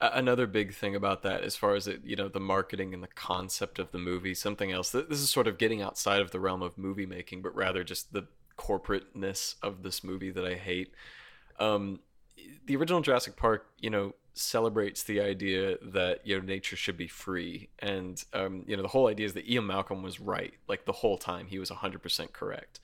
[0.00, 3.08] another big thing about that, as far as it, you know, the marketing and the
[3.08, 4.34] concept of the movie.
[4.34, 4.90] Something else.
[4.90, 8.12] This is sort of getting outside of the realm of movie making, but rather just
[8.12, 8.26] the
[8.58, 10.92] corporateness of this movie that I hate.
[11.58, 12.00] Um,
[12.66, 17.08] the original Jurassic Park, you know, celebrates the idea that you know nature should be
[17.08, 17.68] free.
[17.78, 20.92] And um, you know the whole idea is that Ian Malcolm was right like the
[20.92, 22.80] whole time he was 100% correct.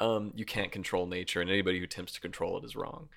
[0.00, 3.08] Um, you can't control nature and anybody who attempts to control it is wrong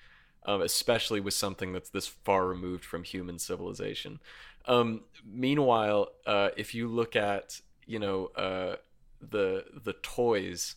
[0.46, 4.20] um, especially with something that's this far removed from human civilization.
[4.66, 8.76] Um, meanwhile uh, if you look at you know uh,
[9.20, 10.76] the the toys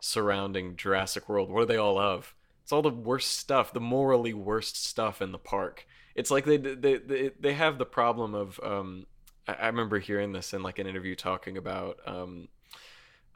[0.00, 2.34] surrounding Jurassic World what are they all of?
[2.62, 5.86] It's all the worst stuff the morally worst stuff in the park
[6.16, 9.06] it's like they they they, they have the problem of um,
[9.46, 12.48] I, I remember hearing this in like an interview talking about um,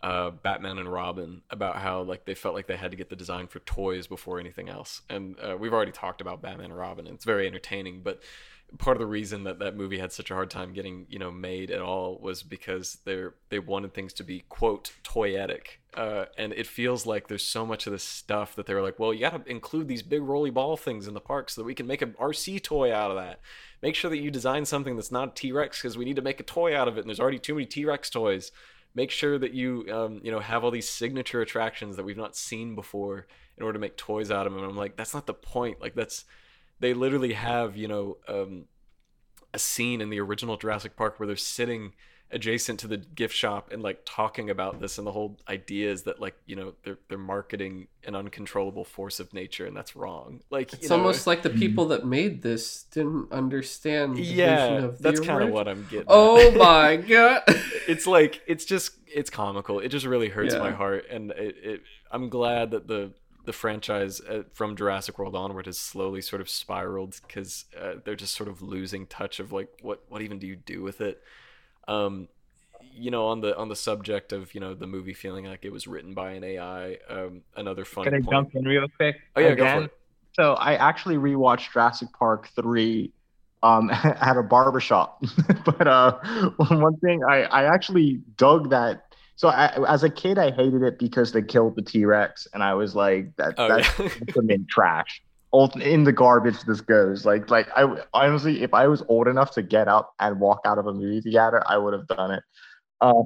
[0.03, 3.17] uh, Batman and Robin about how like they felt like they had to get the
[3.17, 5.03] design for toys before anything else.
[5.11, 8.01] And uh, we've already talked about Batman and Robin, and it's very entertaining.
[8.03, 8.23] But
[8.79, 11.31] part of the reason that that movie had such a hard time getting you know
[11.31, 15.79] made at all was because they they wanted things to be quote toyetic.
[15.95, 18.99] Uh, and it feels like there's so much of this stuff that they were like
[19.01, 21.67] well you got to include these big roly ball things in the park so that
[21.67, 23.41] we can make an rc toy out of that.
[23.83, 26.45] Make sure that you design something that's not t-rex because we need to make a
[26.45, 28.53] toy out of it and there's already too many t-rex toys.
[28.95, 32.37] Make sure that you um, you know have all these signature attractions that we've not
[32.37, 33.27] seen before
[33.57, 35.81] in order to make toys out of them and i'm like that's not the point.
[35.81, 36.25] Like that's
[36.81, 38.65] they literally have you know um,
[39.55, 41.93] a scene in the original Jurassic Park where they're sitting
[42.33, 46.05] adjacent to the gift shop and like talking about this and the whole idea is
[46.05, 50.41] that like you know they're they're marketing an uncontrollable force of nature and that's wrong.
[50.49, 55.43] Like it's know, almost like the people that made this didn't understand yeah that's kind
[55.43, 57.43] of what i'm getting oh my god.
[57.89, 59.81] It's like it's just it's comical.
[59.81, 60.61] It just really hurts yeah.
[60.61, 61.83] my heart and it, it
[62.13, 63.13] i'm glad that the
[63.45, 68.17] the franchise uh, from Jurassic World onward has slowly sort of spiraled because uh, they're
[68.17, 71.23] just sort of losing touch of like what what even do you do with it.
[71.89, 72.29] Um,
[72.93, 75.73] you know, on the on the subject of you know the movie feeling like it
[75.73, 76.99] was written by an AI.
[77.09, 78.05] Um, another fun.
[78.05, 78.31] Can I point.
[78.31, 79.17] jump in real quick?
[79.37, 79.67] Oh yeah, again?
[79.67, 79.97] go for it.
[80.33, 83.13] So I actually rewatched Jurassic Park three
[83.63, 85.23] um, at a barbershop.
[85.65, 86.19] but uh,
[86.57, 89.10] one thing I, I actually dug that.
[89.41, 92.63] So I, as a kid, I hated it because they killed the T Rex, and
[92.63, 94.09] I was like, that Oh, that's yeah.
[94.37, 95.23] ultimate trash.
[95.77, 97.25] In the garbage this goes.
[97.25, 100.77] Like like I honestly, if I was old enough to get up and walk out
[100.77, 102.43] of a movie theater, I would have done it.
[103.03, 103.25] Um,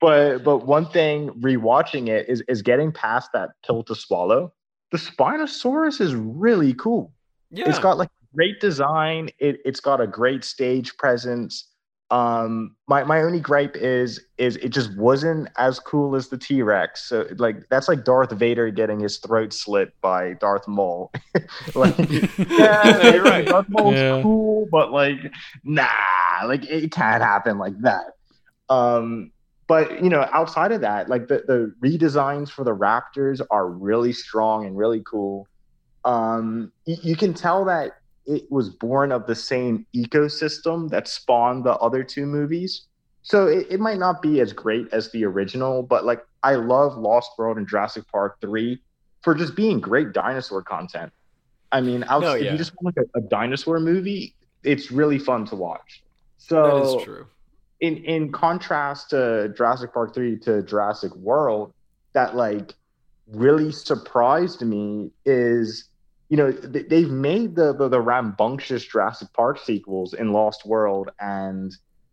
[0.00, 4.52] but but one thing rewatching it is is getting past that pill to swallow.
[4.92, 7.12] The Spinosaurus is really cool.
[7.50, 9.30] yeah, It's got like great design.
[9.40, 11.66] It it's got a great stage presence.
[12.10, 16.62] Um, my my only gripe is is it just wasn't as cool as the T
[16.62, 17.08] Rex.
[17.08, 21.10] So like that's like Darth Vader getting his throat slit by Darth Maul.
[21.74, 21.96] like
[22.48, 23.44] yeah, You're right.
[23.46, 24.22] Darth Maul's Yeah.
[24.22, 25.32] cool, but like
[25.64, 25.88] nah,
[26.44, 28.12] like it can't happen like that.
[28.68, 29.32] Um,
[29.66, 34.12] but you know, outside of that, like the the redesigns for the Raptors are really
[34.12, 35.48] strong and really cool.
[36.04, 37.96] Um, you can tell that
[38.26, 42.86] it was born of the same ecosystem that spawned the other two movies.
[43.22, 46.96] So it, it might not be as great as the original, but like I love
[46.96, 48.80] Lost World and Jurassic Park 3
[49.22, 51.12] for just being great dinosaur content.
[51.72, 55.18] I mean, out, No, if you just want like a, a dinosaur movie, it's really
[55.18, 56.02] fun to watch.
[56.38, 57.26] So that is true.
[57.80, 61.72] in in contrast to Jurassic Park 3 to Jurassic World,
[62.12, 62.74] that like
[63.26, 65.88] really surprised me is
[66.28, 71.72] you know they've made the, the the rambunctious Jurassic Park sequels in Lost World and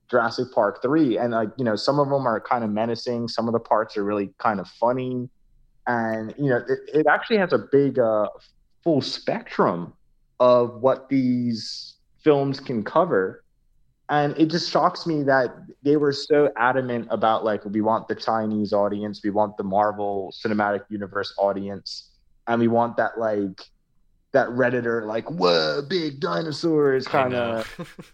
[0.10, 3.48] Jurassic Park 3 and like you know some of them are kind of menacing some
[3.48, 5.30] of the parts are really kind of funny.
[5.88, 8.28] And you know it, it actually has a big uh
[8.84, 9.94] full spectrum
[10.40, 13.44] of what these films can cover.
[14.10, 18.16] And it just shocks me that they were so adamant about like we want the
[18.16, 22.12] chinese audience we want the marvel cinematic universe audience
[22.48, 23.62] and we want that like
[24.34, 27.66] that redditor like whoa big dinosaurs kind of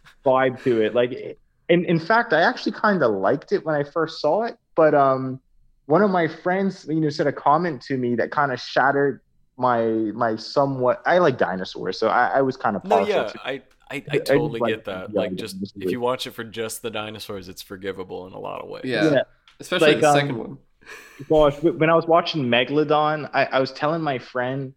[0.26, 1.38] vibe to it like
[1.70, 4.94] in, in fact i actually kind of liked it when i first saw it but
[4.94, 5.40] um
[5.86, 9.22] one of my friends you know said a comment to me that kind of shattered
[9.58, 9.82] my
[10.14, 13.62] my somewhat i like dinosaurs so i, I was kind of no, yeah, to I,
[13.92, 15.12] I, I just totally like get that.
[15.12, 15.74] the Like, just dinosaurs.
[15.84, 18.84] if you watch it for just the dinosaurs, it's forgivable in a lot of ways.
[18.86, 19.12] Yeah.
[19.12, 19.22] Yeah.
[19.60, 20.58] Especially Like, the um, second one.
[21.28, 24.74] Gosh, when I was watching Megalodon, I, I was telling my friend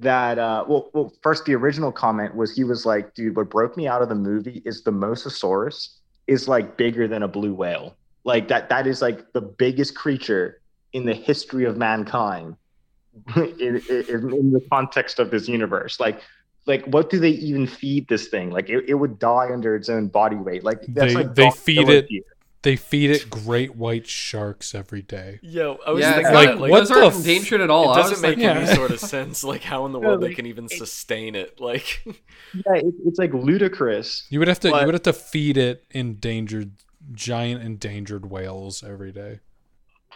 [0.00, 3.76] that uh well well first the original comment was he was like, dude, what broke
[3.76, 5.96] me out of the movie is the Mosasaurus
[6.26, 7.96] is like bigger than a blue whale.
[8.24, 10.60] Like that that is like the biggest creature
[10.92, 12.56] in the history of mankind
[13.36, 15.98] in, in, in the context of this universe.
[16.00, 16.20] Like
[16.66, 18.50] like what do they even feed this thing?
[18.50, 20.64] Like it, it would die under its own body weight.
[20.64, 22.22] Like that's They- like they feed it- tier.
[22.66, 25.38] They feed it great white sharks every day.
[25.40, 27.92] Yo, I was Yeah, thinking like, that, like, what those aren't f- endangered at all.
[27.92, 28.58] it doesn't make like, Yeah.
[28.58, 29.44] any sort of sense.
[29.44, 31.60] Like, how in the Yeah, world they can even it- sustain it?
[31.60, 34.26] Like, Yeah, it, it's like ludicrous.
[34.30, 36.72] You would have to But- you would have to feed it endangered
[37.12, 39.38] giant endangered whales every day.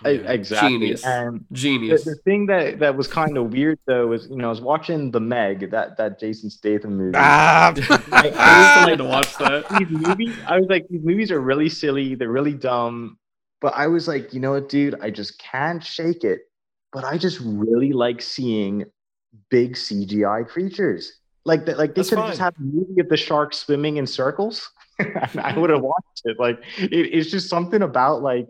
[0.04, 0.32] I- yeah.
[0.32, 0.70] exactly.
[0.70, 1.04] Genius.
[1.04, 2.04] And the, genius.
[2.04, 5.10] the thing that, that was kind of weird though was you know I was watching
[5.10, 7.16] the Meg that that Jason Statham movie.
[7.16, 7.74] Ah,
[8.12, 9.68] I, I still need to watch that.
[9.78, 12.14] These movies, I was like, these movies are really silly.
[12.14, 13.18] They're really dumb.
[13.60, 14.96] But I was like, you know what, dude?
[15.02, 16.40] I just can't shake it.
[16.92, 18.86] But I just really like seeing
[19.50, 21.12] big CGI creatures.
[21.44, 23.96] Like that, like they That's could have just have a movie of the shark swimming
[23.96, 24.70] in circles.
[24.98, 26.38] I would have watched it.
[26.38, 28.46] Like it, it's just something about like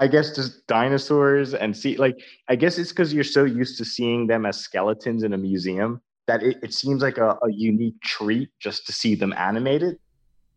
[0.00, 2.18] I guess just dinosaurs and see like
[2.48, 6.00] I guess it's because you're so used to seeing them as skeletons in a museum
[6.26, 9.98] that it, it seems like a, a unique treat just to see them animated.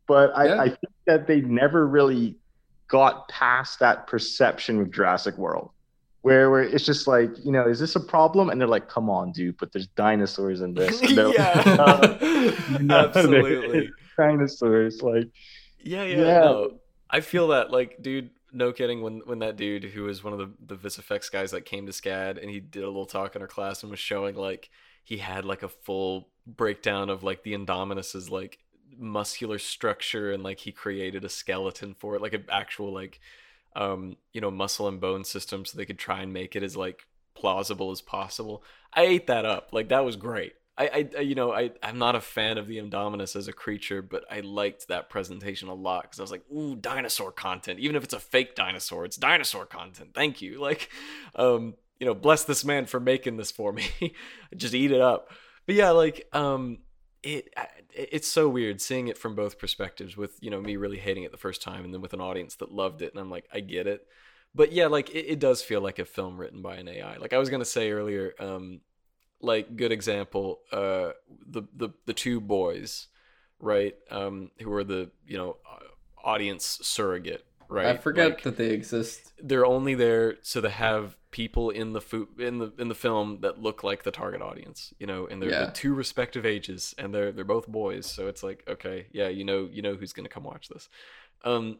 [0.07, 0.61] But I, Yeah.
[0.61, 2.38] I think that they never really
[2.88, 5.72] got past that perception with Jurassic World.
[6.22, 8.49] Where, where it's just like, you know, is this a problem?
[8.49, 11.02] And they're like, come on, dude, but there's dinosaurs in this.
[11.02, 13.90] And they're like, yeah, no, absolutely.
[14.18, 15.02] dinosaurs.
[15.02, 15.28] Like,
[15.84, 16.40] Yeah, yeah, Yeah.
[16.40, 16.80] no.
[17.10, 19.01] I feel that, like, dude, no kidding.
[19.01, 21.91] When when that dude who was one of the the VisFX guys that came to
[21.91, 24.69] SCAD and he did a little talk in our class and was showing like
[25.03, 28.59] he had like a full breakdown of like the Indominus's like
[28.97, 33.19] muscular structure and like he created a skeleton for it, like an actual like
[33.75, 36.77] um you know muscle and bone system so they could try and make it as
[36.77, 38.63] like plausible as possible.
[38.93, 39.69] I ate that up.
[39.71, 40.53] Like that was great.
[40.76, 44.02] I, I, you know, I, I'm not a fan of the Indominus as a creature,
[44.02, 47.80] but I liked that presentation a lot because I was like, ooh, dinosaur content.
[47.80, 50.12] Even if it's a fake dinosaur, it's dinosaur content.
[50.14, 50.60] Thank you.
[50.64, 50.90] Like,
[51.36, 53.86] um, you know, bless this man for making this for me.
[54.56, 55.30] just eat it up.
[55.66, 56.80] But yeah, like um
[57.24, 57.54] it
[57.94, 61.32] it's so weird seeing it from both perspectives with you know me really hating it
[61.32, 63.60] the first time and then with an audience that loved it and i'm like i
[63.60, 64.06] get it
[64.54, 67.34] but yeah like it, it does feel like a film written by an ai like
[67.34, 68.82] i was gonna say earlier um
[69.44, 71.11] like good example uh
[71.48, 73.07] the the, the two boys
[73.60, 75.57] right um who are the you know
[76.24, 79.34] audience surrogate right I forget Like, that they exist.
[79.41, 83.40] they're only there so they have people in the food in the in the film
[83.41, 85.65] that look like the target audience you know and they're Yeah.
[85.65, 89.44] the two respective ages and they're they're both boys so it's like okay yeah you
[89.44, 90.88] know you know who's gonna come watch this
[91.44, 91.80] um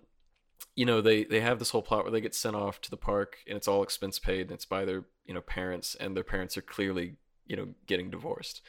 [0.76, 2.98] you know they they have this whole plot where they get sent off to the
[2.98, 6.24] park and it's all expense paid and it's by their you know parents and their
[6.24, 7.16] parents are clearly
[7.48, 8.62] you know getting divorced.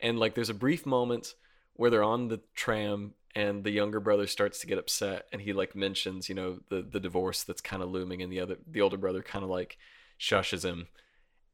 [0.00, 1.34] And like there's a brief moment
[1.74, 5.52] where they're on the tram and the younger brother starts to get upset and he
[5.52, 8.80] like mentions you know the the divorce that's kind of looming and the other the
[8.80, 9.76] older brother kind of like
[10.18, 10.88] shushes him.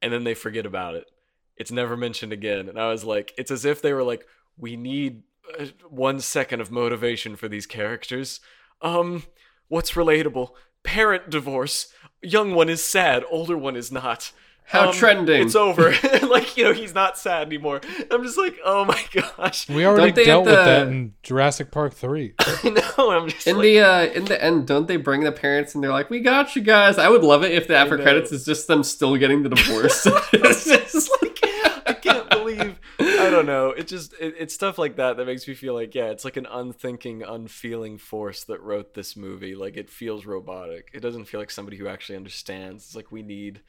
[0.01, 1.11] And then they forget about it.
[1.57, 2.69] It's never mentioned again.
[2.69, 4.27] And i was like it's as if they were like
[4.57, 5.23] we need
[5.59, 8.41] uh, one second of motivation for these characters.
[8.81, 9.25] Um
[9.69, 10.51] what's relatable?
[10.85, 11.93] Parent divorce.
[12.23, 13.25] Young one is sad.
[13.31, 14.33] Older one is not
[14.73, 15.43] How Um, trending.
[15.43, 15.95] it's over
[16.29, 17.81] like you know he's not sad anymore
[18.11, 19.01] i'm just like oh my
[19.37, 22.35] gosh We already dealt have with that in Jurassic Park 3.
[22.41, 25.33] i know i'm just In like, the uh, in the end, don't they bring the
[25.33, 27.97] parents and they're like, "We got you guys." I would love it if the after
[27.99, 30.07] credits is just them still getting the divorce.
[30.33, 31.39] it's just like
[31.87, 33.71] I can't believe I don't know.
[33.71, 36.37] It just it, it's stuff like that that makes me feel like yeah, it's like
[36.37, 39.55] an unthinking, unfeeling force that wrote this movie.
[39.55, 40.91] Like it feels robotic.
[40.93, 42.85] It doesn't feel like somebody who actually understands.
[42.87, 43.61] It's like we need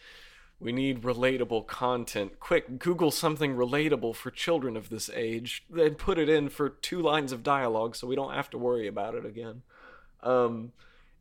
[0.60, 2.40] we need relatable content.
[2.40, 7.02] Quick, Google something relatable for children of this age, then put it in for two
[7.02, 9.64] lines of dialogue so we don't have to worry about it again.
[10.22, 10.72] Um,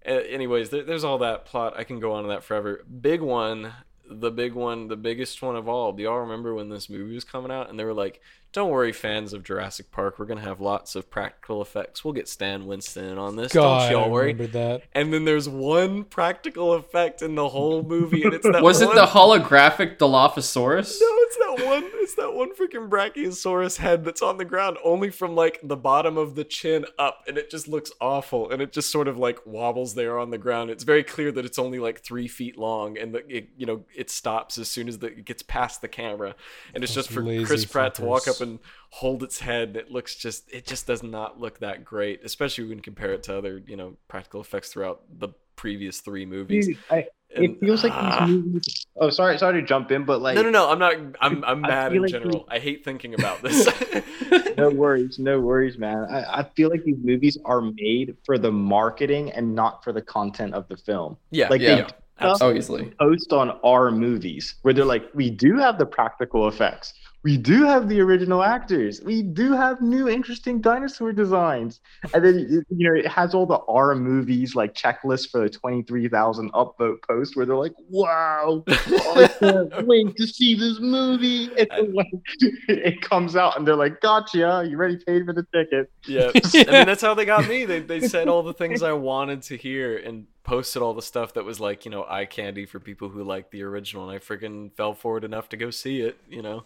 [0.04, 1.74] anyways, there, there's all that plot.
[1.76, 2.84] I can go on to that forever.
[3.00, 3.72] Big one,
[4.08, 5.92] the big one, the biggest one of all.
[5.92, 7.68] Do y'all remember when this movie was coming out?
[7.68, 8.20] And they were like,
[8.52, 10.18] "Don't worry, fans of Jurassic Park.
[10.18, 12.04] We're gonna have lots of practical effects.
[12.04, 13.52] We'll get Stan Winston in on this.
[13.52, 14.82] God, Don't y'all worry." remember that.
[14.92, 18.86] And then there's one practical effect in the whole movie, and it's that Was it
[18.86, 21.00] one- the holographic Dilophosaurus?
[21.00, 21.82] no, it's that one.
[22.02, 26.18] It's that one freaking Brachiosaurus head that's on the ground, only from like the bottom
[26.18, 28.50] of the chin up, and it just looks awful.
[28.50, 30.70] And it just sort of like wobbles there on the ground.
[30.70, 33.84] It's very clear that it's only like three feet long, and that it, you know
[33.94, 36.34] it stops as soon as the, it gets past the camera.
[36.74, 38.58] And it's Those just for lazy Chris Pratt to walk up and
[38.90, 39.76] hold its head.
[39.76, 43.22] It looks just, it just does not look that great, especially when you compare it
[43.24, 46.76] to other you know practical effects throughout the previous three movies.
[46.90, 46.96] I,
[47.34, 48.26] And- it feels like ah.
[48.26, 48.86] these movies.
[48.96, 50.68] Oh, sorry, sorry to jump in, but like, no, no, no.
[50.70, 50.94] I'm not.
[51.20, 51.42] I'm.
[51.44, 52.44] I'm mad in like general.
[52.50, 53.66] I hate thinking about this.
[54.58, 56.04] no worries, no worries, man.
[56.10, 60.02] I, I feel like these movies are made for the marketing and not for the
[60.02, 61.16] content of the film.
[61.30, 61.48] yeah.
[61.48, 61.76] Like Yeah.
[61.76, 61.86] they
[62.20, 62.54] absolutely.
[62.54, 62.94] Oh, easily.
[63.00, 66.92] post on our movies where they're like, we do have the practical effects.
[67.24, 69.00] We do have the original actors.
[69.00, 71.80] We do have new interesting dinosaur designs.
[72.12, 76.52] And then, you know, it has all the R movies like checklist for the 23,000
[76.52, 81.50] upvote post where they're like, wow, I can't wait to see this movie.
[81.72, 82.08] And like,
[82.68, 84.38] it comes out and they're like, gotcha.
[84.38, 85.90] You already paid for the ticket.
[86.06, 86.30] Yeah.
[86.34, 87.64] I mean, that's how they got me.
[87.64, 91.34] They they said all the things I wanted to hear and posted all the stuff
[91.34, 94.08] that was like, you know, eye candy for people who like the original.
[94.08, 96.18] And I freaking fell for it enough to go see it.
[96.28, 96.64] You know.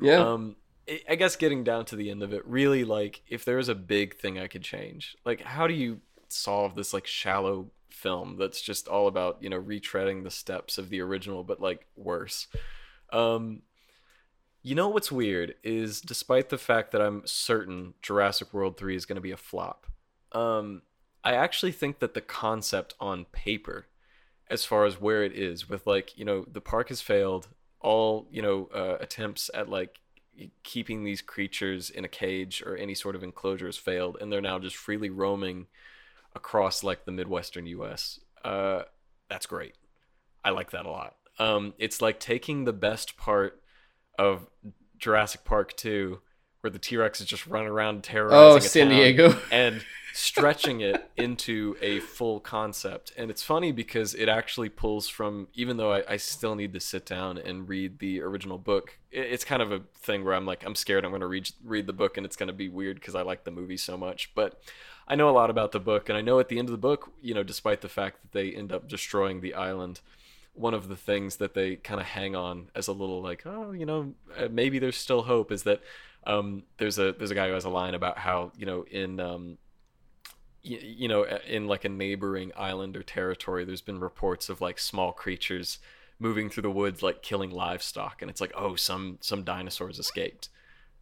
[0.00, 0.18] Yeah.
[0.18, 0.56] Um,
[1.08, 3.74] I- guess getting down to the end of it, really, like, if there was a
[3.74, 8.62] big thing I could change, like, how do you solve this like shallow film that's
[8.62, 12.48] just all about you know retreading the steps of the original, but like worse?
[13.12, 13.62] Um,
[14.62, 19.06] you know what's weird is despite the fact that I'm certain Jurassic World 3 is
[19.06, 19.86] going to be a flop,
[20.32, 20.82] um,
[21.24, 23.86] I actually think that the concept on paper,
[24.48, 27.48] as far as where it is, with like, you know, the park has failed,
[27.80, 29.96] all, you know, uh, attempts at like
[30.62, 34.40] keeping these creatures in a cage or any sort of enclosure has failed, and they're
[34.40, 35.66] now just freely roaming
[36.34, 38.20] across like the Midwestern US.
[38.44, 38.82] Uh,
[39.28, 39.74] that's great.
[40.44, 41.16] I like that a lot.
[41.38, 43.62] Um, it's like taking the best part
[44.18, 44.46] of
[44.98, 46.20] Jurassic Park 2,
[46.60, 49.38] where the T Rex is just running around terrorizing oh, a San town, Diego.
[49.50, 53.12] and stretching it into a full concept.
[53.16, 56.80] And it's funny because it actually pulls from, even though I, I still need to
[56.80, 60.46] sit down and read the original book, it, it's kind of a thing where I'm
[60.46, 62.68] like, I'm scared I'm going to read, read the book and it's going to be
[62.68, 64.32] weird because I like the movie so much.
[64.34, 64.60] But
[65.06, 66.78] I know a lot about the book, and I know at the end of the
[66.78, 70.00] book, you know, despite the fact that they end up destroying the island,
[70.54, 73.72] one of the things that they kind of hang on as a little like, oh,
[73.72, 75.80] you know, uh, maybe there's still hope is that
[76.28, 79.18] um, there's a there's a guy who has a line about how you know in
[79.18, 79.58] um,
[80.62, 84.78] you, you know in like a neighboring island or territory, there's been reports of like
[84.78, 85.78] small creatures
[86.18, 90.48] moving through the woods like killing livestock and it's like oh some some dinosaurs escaped.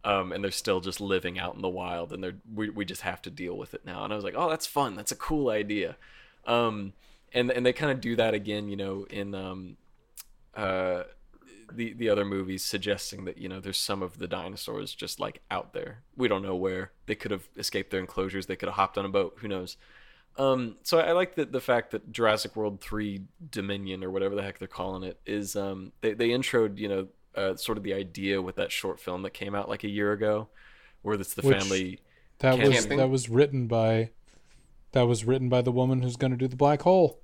[0.05, 3.01] Um, and they're still just living out in the wild and they're we, we just
[3.01, 4.03] have to deal with it now.
[4.03, 4.95] And i was like oh that's fun.
[4.95, 5.97] That's a cool idea.
[6.45, 6.93] Um,
[7.33, 9.77] and and they kind of do that again you know in um,
[10.55, 11.03] uh,
[11.75, 15.41] the the other movies suggesting that you know there's some of the dinosaurs just like
[15.49, 18.75] out there we don't know where they could have escaped their enclosures they could have
[18.75, 19.77] hopped on a boat who knows
[20.37, 24.35] um, so I, I like the the fact that Jurassic World Three Dominion or whatever
[24.35, 27.83] the heck they're calling it is um, they they introed you know uh, sort of
[27.83, 30.47] the idea with that short film that came out like a year ago,
[31.01, 31.99] where it's the Which- family.
[32.39, 34.11] That was that was written by
[34.93, 37.19] that was written by the woman who's going to do the black hole.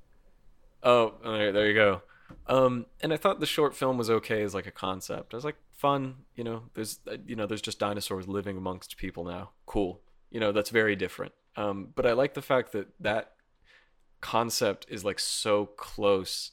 [0.83, 2.01] Oh, there, there you go.
[2.47, 5.33] Um, and I thought the short film was okay as like a concept.
[5.33, 6.63] I was like, fun, you know.
[6.73, 9.51] There's, uh, you know, there's just dinosaurs living amongst people now.
[9.65, 10.01] Cool,
[10.31, 11.33] you know, that's very different.
[11.55, 13.31] Um, but I like the fact that that
[14.21, 16.51] concept is like so close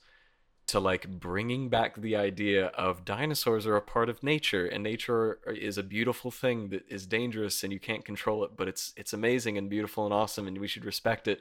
[0.67, 5.39] to like bringing back the idea of dinosaurs are a part of nature and nature
[5.47, 9.13] is a beautiful thing that is dangerous and you can't control it but it's it's
[9.13, 11.41] amazing and beautiful and awesome and we should respect it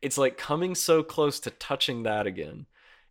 [0.00, 2.66] it's like coming so close to touching that again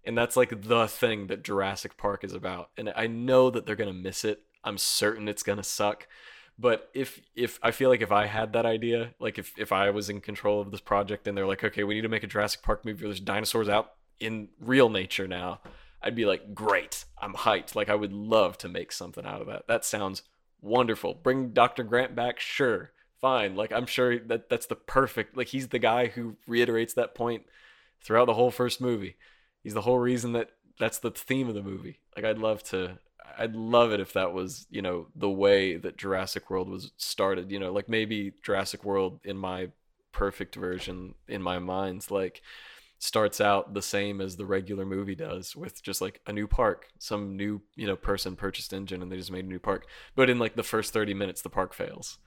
[0.06, 3.76] and that's like the thing that Jurassic Park is about and I know that they're
[3.94, 6.07] to miss it I'm certain it's to suck
[6.60, 9.90] but if if I feel like if I had that idea like if if I
[9.90, 12.28] was in control of this project and they're like okay we need to make a
[12.28, 15.61] Jurassic Park movie where there's dinosaurs out in real nature now
[16.02, 17.76] I'd be like, great, I'm hyped.
[17.76, 19.68] Like, I would love to make something out of that.
[19.68, 20.23] That sounds
[20.61, 21.14] wonderful.
[21.14, 21.84] Bring Dr.
[21.84, 23.56] Grant back, sure, fine.
[23.56, 25.38] Like, I'm sure that that's the perfect.
[25.38, 27.44] Like, he's the guy who reiterates that point
[28.02, 29.15] throughout the whole first movie.
[29.63, 31.99] He's the whole reason that that's the theme of the movie.
[32.15, 32.99] Like, I'd love to.
[33.38, 37.51] I'd love it if that was, you know, the way that Jurassic World was started.
[37.51, 39.69] You know, like maybe Jurassic World in my
[40.11, 42.41] perfect version in my mind's like
[42.99, 46.89] starts out the same as the regular movie does with just like a new park
[46.99, 50.29] some new you know person purchased InGen and they just made a new park but
[50.29, 52.19] in like the first 30 minutes the park fails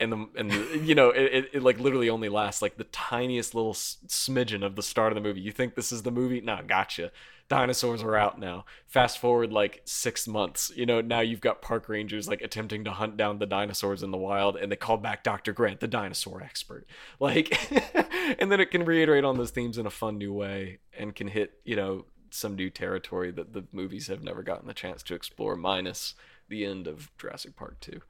[0.00, 2.84] and the and the, you know it, it, it like literally only lasts like the
[2.84, 5.40] tiniest little smidgen of the start of the movie.
[5.40, 6.40] You think this is the movie?
[6.40, 7.12] Nah gotcha.
[7.48, 8.64] Dinosaurs are out now.
[8.86, 12.90] Fast forward like six months you know now you've got park rangers like attempting to
[12.92, 16.42] hunt down the dinosaurs in the wild and they call back dr grant the dinosaur
[16.42, 16.86] expert.
[17.20, 17.70] Like
[18.40, 21.28] and then it can reiterate on those themes in a fun new way and can
[21.28, 25.14] hit you know some new territory that the movies have never gotten the chance to
[25.14, 26.14] explore minus
[26.48, 28.00] the end of jurassic park 2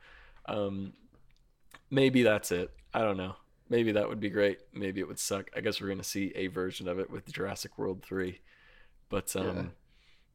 [0.47, 0.93] um,
[1.91, 3.35] maybe that's it i don't know
[3.69, 6.47] maybe that would be great maybe it would suck i guess we're gonna see a
[6.49, 8.41] version of it with jurassic world 3
[9.09, 9.73] but um,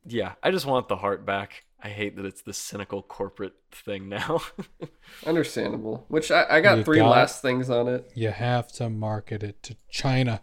[0.06, 0.34] yeah.
[0.44, 1.64] I just want the heart back.
[1.82, 4.42] I hate that it's the cynical corporate thing now.
[5.26, 6.06] Understandable.
[6.10, 8.12] Which I, I got You three got- last things on it.
[8.16, 10.42] You have to market it to China.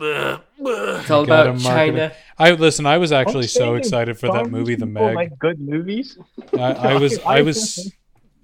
[0.00, 0.40] Ugh, ugh.
[0.60, 2.04] It's all about China.
[2.06, 2.16] it.
[2.38, 2.86] I listen.
[2.86, 5.16] I was actually Don't so excited for that movie, The people Meg.
[5.16, 6.18] Like good movies.
[6.56, 7.92] I, I was, I I- was,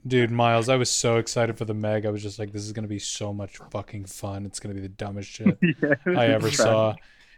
[0.07, 0.69] dude, Miles.
[0.69, 2.07] I was so excited for the Meg.
[2.07, 4.47] I was just like, this is gonna be so much fucking fun.
[4.47, 6.95] It's gonna be the dumbest shit Yeah, I ever saw.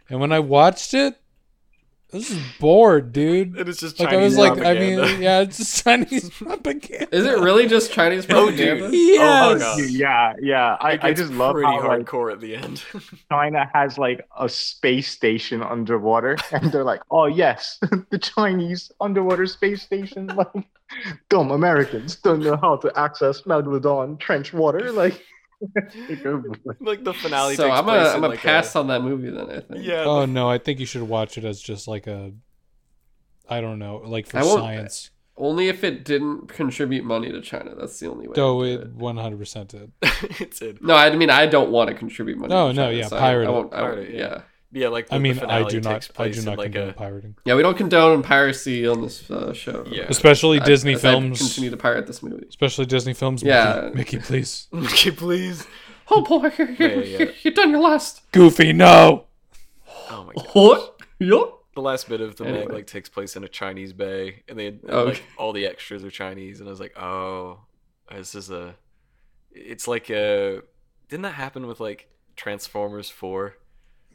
[0.09, 1.19] And when I watched it,
[2.15, 3.57] I is bored, dude.
[3.57, 5.03] It is just Like Chinese I was like, propaganda.
[5.03, 7.15] I mean, yeah, it's just Chinese propaganda.
[7.15, 8.79] Is it really just Chinese Oh, dude.
[8.79, 8.85] propaganda?
[9.17, 9.59] Oh, Yes.
[9.59, 9.79] God.
[9.89, 10.77] Yeah, yeah.
[10.79, 12.83] I, It I just love pretty how like hardcore at the end.
[13.31, 17.79] China has like a space station underwater, and they're like, "Oh yes,
[18.09, 20.47] the Chinese underwater space station." Like,
[21.29, 24.91] dumb Americans don't know how to access Megalodon trench water.
[24.91, 25.21] Like,
[26.79, 27.55] like the finale.
[27.55, 29.49] So takes I'm place gonna I'm gonna like pass a, on that movie then.
[29.49, 29.85] I think.
[29.85, 30.03] Yeah.
[30.03, 32.31] Oh no, I think you should watch it as just like a,
[33.49, 35.11] I don't know, like for science.
[35.37, 37.75] Only if it didn't contribute money to China.
[37.77, 38.33] That's the only way.
[38.35, 39.91] Though it 100% did.
[40.39, 40.81] it did.
[40.81, 42.53] No, I mean I don't want to contribute money.
[42.53, 43.53] No, to no, China, yeah, so I- pirate I, it.
[43.53, 43.73] won't.
[43.73, 44.41] I won't Pirate it, yeah.
[44.75, 46.89] Yeah, like the, I mean, the I do not, I do in not like condone
[46.89, 47.35] a pirating.
[47.45, 49.85] Yeah, we don't condone piracy on this uh, show.
[49.89, 50.03] Yeah.
[50.09, 51.39] Especially As- Disney I films.
[51.39, 52.45] continue to pirate this movie.
[52.49, 53.41] Especially Disney films.
[53.41, 53.89] Yeah.
[53.93, 54.67] Mickey, Mickey please.
[54.73, 55.65] Mickey, please.
[56.11, 57.25] Oh boy, yeah, yeah.
[57.41, 58.29] you've done your last.
[58.33, 59.25] Goofy, no.
[60.11, 60.45] Oh my god.
[60.53, 61.01] What?
[61.19, 61.51] Yup.
[61.73, 62.73] The last bit of the Meg Anyway.
[62.73, 65.11] like takes place in a Chinese bay, and they and, Okay.
[65.13, 67.59] like all the extras are Chinese, and I was like, oh,
[68.11, 68.75] this is a.
[69.51, 70.61] It's like a.
[71.09, 73.55] Didn't that happen with like Transformers Four?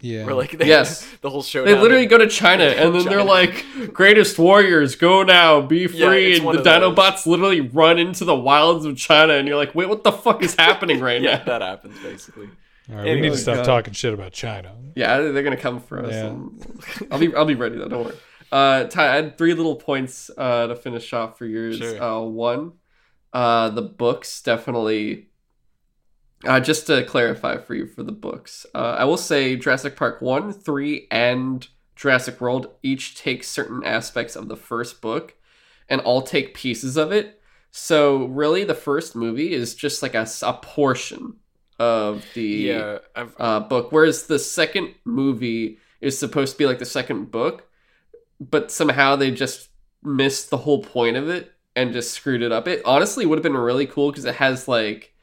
[0.02, 0.24] Yeah.
[0.24, 1.06] Where like they, Yes.
[1.20, 1.64] the whole show.
[1.64, 6.32] They literally go to China and then they're like, "Greatest warriors, go now, be free!"
[6.32, 6.96] it's and the of those.
[6.96, 10.42] Dinobots literally run into the wilds of China, and you're like, "Wait, what the fuck
[10.42, 12.48] is happening right Yeah, now?" that happens basically.
[12.90, 13.64] All right, we need to stop God.
[13.64, 14.74] talking shit about China.
[14.96, 16.12] Yeah, they're gonna come for us.
[16.12, 17.06] Yeah.
[17.10, 17.88] I'll be I'll be ready though.
[17.88, 18.16] Don't worry.
[18.50, 21.78] Uh, Ty, I had three little points uh, to finish off for yours.
[21.78, 22.02] Sure.
[22.02, 22.72] Uh, one,
[23.32, 25.28] uh, the books definitely.
[26.46, 30.22] Uh, just to clarify for you for the books, uh, I will say Jurassic Park
[30.22, 35.34] one, three, and Jurassic World each take certain aspects of the first book
[35.88, 37.40] and all take pieces of it.
[37.72, 40.26] So really, the first movie is just like a
[40.62, 41.36] portion
[41.78, 46.86] of the Yeah, uh, book, whereas the second movie is supposed to be like the
[46.86, 47.68] second book,
[48.40, 49.68] but somehow they just
[50.02, 52.66] missed the whole point of it and just screwed it up.
[52.66, 55.14] It honestly would have been really cool because it has like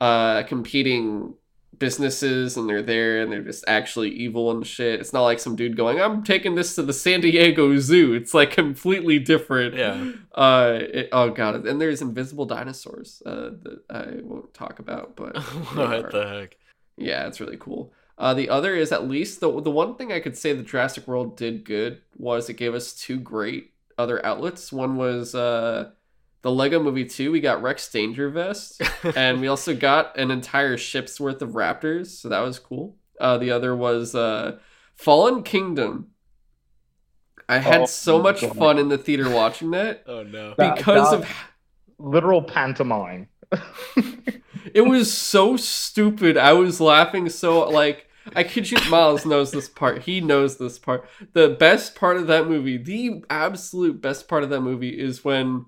[0.00, 1.34] uh, competing
[1.78, 4.98] businesses and they're there and they're just actually evil and shit.
[5.00, 8.34] It's not like some dude going, "I'm taking this to the San Diego Zoo." It's
[8.34, 9.74] like completely different.
[9.76, 10.12] Yeah.
[10.34, 15.36] Uh, it- oh god, and there's invisible dinosaurs uh, that I won't talk about, but
[15.74, 16.56] what the heck?
[16.96, 17.92] yeah, it's really cool.
[18.16, 21.06] Uh, the other is at least the the one thing I could say the Jurassic
[21.06, 24.72] World did good was it gave us two great other outlets.
[24.72, 25.90] One was uh,
[26.42, 27.32] the Lego Movie Two.
[27.32, 32.28] We got Rex Dangervest, and we also got an entire ship's worth of raptors, so
[32.28, 32.96] that was cool.
[33.20, 34.58] Uh, the other was uh,
[34.94, 36.08] Fallen Kingdom.
[37.48, 38.56] I had Oh so much God.
[38.56, 40.54] fun in the theater watching that oh no.
[40.58, 41.30] That- because that- of
[41.98, 43.28] Literal pantomime.
[44.74, 46.36] It was so stupid.
[46.36, 48.06] I was laughing so like
[48.36, 48.78] I kid you.
[48.90, 50.02] Miles knows this part.
[50.02, 51.08] He knows this part.
[51.32, 55.64] The best part of that movie, the absolute best part of that movie, is when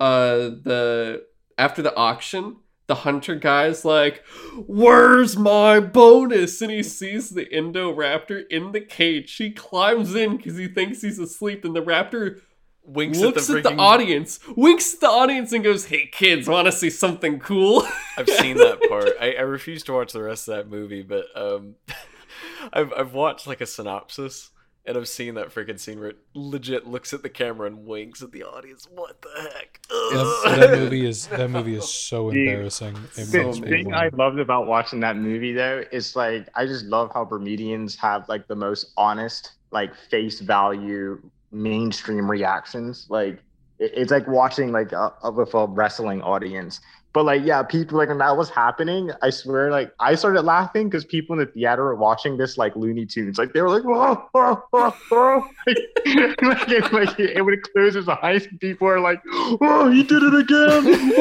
[0.00, 1.24] uh the
[1.58, 2.56] after the auction,
[2.86, 4.24] the hunter guy's like,
[4.66, 9.36] "Where's my bonus?" And he sees the Indoraptor in the cage.
[9.36, 12.40] He climbs in because he thinks he's asleep, and the raptor
[12.82, 16.48] Winks looks at the at the audience, winks at the audience, and goes, "Hey kids,
[16.48, 17.86] want to see something cool?"
[18.16, 19.10] I've seen that part.
[19.20, 21.76] I, I refuse to watch the rest of that movie, but um,
[22.72, 24.50] I've I've watched like a synopsis,
[24.90, 28.22] and I've seen that freaking scene where it legit looks at the camera and winks
[28.22, 28.86] at the audience.
[28.90, 29.80] What the heck?
[29.88, 32.96] That, that movie is that movie is so Dude, embarrassing.
[33.16, 36.66] It so makes the thing I loved about watching that movie though is like I
[36.66, 41.20] just love how Bermudians have like the most honest, like face value
[41.52, 43.06] mainstream reactions.
[43.08, 43.34] Like
[43.78, 46.80] it- it's like watching like a, a, with a wrestling audience.
[47.12, 50.88] But like yeah, people like when that was happening, I swear like I started laughing
[50.88, 53.36] because people in the theater were watching this like Looney Tunes.
[53.36, 55.44] Like they were like, whoa, whoa, whoa, whoa.
[55.66, 60.04] like, like, it, like it would close his eyes and people are like, oh, he
[60.04, 61.12] did it again.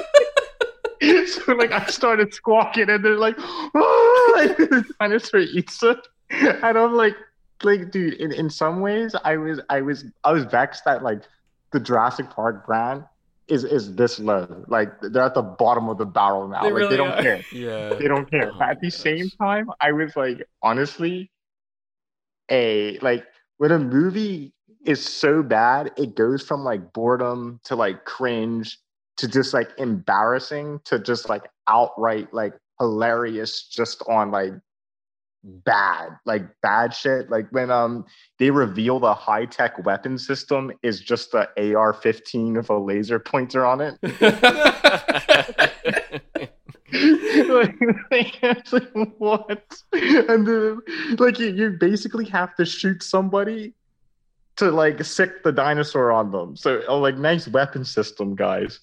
[1.44, 5.98] So like I started squawking and they're like, oh, and the dinosaur eats it.
[6.30, 7.14] And I'm like,
[7.62, 11.20] like, dude, in, in some ways I was I was I was vexed that like
[11.72, 13.04] the Jurassic Park brand
[13.48, 14.64] is is this low.
[14.68, 16.62] Like they're at the bottom of the barrel now.
[16.62, 17.22] They like really they don't are.
[17.22, 17.42] care.
[17.52, 17.94] yeah.
[17.94, 18.50] They don't care.
[18.52, 21.30] Oh but at my the same time, I was like, honestly,
[22.50, 23.24] a like
[23.58, 24.52] when a movie
[24.84, 28.78] is so bad, it goes from like boredom to like cringe
[29.16, 34.52] to just like embarrassing to just like outright like hilarious just on like
[35.46, 38.02] bad like bad shit like when um
[38.38, 41.40] they reveal the high-tech weapon system is just the
[41.74, 43.98] AR-15 with a laser pointer on it
[46.92, 46.92] like,
[48.10, 49.74] like, like, what?
[49.92, 50.80] And then,
[51.18, 53.74] like, you, you basically have to shoot somebody
[54.56, 56.56] to like sick the dinosaur on them.
[56.56, 58.80] So, oh, like, nice weapon system, guys.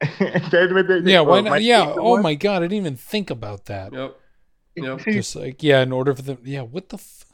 [0.20, 1.50] And then when they- Yeah, why oh, not?
[1.50, 1.86] my Yeah.
[1.86, 3.92] favorite Oh one- my god, I didn't even think about that.
[3.92, 4.16] yep.
[4.76, 4.98] Yep.
[5.00, 6.38] Just like yeah, in order for them.
[6.44, 6.96] Yeah, what the.
[6.96, 7.24] F-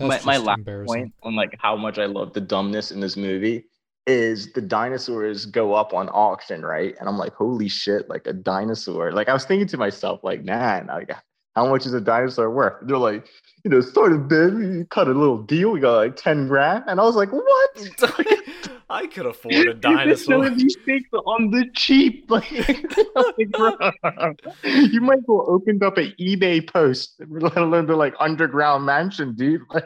[0.00, 3.00] my, That's my just last point on like how much I love the dumbness in
[3.00, 3.66] this movie
[4.06, 6.94] is the dinosaurs go up on auction, right?
[6.98, 9.12] And I'm like, holy shit, like a dinosaur.
[9.12, 11.10] Like I was thinking to myself, like, man, like
[11.56, 12.80] how much is a dinosaur worth?
[12.80, 13.26] And they're like,
[13.64, 16.84] you know, sort of bid, we cut a little deal, we got like 10 grand.
[16.86, 18.28] And I was like, what?
[18.90, 20.16] I could afford a dinosaur.
[20.44, 22.26] selling these things on the cheap.
[22.30, 28.14] Like, like, you might as well opened up an eBay post, let alone the like
[28.20, 29.62] underground mansion, dude.
[29.72, 29.84] Like,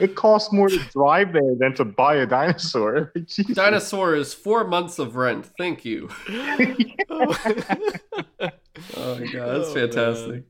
[0.00, 3.12] it costs more to drive there than to buy a dinosaur.
[3.14, 3.54] Like, Jesus.
[3.54, 5.50] Dinosaur is four months of rent.
[5.58, 6.08] Thank you.
[7.10, 7.26] Oh
[9.18, 10.28] my god, that's Oh, fantastic.
[10.30, 10.44] man.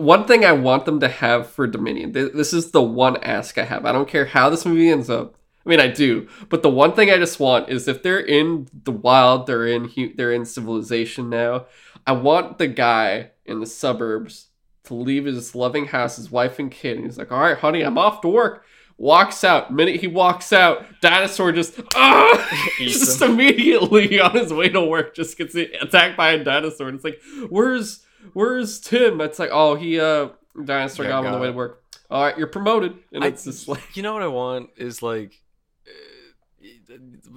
[0.00, 2.12] One thing I want them to have for Dominion.
[2.12, 3.84] This is the one ask I have.
[3.84, 5.36] I don't care how this movie ends up.
[5.64, 8.66] I mean, I do, but the one thing I just want is if they're in
[8.84, 11.66] the wild, they're in they're in civilization now.
[12.06, 14.46] I want the guy in the suburbs
[14.84, 17.82] to leave his loving house, his wife and kid, and he's like, "All right, honey,
[17.82, 18.64] I'm off to work."
[18.96, 19.70] Walks out.
[19.70, 23.32] Minute he walks out, dinosaur just ah, just him.
[23.32, 26.88] immediately on his way to work, just gets attacked by a dinosaur.
[26.88, 27.20] And it's like,
[27.50, 29.20] where's where's Tim?
[29.20, 30.28] It's like, oh, he uh,
[30.64, 31.82] dinosaur Yeah, got on the way to work.
[32.10, 35.02] All right, you're promoted, and I- it's just like, you know what I want is
[35.02, 35.40] like
[35.86, 36.94] uh,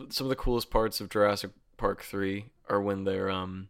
[0.10, 3.70] some of the coolest parts of Jurassic Park 3 are when they're um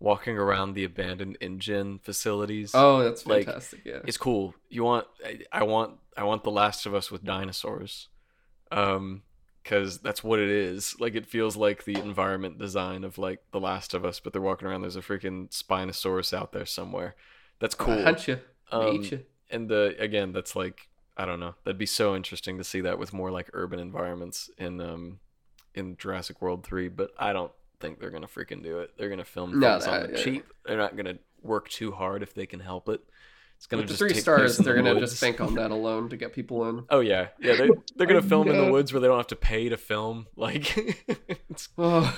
[0.00, 2.70] walking around the abandoned InGen facilities.
[2.72, 3.80] Oh, that's Like, fantastic.
[3.84, 3.98] yeah.
[4.06, 4.54] it's cool.
[4.68, 8.08] You want I, I want I want The Last of Us with dinosaurs.
[8.70, 9.22] Um
[9.68, 10.98] cuz that's what it is.
[11.00, 14.42] Like it feels like the environment design of like The Last of Us, but they're
[14.42, 17.14] walking around there's a freaking Spinosaurus out there somewhere.
[17.60, 18.02] That's cool.
[18.02, 18.38] Hunt you.
[18.70, 19.24] Um, eat you.
[19.50, 22.98] and the again that's like i don't know that'd be so interesting to see that
[22.98, 25.20] with more like urban environments in um
[25.74, 27.50] in jurassic world 3 but i don't
[27.80, 30.22] think they're gonna freaking do it they're gonna film No, things on the yeah.
[30.22, 33.00] cheap they're not gonna work too hard if they can help it
[33.58, 35.10] it's gonna With the three take stars, place in they're the gonna woods.
[35.12, 36.84] just bank on that alone to get people in.
[36.90, 39.36] oh yeah yeah they, they're gonna film in the woods where they don't have to
[39.36, 40.76] pay to film like
[41.50, 42.16] it's, Oh,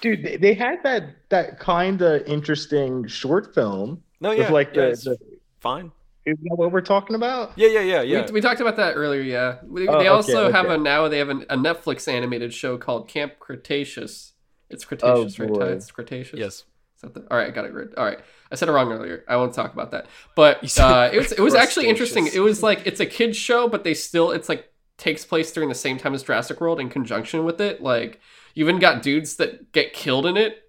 [0.00, 4.82] Dude, they, they had that that kind of interesting short film no yeah like yeah,
[4.82, 5.18] the, it's the
[5.60, 5.90] fine
[6.26, 7.52] is that what we're talking about?
[7.56, 9.20] yeah yeah yeah yeah We, we talked about that earlier.
[9.20, 10.74] Yeah, we, Oh, they okay, also have okay.
[10.76, 14.32] a now they have an, a Netflix animated show called Camp Cretaceous.
[14.70, 15.48] It's Cretaceous, right?
[15.52, 15.60] Ty?
[15.60, 16.38] Oh, it's Cretaceous.
[16.40, 16.64] yes Is
[17.04, 17.88] that the, all right, I got it right.
[17.96, 18.18] All right,
[18.50, 19.24] I said it wrong earlier.
[19.28, 20.06] I won't talk about that.
[20.34, 22.28] But uh, it was it was actually interesting.
[22.32, 25.68] It was like it's a kids show, but they still it's like takes place during
[25.68, 27.82] the same time as Jurassic World in conjunction with it.
[27.82, 28.20] Like
[28.54, 30.62] you even got dudes that get killed in it,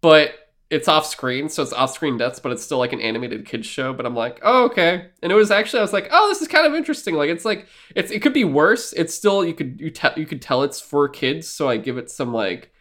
[0.00, 0.34] but
[0.70, 3.66] it's off screen, so it's off screen deaths, but it's still like an animated kids
[3.66, 3.92] show.
[3.92, 6.48] But I'm like, oh okay, and it was actually I was like, oh, this is
[6.48, 7.14] kind of interesting.
[7.16, 7.66] Like it's like
[7.96, 8.92] it's it could be worse.
[8.92, 11.98] It's still you could you tell you could tell it's for kids, so I give
[11.98, 12.72] it some like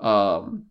[0.00, 0.66] um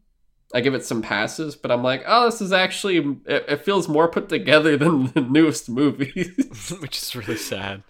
[0.53, 3.87] I give it some passes, but I'm like, oh, this is actually it, it feels
[3.89, 6.73] more put together than the newest movies.
[6.81, 7.83] which is really sad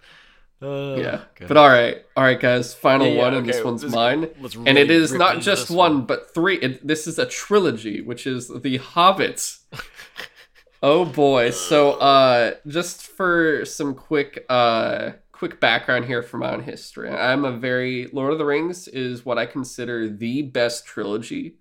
[0.60, 3.84] uh, yeah, but all right, all right, guys, final Yeah, yeah, one, and this one's
[3.84, 4.28] let's- mine.
[4.40, 6.56] let's And it really is not just this one, but three.
[6.56, 9.56] It, this is a trilogy, which is The Hobbit.
[10.82, 11.50] oh boy!
[11.50, 17.44] So, uh, just for some quick, uh, quick background here from my own history, I'm
[17.44, 21.54] a very Lord of the Rings is what I consider the best trilogy.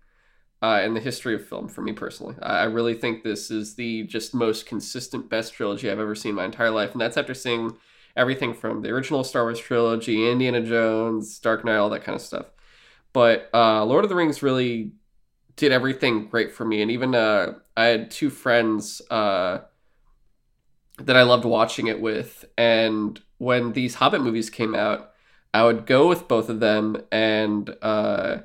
[0.60, 3.76] Uh, in the history of film, for me personally, I I really think this is
[3.76, 7.16] the just most consistent, best trilogy I've ever seen in my entire life, and that's
[7.16, 7.78] after seeing
[8.16, 12.22] everything from the original Star Wars trilogy, Indiana Jones, Dark Knight, all that kind of
[12.22, 12.48] stuff.
[13.14, 14.94] But uh, Lord of the Rings really
[15.56, 19.60] did everything great for me, and even uh, I had two friends uh,
[20.98, 25.12] that I loved watching it with, and when these Hobbit movies came out,
[25.54, 28.38] I would go with both of them, and uh,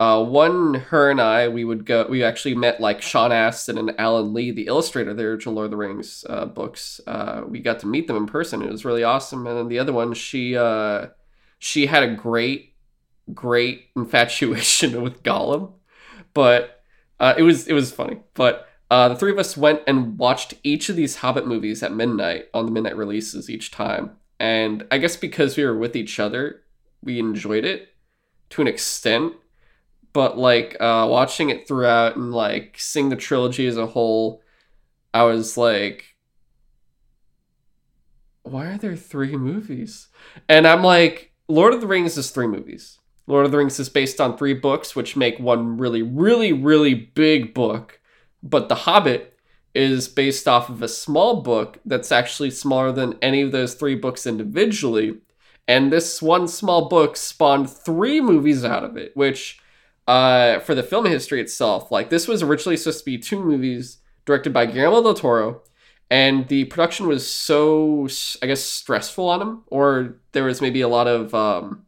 [0.00, 2.06] uh, one her and I we would go.
[2.08, 5.66] We actually met like Sean Astin and Alan Lee, the illustrator of the original Lord
[5.66, 7.02] of the Rings uh, books.
[7.06, 8.62] Uh, we got to meet them in person.
[8.62, 9.46] It was really awesome.
[9.46, 11.08] And then the other one, she uh,
[11.58, 12.72] she had a great,
[13.34, 15.74] great infatuation with Gollum,
[16.32, 16.82] but
[17.20, 18.20] uh, it was it was funny.
[18.32, 21.92] But uh, the three of us went and watched each of these Hobbit movies at
[21.92, 24.12] midnight on the midnight releases each time.
[24.38, 26.62] And I guess because we were with each other,
[27.02, 27.88] we enjoyed it
[28.48, 29.34] to an extent
[30.12, 34.42] but like uh watching it throughout and like seeing the trilogy as a whole
[35.14, 36.10] i was like
[38.42, 40.08] why are there three movies?
[40.48, 42.98] And i'm like lord of the rings is three movies.
[43.26, 46.94] Lord of the rings is based on three books which make one really really really
[46.94, 48.00] big book
[48.42, 49.38] but the hobbit
[49.72, 53.94] is based off of a small book that's actually smaller than any of those three
[53.94, 55.16] books individually
[55.68, 59.60] and this one small book spawned three movies out of it which
[60.06, 63.98] uh, for the film history itself, like this was originally supposed to be two movies
[64.24, 65.62] directed by Guillermo del Toro,
[66.10, 68.08] and the production was so,
[68.42, 71.86] I guess, stressful on him, or there was maybe a lot of um,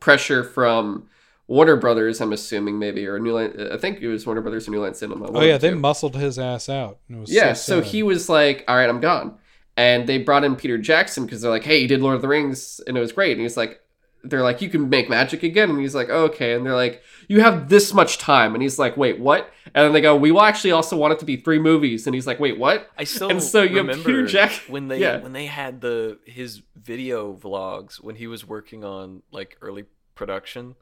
[0.00, 1.08] pressure from
[1.46, 2.20] Warner Brothers.
[2.20, 3.68] I'm assuming maybe or New Line.
[3.72, 5.30] I think it was Warner Brothers or New Line Cinema.
[5.32, 5.76] Oh yeah, they two.
[5.76, 6.98] muscled his ass out.
[7.08, 7.90] It was Yeah, so sad.
[7.90, 9.38] he was like, "All right, I'm gone,"
[9.76, 12.28] and they brought in Peter Jackson because they're like, "Hey, you did Lord of the
[12.28, 13.80] Rings, and it was great." And he's like,
[14.24, 17.02] "They're like, you can make magic again," and he's like, oh, "Okay," and they're like,
[17.28, 20.30] "You have this much time," and he's like, "Wait, what?" And then they go, "We
[20.30, 23.04] will actually also want it to be three movies," and he's like, "Wait, what?" I
[23.04, 25.18] still And so you have remember Peter Jack- when they yeah.
[25.20, 29.84] when they had the his video vlogs when he was working on like early
[30.14, 30.74] production.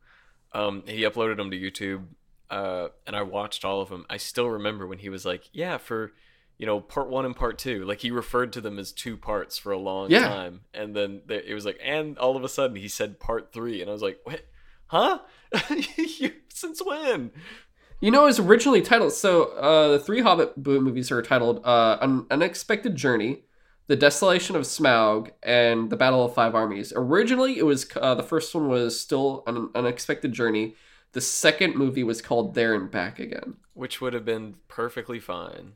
[0.53, 2.05] Um, he uploaded them to YouTube,
[2.51, 4.07] uh, and I watched all of them.
[4.09, 6.13] I still remember when he was like, "Yeah, for
[6.59, 7.85] you know, part one and part two.
[7.85, 10.29] Like he referred to them as two parts for a long Yeah.
[10.29, 13.53] time, and then there, it was like, and all of a sudden he said part
[13.53, 14.43] three, and I was like, "What?
[14.87, 15.19] Huh?
[15.97, 17.31] You- Since when?"
[18.01, 19.13] You know, it was originally titled.
[19.13, 23.45] So uh, the three Hobbit movies are titled uh, "An Unexpected Journey,"
[23.87, 28.23] "The Desolation of Smaug," and "The Battle of Five Armies." Originally, it was uh, the
[28.23, 30.75] first one was still an unexpected journey.
[31.13, 35.73] The second movie was called "There and Back Again." Which would have been perfectly fine.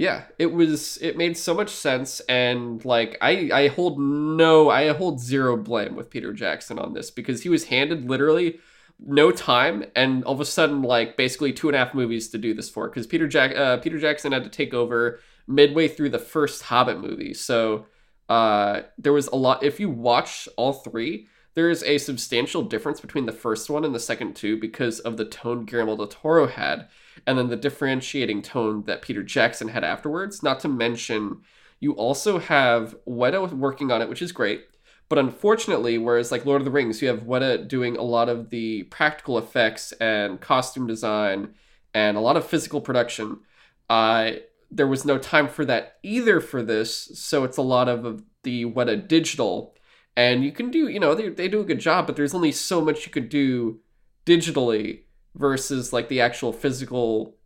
[0.00, 0.96] Yeah, it was.
[1.02, 5.94] It made so much sense, and like I, I hold no, I hold zero blame
[5.94, 8.60] with Peter Jackson on this because he was handed literally
[8.98, 12.38] no time, and all of a sudden, like basically two and a half movies to
[12.38, 16.08] do this for, because Peter Jack uh, Peter Jackson had to take over midway through
[16.08, 17.84] the first Hobbit movie, so
[18.30, 19.62] uh, there was a lot.
[19.62, 23.94] If you watch all three, there is a substantial difference between the first one and
[23.94, 26.88] the second two because of the tone Guillermo del Toro had,
[27.26, 30.42] and then the differentiating tone that Peter Jackson had afterwards.
[30.42, 31.42] Not to mention,
[31.80, 34.64] you also have Weta working on it, which is great.
[35.08, 38.50] But unfortunately, whereas like Lord of the Rings, you have Weta doing a lot of
[38.50, 41.54] the practical effects and costume design
[41.92, 43.40] and a lot of physical production.
[43.88, 44.32] Uh,
[44.70, 48.64] there was no time for that either for this, so it's a lot of the
[48.66, 49.74] Weta digital.
[50.16, 52.52] And you can do, you know, they, they do a good job, but there's only
[52.52, 53.80] so much you could do
[54.26, 55.00] digitally
[55.34, 57.36] versus like the actual physical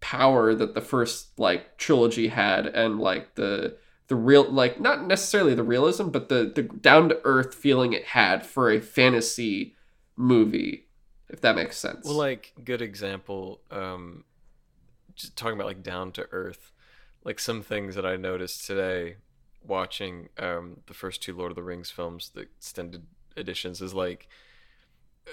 [0.00, 3.76] power that the first like trilogy had and like the
[4.06, 8.04] the real like not necessarily the realism but the the down to earth feeling it
[8.04, 9.74] had for a fantasy
[10.16, 10.88] movie
[11.28, 13.60] if that makes sense Well, like good example.
[13.70, 14.24] Um,
[15.14, 16.72] just talking about like down to earth,
[17.24, 19.16] like some things that I noticed today
[19.62, 23.04] watching um the first two Lord of the Rings films, the extended
[23.36, 24.28] editions, is like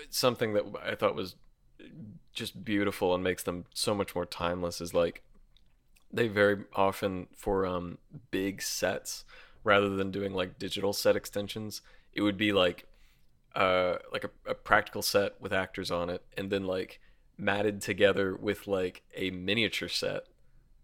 [0.10, 1.36] something that I thought was
[2.34, 4.82] just beautiful and makes them so much more timeless.
[4.82, 5.24] Is like
[6.12, 7.98] they very often for um
[8.32, 9.26] big sets
[9.64, 11.82] rather than doing like digital set extensions,
[12.14, 12.86] it would be like
[13.56, 17.00] uh like a, a practical set with actors on it and then like
[17.38, 20.24] matted together with like a miniature set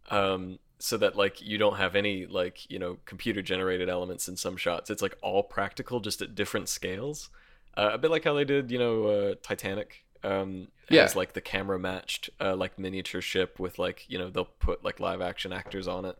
[0.10, 4.36] um so that like you don't have any like you know computer generated elements in
[4.36, 7.30] some shots it's like all practical just at different scales
[7.78, 11.02] uh, a bit like how they did you know uh, titanic um Yeah.
[11.04, 14.84] has like the camera matched uh, like miniature ship with like you know they'll put
[14.84, 16.18] like live action actors on it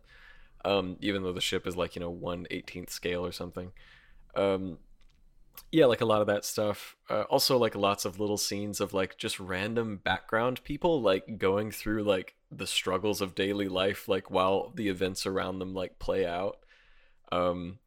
[0.64, 3.72] um even though the ship is like you know 1 18th scale or something
[4.36, 4.78] um
[5.70, 8.94] yeah like a lot of that stuff uh, also like lots of little scenes of
[8.94, 14.30] like just random background people like going through like the struggles of daily life like
[14.30, 16.58] while the events around them like play out
[17.30, 17.78] um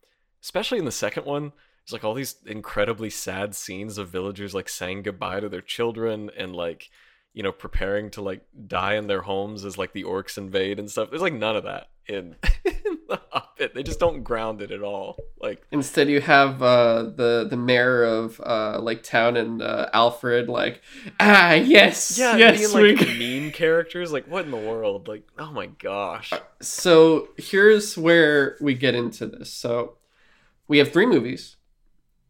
[0.43, 1.51] especially in the second one
[1.85, 6.29] there's like all these incredibly sad scenes of villagers like saying goodbye to their children
[6.37, 6.89] and like
[7.33, 10.89] you know preparing to like die in their homes as like the orcs invade and
[10.89, 14.71] stuff there's like none of that in, in the hobbit they just don't ground it
[14.71, 19.61] at all like Instead, you have uh, the the mayor of uh, Lake Town and
[19.61, 20.81] uh, Alfrid like,
[21.19, 25.07] ah, yes, Yeah, yes, being like meme characters, like what in the world?
[25.07, 26.33] Like, oh my gosh.
[26.61, 29.51] So here's where we get into this.
[29.51, 29.97] So
[30.67, 31.57] we have three movies.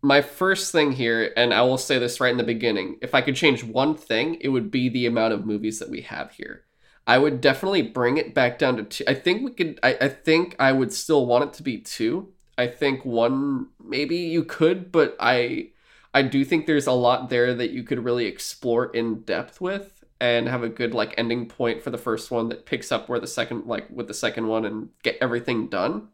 [0.06, 3.22] My first thing here, and I will say this right in the beginning, if I
[3.22, 6.66] could change one thing, it would be the amount of movies that we have here.
[7.08, 9.04] I would definitely bring it back down to two.
[9.08, 9.80] I think we could.
[9.82, 12.32] I, I think I would still want it to be two.
[12.56, 15.70] I think one maybe you could, but I
[16.14, 20.04] I do think there's a lot there that you could really explore in depth with
[20.22, 23.20] and have a good like ending point for the first one that picks up where
[23.20, 26.10] the second like with the second one and get everything done.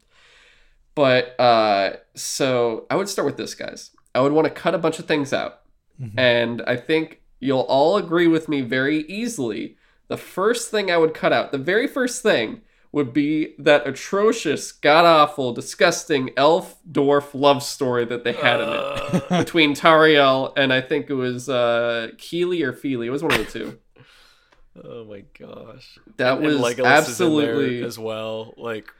[0.96, 3.92] But uh so I would start with this guys.
[4.14, 5.62] I would want to cut a bunch of things out.
[6.02, 6.14] Mhm.
[6.18, 9.78] And I think you'll all agree with me very easily.
[10.10, 12.62] The first thing I would cut out, the very first thing
[12.92, 18.68] would be that atrocious, god awful, disgusting elf dwarf love story that they had in
[18.68, 18.76] it
[19.32, 23.08] Uh, between Tauriel and I think it was uh Kili or Fili.
[23.08, 23.80] It was one of the two.
[24.84, 25.98] oh my gosh.
[26.18, 28.54] That And was in absolutely as well.
[28.58, 28.92] Like,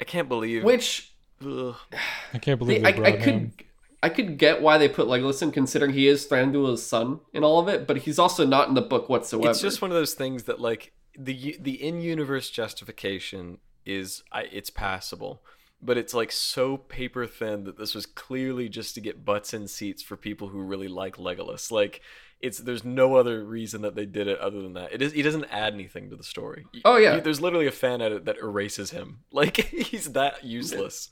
[0.00, 0.64] I can't believe.
[0.64, 1.07] which
[1.44, 1.76] Ugh.
[2.34, 3.50] I can't believe I, they brought I him.
[3.56, 3.64] could
[4.02, 7.58] I could get why they put Legolas in considering he is Thranduil's son in all
[7.58, 9.50] of it, but he's also not in the book whatsoever.
[9.50, 14.70] It's just one of those things that like the the in-universe justification is I, it's
[14.70, 15.42] passable,
[15.82, 19.66] but it's like so paper thin that this was clearly just to get butts in
[19.66, 21.72] seats for people who really like Legolas.
[21.72, 22.00] Like
[22.40, 24.92] it's there's no other reason that they did it other than that.
[24.92, 26.66] It is he doesn't add anything to the story.
[26.84, 27.18] Oh, yeah.
[27.20, 29.20] There's literally a fan edit that erases him.
[29.32, 31.10] Like he's that useless.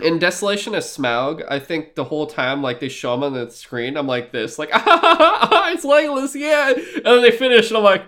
[0.00, 3.50] in Desolation of Smaug, I think the whole time like they show him on the
[3.50, 8.02] screen, I'm like this, like it's Legolas, yeah, and then they finish, and I'm like,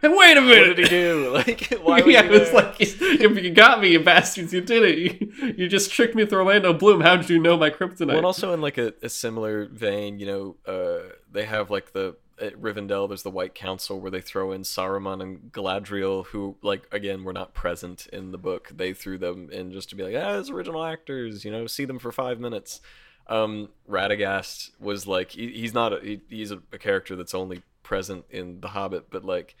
[0.00, 1.30] hey, wait a What minute, did he do?
[1.40, 2.78] Like why was yeah, he it's like
[3.20, 4.98] you, you got me, you bastards, you did it.
[4.98, 7.00] You, you just tricked me through Orlando Bloom.
[7.00, 8.08] How did you know my kryptonite?
[8.08, 11.92] Well, and also in like a, a similar vein, you know, uh, they have like
[11.92, 13.08] the at Rivendell.
[13.08, 17.32] There's the White Council where they throw in Saruman and Galadriel, who like again were
[17.32, 18.70] not present in the book.
[18.74, 21.84] They threw them in just to be like, ah, as original actors, you know, see
[21.84, 22.80] them for five minutes.
[23.26, 27.62] Um, Radagast was like he, he's not a, he, he's a, a character that's only
[27.82, 29.56] present in The Hobbit, but like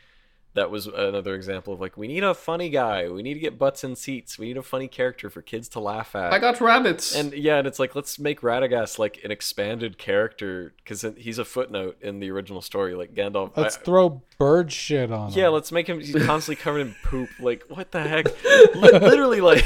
[0.54, 3.08] that was another example of like we need a funny guy.
[3.08, 4.36] We need to get butts in seats.
[4.38, 6.32] We need a funny character for kids to laugh at.
[6.32, 7.14] I got rabbits.
[7.14, 11.44] and yeah, and it's like let's make Radagast like an expanded character because he's a
[11.44, 12.94] footnote in the original story.
[12.94, 13.56] Like Gandalf.
[13.56, 15.38] Let's I- throw bird shit on him.
[15.38, 15.52] yeah, him.
[15.52, 17.30] let's make him he's constantly covered in poop.
[17.38, 18.26] Like what the heck?
[18.74, 19.64] Literally, like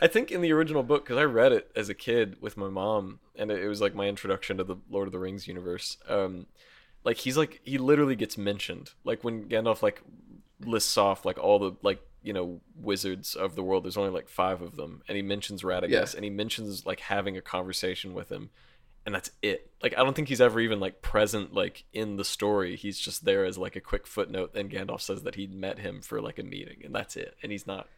[0.00, 2.68] I think in the original book because I read it as a kid with my
[2.68, 5.98] mom, and it, it was like my introduction to the Lord of the Rings universe.
[6.08, 6.46] Um,
[7.04, 8.90] like he's like he literally gets mentioned.
[9.04, 10.02] Like when Gandalf like
[10.64, 13.84] lists off like all the like you know wizards of the world.
[13.84, 16.06] There's only like five of them, and he mentions Radagast, Yeah.
[16.16, 18.50] and he mentions like having a conversation with him.
[19.04, 19.72] And that's it.
[19.82, 22.76] Like I don't think he's ever even like present like in the story.
[22.76, 24.52] He's just there as like a quick footnote.
[24.54, 27.34] And Gandalf says that he met him for like a meeting, and that's it.
[27.42, 27.88] And he's not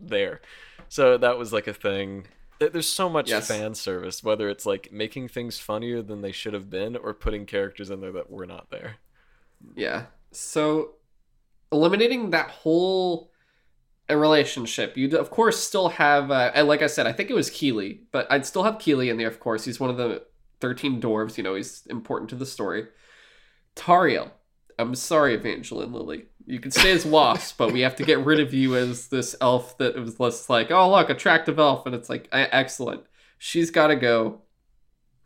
[0.00, 0.40] there.
[0.88, 2.26] So that was like a thing.
[2.58, 3.48] There's so much Yes.
[3.48, 7.44] fan service, whether it's like making things funnier than they should have been, or putting
[7.44, 8.96] characters in there that were not there.
[9.76, 10.06] Yeah.
[10.30, 10.94] So
[11.74, 13.30] eliminating that whole
[14.08, 17.50] relationship, you'd of course still have, uh, and like I said, I think it was
[17.50, 19.28] Kili, but I'd still have Kili in there.
[19.28, 20.24] Of course, he's one of the
[20.60, 21.36] thirteen dwarves.
[21.36, 22.86] You know, he's important to the story.
[23.76, 24.30] Tauriel.
[24.78, 26.24] I'm sorry, Evangeline Lilly.
[26.46, 29.36] You can stay as Wasp, but we have to get rid of you as this
[29.40, 33.02] elf that was less like, oh look, attractive elf, and it's like "Eh, excellent.
[33.38, 34.42] She's got to go.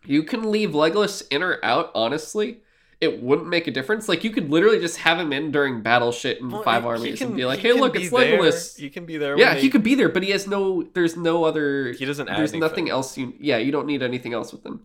[0.05, 1.91] You can leave Legolas in or out.
[1.95, 2.61] Honestly,
[3.01, 4.09] it wouldn't make a difference.
[4.09, 7.19] Like you could literally just have him in during battle shit in Well, five armies
[7.19, 8.11] can- and be like, "Hey, look, it's.
[8.11, 9.39] Legolas." He can be there.
[9.39, 10.83] Yeah, when he could be there, but he has no.
[10.95, 11.93] There's no other.
[11.93, 12.89] He doesn't add There's nothing anything.
[12.91, 13.17] else.
[13.17, 14.85] You yeah, you don't need anything else with him.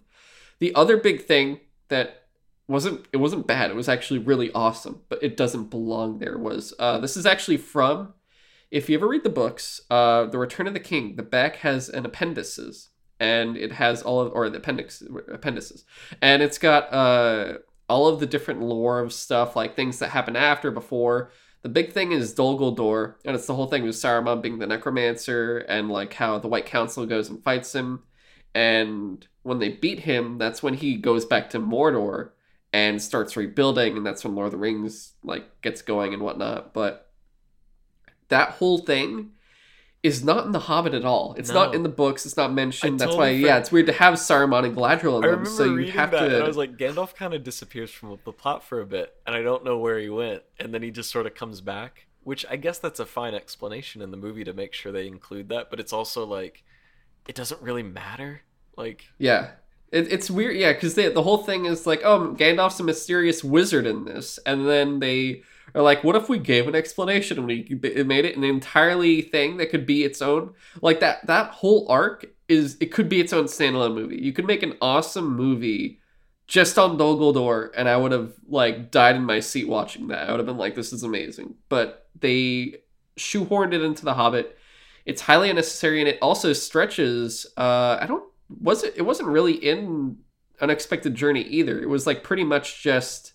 [0.59, 1.59] The other big thing
[1.89, 2.27] that
[2.67, 3.71] wasn't it wasn't bad.
[3.71, 6.37] It was actually really awesome, but it doesn't belong there.
[6.37, 8.13] Was uh, this is actually from.
[8.69, 11.89] If you ever read the books, uh, The Return of the King, the back has
[11.89, 15.83] an appendices, and it has all of or the appendix appendices,
[16.21, 17.57] and it's got uh
[17.93, 21.29] all of the different lore of stuff like things that happened after, before.
[21.61, 22.57] The big thing is Dol
[23.23, 26.65] and it's the whole thing with Saruman being the necromancer, and like how the White
[26.65, 28.01] Council goes and fights him,
[28.55, 32.31] and when they beat him, that's when he goes back to Mordor
[32.73, 36.73] and starts rebuilding, and that's when Lord of the Rings like gets going and whatnot.
[36.73, 37.11] But
[38.29, 39.33] that whole thing
[40.03, 41.33] is not in the Hobbit at all.
[41.37, 42.25] It's not in the books.
[42.25, 43.01] It's not mentioned.
[43.01, 45.39] I that's why, totally yeah, it's weird to have Saruman and Galadriel in I them.
[45.39, 46.35] remember So you reading have that, to.
[46.35, 49.33] and I was like, Gandalf kind of disappears from the plot for a bit, and
[49.35, 52.07] I don't know where he went, and then he just sort of comes back.
[52.25, 55.49] Which I guess that's a fine explanation in the movie to make sure they include
[55.49, 56.63] that, but it's also like,
[57.27, 58.41] it doesn't really matter.
[58.77, 59.51] Like, Yeah.
[59.91, 63.85] It, it's weird, yeah, because the whole thing is like, oh, Gandalf's a mysterious wizard
[63.85, 65.43] in this, and then they
[65.75, 69.57] are like, what if we gave an explanation and we made it an entirely thing
[69.57, 70.53] that could be its own?
[70.81, 74.21] Like that that whole arc is it could be its own standalone movie.
[74.21, 75.99] You could make an awesome movie
[76.47, 80.27] just on Dol Guldur, and I would have like died in my seat watching that.
[80.27, 81.55] I would have been like, this is amazing.
[81.69, 82.75] But they
[83.17, 84.57] shoehorned it into The Hobbit.
[85.05, 87.45] It's highly unnecessary, and it also stretches.
[87.57, 88.23] Uh, I don't
[88.61, 88.93] was it?
[88.97, 90.17] It wasn't really in
[90.61, 91.81] Unexpected Journey either.
[91.81, 93.32] It was like pretty much just.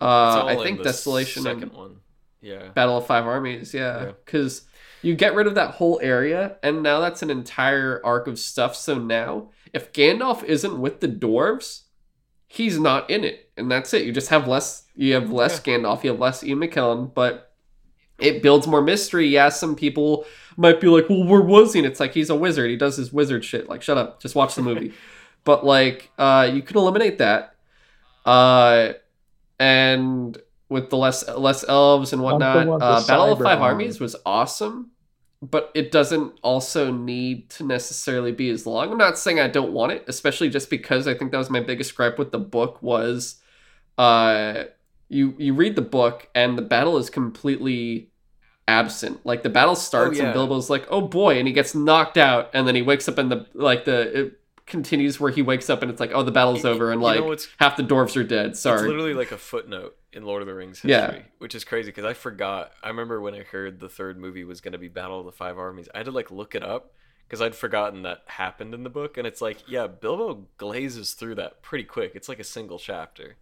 [0.00, 1.96] Uh, I in think the Desolation second and one.
[2.40, 2.68] Yeah.
[2.74, 3.74] Battle of Five Armies.
[3.74, 4.12] Yeah, Yeah.
[4.24, 4.62] because
[5.02, 8.74] you get rid of that whole area, and now that's an entire arc of stuff.
[8.76, 11.82] So now, if Gandalf isn't with the dwarves,
[12.46, 14.04] he's not in it, and that's it.
[14.04, 14.84] You just have less.
[14.94, 16.02] You have less Gandalf.
[16.04, 17.52] You have less Ian McKellen, but
[18.18, 19.26] it builds more mystery.
[19.28, 20.24] Yeah, some people
[20.56, 22.70] might be like, "Well, where was he?" And it's like he's a wizard.
[22.70, 23.68] He does his wizard shit.
[23.68, 24.20] Like, shut up.
[24.20, 24.92] Just watch the movie.
[25.44, 27.54] but like, uh, you can eliminate that.
[28.26, 28.92] Uh,
[29.60, 30.36] and
[30.68, 33.74] with the less less elves and whatnot, uh, Battle of Five armor.
[33.74, 34.90] Armies was awesome.
[35.42, 38.92] But it doesn't also need to necessarily be as long.
[38.92, 41.60] I'm not saying I don't want it, especially just because I think that was my
[41.60, 43.36] biggest gripe with the book was
[43.96, 44.64] uh
[45.08, 48.10] you you read the book and the battle is completely
[48.68, 49.24] absent.
[49.24, 50.26] Like the battle starts yeah.
[50.26, 53.16] and Bilbo's like, "Oh boy," and he gets knocked out, and then he wakes up
[53.16, 54.39] and the like the it
[54.70, 57.26] continues where he wakes up and it's like, "Oh, the battle's over," and you know
[57.26, 58.56] like half the dwarves are dead.
[58.56, 58.78] Sorry.
[58.78, 61.22] It's literally like a footnote in Lord of the Rings history, Yeah.
[61.38, 62.72] which is crazy because I forgot.
[62.82, 65.32] I remember when I heard the third movie was going to be Battle of the
[65.32, 65.88] Five Armies.
[65.94, 66.92] I had to like look it up
[67.26, 71.34] because I'd forgotten that happened in the book, and it's like, yeah, Bilbo glazes through
[71.36, 72.12] that pretty quick.
[72.14, 73.36] It's like a single chapter.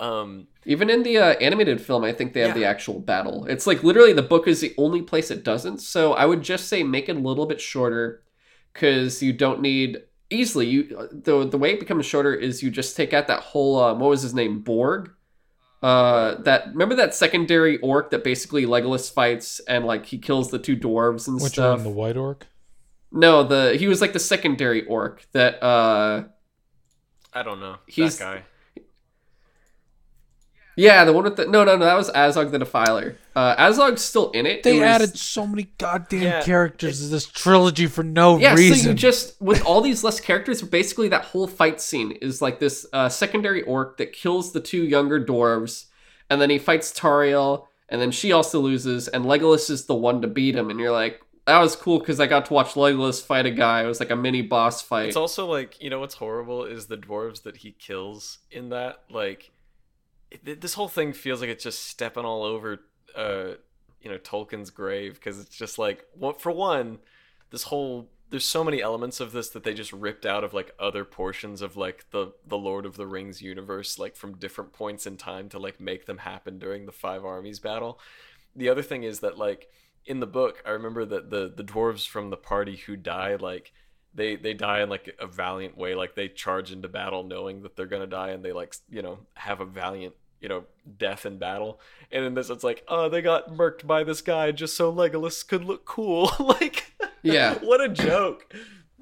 [0.00, 2.54] Um, Even in the uh, animated film, I think they have Yeah.
[2.54, 3.46] the actual battle.
[3.46, 5.78] It's like literally the book is the only place it doesn't.
[5.78, 8.22] So I would just say make it a little bit shorter,
[8.72, 9.98] because you don't need
[10.34, 10.66] easily.
[10.66, 14.00] You the the way it becomes shorter is you just take out that whole um,
[14.00, 15.10] what was his name Bolg.
[15.82, 20.58] Uh, that remember that secondary orc that basically Legolas fights and like he kills the
[20.58, 21.42] two dwarves and stuff?
[21.42, 21.76] Which stuff.
[21.78, 21.84] one?
[21.84, 22.46] The White Orc?
[23.12, 26.24] No, the he was like the secondary orc that uh
[27.32, 28.42] I don't know He's- that guy.
[30.76, 31.84] Yeah, the one with the no, no, no.
[31.84, 33.16] That was Azog the Defiler.
[33.36, 34.62] Uh, Azog's still in it.
[34.64, 38.54] They It was- added so many goddamn Yeah, characters to this trilogy for no Yeah,
[38.54, 38.78] reason.
[38.78, 42.58] so you just with all these less characters, basically that whole fight scene is like
[42.58, 45.86] this uh, secondary orc that kills the two younger dwarves,
[46.30, 50.20] and then he fights Tauriel, and then she also loses, and Legolas is the one
[50.22, 53.22] to beat him, and you're like, that was cool because I got to watch Legolas
[53.22, 53.84] fight a guy.
[53.84, 55.08] It was like a mini boss fight.
[55.08, 59.00] It's also like you know what's horrible is the dwarves that he kills in that.
[59.10, 59.50] Like,
[60.42, 62.80] this whole thing feels like it's just stepping all over,
[63.16, 63.54] uh,
[64.00, 66.98] you know, Tolkien's grave because it's just like, what for one,
[67.50, 70.74] this whole there's so many elements of this that they just ripped out of like
[70.78, 75.06] other portions of like the the Lord of the Rings universe, like from different points
[75.06, 78.00] in time to like make them happen during the Five Armies battle.
[78.56, 79.68] The other thing is that like
[80.06, 83.72] in the book, I remember that the the dwarves from the party who die like
[84.14, 87.76] they they die in like a valiant way like they charge into battle knowing that
[87.76, 90.64] they're gonna die and they like you know have a valiant you know
[90.98, 91.80] death in battle
[92.12, 95.46] and in this it's like oh they got murked by this guy just so legolas
[95.46, 96.92] could look cool like
[97.22, 97.54] Yeah.
[97.62, 98.54] what a joke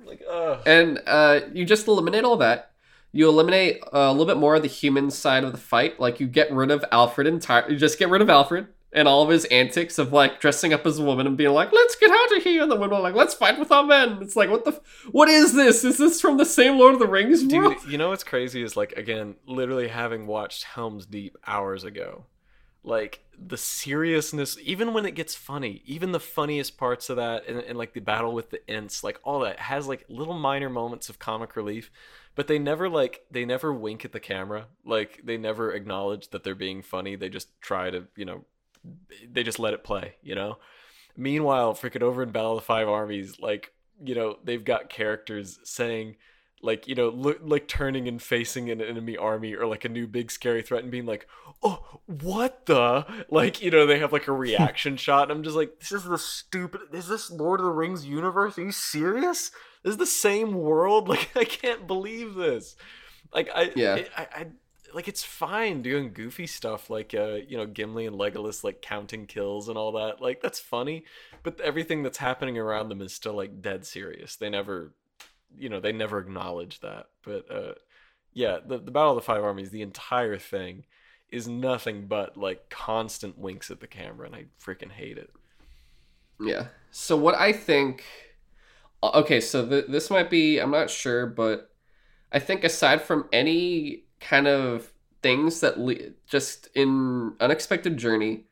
[0.04, 2.70] like oh and uh, you just eliminate all that.
[3.14, 6.00] You eliminate uh, a little bit more of the human side of the fight.
[6.00, 7.74] Like you get rid of Alfrid entirely.
[7.74, 10.86] You just get rid of Alfrid and all of his antics of like dressing up
[10.86, 13.02] as a woman and being like, "Let's get out of here," and the women are
[13.02, 14.72] like, "Let's fight with our men." It's like, what the?
[14.72, 15.84] F- what is this?
[15.84, 17.76] Is this from the same Lord of the Rings world?
[17.82, 22.24] dude you know what's crazy is like again literally having watched helms deep hours ago
[22.84, 27.58] like the seriousness even when it gets funny even the funniest parts of that and,
[27.60, 31.08] and like the battle with the Ents, like all that has like little minor moments
[31.08, 31.90] of comic relief
[32.34, 36.44] but they never like they never wink at the camera like they never acknowledge that
[36.44, 38.44] they're being funny they just try to you know
[39.30, 40.58] they just let it play you know?
[41.16, 43.72] Meanwhile freaking over in battle of the five armies like
[44.02, 46.16] you know they've got characters saying
[46.62, 50.06] like you know look like turning and facing an enemy army or like a new
[50.06, 51.26] big scary threat and being like
[51.62, 53.04] oh what the?
[53.30, 56.04] Like you know they have like a reaction shot and i'm just like this is
[56.04, 58.56] the stupid is this lord of the rings universe?
[58.58, 59.50] Are you serious?
[59.82, 61.08] This is the same world?
[61.12, 62.76] Like i can't believe this.
[63.34, 64.02] Like i Yeah.
[64.16, 64.46] I, I
[64.94, 69.26] like it's fine doing goofy stuff like uh you know gimli and legolas like counting
[69.26, 71.04] kills and all that like that's funny
[71.42, 74.94] but everything that's happening around them is still like dead serious they never
[75.58, 77.74] you know they never acknowledge that but uh
[78.32, 80.84] yeah the, the battle of the five armies the entire thing
[81.30, 85.30] is nothing but like constant winks at the camera and i freaking hate it
[86.38, 86.66] Yeah.
[86.90, 88.04] So what I think
[89.02, 91.70] okay, so th- this might be I'm not sure, but
[92.32, 94.92] I think aside from any kind of
[95.22, 98.44] things that le- just in unexpected journey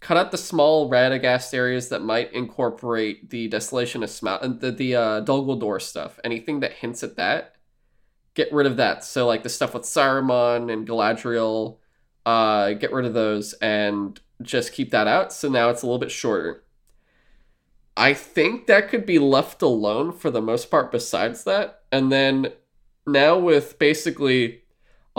[0.00, 4.94] cut out the small Radagast areas that might incorporate the desolation of Smaug the the
[4.94, 6.20] uh, Dol stuff.
[6.24, 7.56] Anything that hints at that,
[8.34, 9.04] get rid of that.
[9.04, 11.78] So like the stuff with Saruman and Galadriel,
[12.24, 15.32] uh, get rid of those and just keep that out.
[15.32, 16.62] So now it's a little bit shorter.
[17.96, 21.82] I think that could be left alone for the most part besides that.
[21.90, 22.52] And then
[23.04, 24.62] now with basically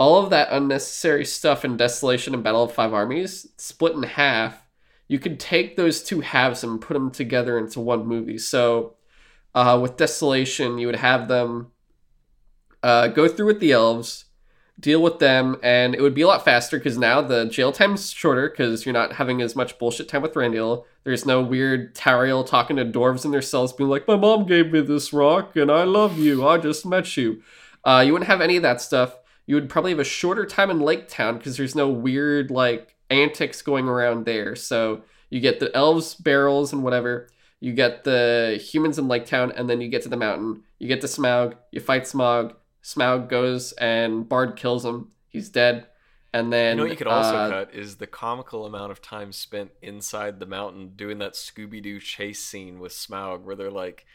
[0.00, 4.66] all of that unnecessary stuff in Desolation and Battle of Five Armies split in half,
[5.08, 8.38] you could take those two halves and put them together into one movie.
[8.38, 8.94] So
[9.54, 11.72] uh, with Desolation, you would have them
[12.82, 14.24] uh, go through with the elves,
[14.78, 18.10] deal with them, and it would be a lot faster because now the jail time's
[18.10, 20.86] shorter because you're not having as much bullshit time with Thranduil.
[21.04, 24.72] There's no weird Tauriel talking to dwarves in their cells being like, My mom gave
[24.72, 26.48] me this rock and I love you.
[26.48, 27.42] I just met you.
[27.84, 29.14] Uh, you wouldn't have any of that stuff.
[29.50, 32.94] You would probably have a shorter time in Lake Town because there's no weird like
[33.10, 34.54] antics going around there.
[34.54, 37.28] So you get the elves, barrels, and whatever.
[37.58, 40.62] You get the humans in Lake Town, and then you get to the mountain.
[40.78, 41.54] You get to Smaug.
[41.72, 42.52] You fight Smaug.
[42.84, 45.10] Smaug goes and Bard kills him.
[45.28, 45.88] He's dead.
[46.32, 49.02] And then you know what you could also uh, cut is the comical amount of
[49.02, 54.06] time spent inside the mountain doing that scooby-doo chase scene with smaug where they're like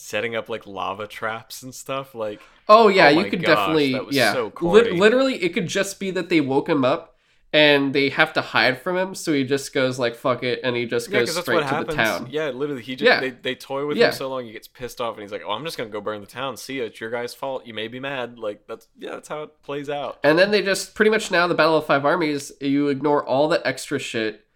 [0.00, 4.16] setting up like lava traps and stuff like Oh yeah, Oh you could gosh, definitely
[4.16, 4.32] yeah.
[4.32, 4.90] so corny.
[4.92, 7.16] literally, it could just be that they woke him up
[7.52, 10.76] and they have to hide from him, so he just goes like "fuck it" and
[10.76, 12.28] he just goes straight to happens the town.
[12.30, 13.18] yeah literally he just Yeah.
[13.18, 14.06] they, they toy with Yeah.
[14.06, 16.00] him so long he gets pissed off and he's like oh i'm just gonna go
[16.00, 18.86] burn the town see ya it's your guys fault you may be mad like that's
[18.96, 21.76] yeah that's how it plays out And then they just pretty much now the Battle
[21.76, 24.46] of Five Armies, you ignore all the extra shit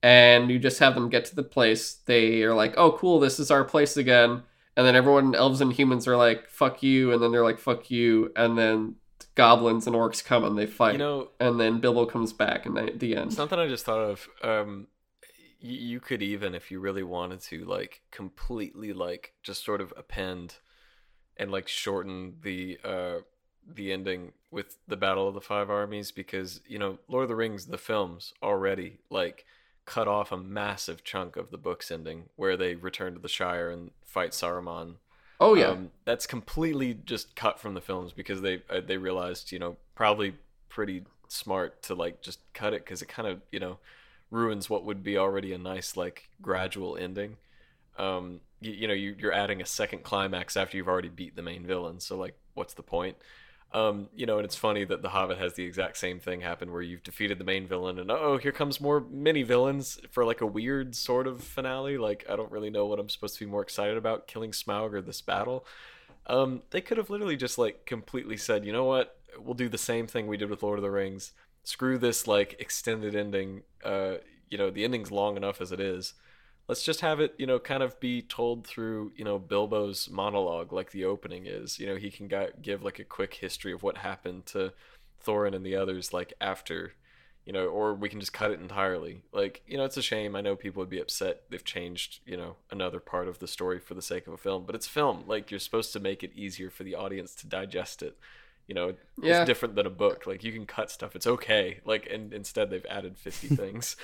[0.00, 1.94] and you just have them get to the place.
[2.06, 4.42] They are like, "Oh, cool, this is our place again."
[4.76, 7.90] And then everyone, elves and humans, are like, "Fuck you," and then they're like, "Fuck
[7.90, 8.96] you," and then
[9.36, 10.92] goblins and orcs come and they fight.
[10.92, 13.32] you know and then Bilbo comes back and at the end.
[13.32, 14.28] Something I just thought of.
[14.42, 14.86] Um,
[15.22, 19.92] y- you could even, if you really wanted to, like completely, like just sort of
[19.96, 20.56] append
[21.36, 23.18] and like shorten the uh
[23.66, 27.36] the ending with the Battle of the Five Armies because you know Lord of the
[27.36, 29.44] Rings, the films already like
[29.86, 33.70] cut off a massive chunk of the book's ending where they return to the Shire
[33.70, 34.96] and fight Saruman.
[35.40, 39.52] Oh yeah, Um, that's completely just cut from the films because they uh, they realized
[39.52, 40.34] you know probably
[40.68, 43.78] pretty smart to like just cut it because it kind of you know
[44.30, 47.36] ruins what would be already a nice like gradual ending.
[47.98, 51.42] Um, you, you know you, you're adding a second climax after you've already beat the
[51.42, 53.16] main villain, so like what's the point?
[53.74, 56.70] Um, you know, and it's funny that The Hobbit has the exact same thing happen
[56.70, 60.40] where you've defeated the main villain and oh, here comes more mini villains for like
[60.40, 61.98] a weird sort of finale.
[61.98, 64.92] Like I don't really know what I'm supposed to be more excited about, killing Smaug
[64.92, 65.66] or this battle.
[66.28, 69.76] Um, they could have literally just like completely said, you know what, we'll do the
[69.76, 71.32] same thing we did with Lord of the Rings.
[71.64, 73.62] Screw this like extended ending.
[73.84, 74.18] Uh,
[74.48, 76.14] you know, the ending's long enough as it is
[76.68, 80.72] let's just have it you know kind of be told through you know bilbo's monologue
[80.72, 83.82] like the opening is you know he can got, give like a quick history of
[83.82, 84.72] what happened to
[85.24, 86.92] thorin and the others like after
[87.44, 89.20] you know or we can just cut it entirely.
[89.32, 90.34] Like you know it's a shame.
[90.34, 91.42] I know people would be upset.
[91.50, 94.64] They've changed you know another part of the story for the sake of a film
[94.66, 95.24] but it's film.
[95.26, 98.16] Like you're supposed to make it easier for the audience to digest it
[98.66, 99.40] you know Yeah.
[99.40, 102.70] it's different than a book like you can cut stuff it's okay like and instead
[102.70, 103.96] they've added 50 things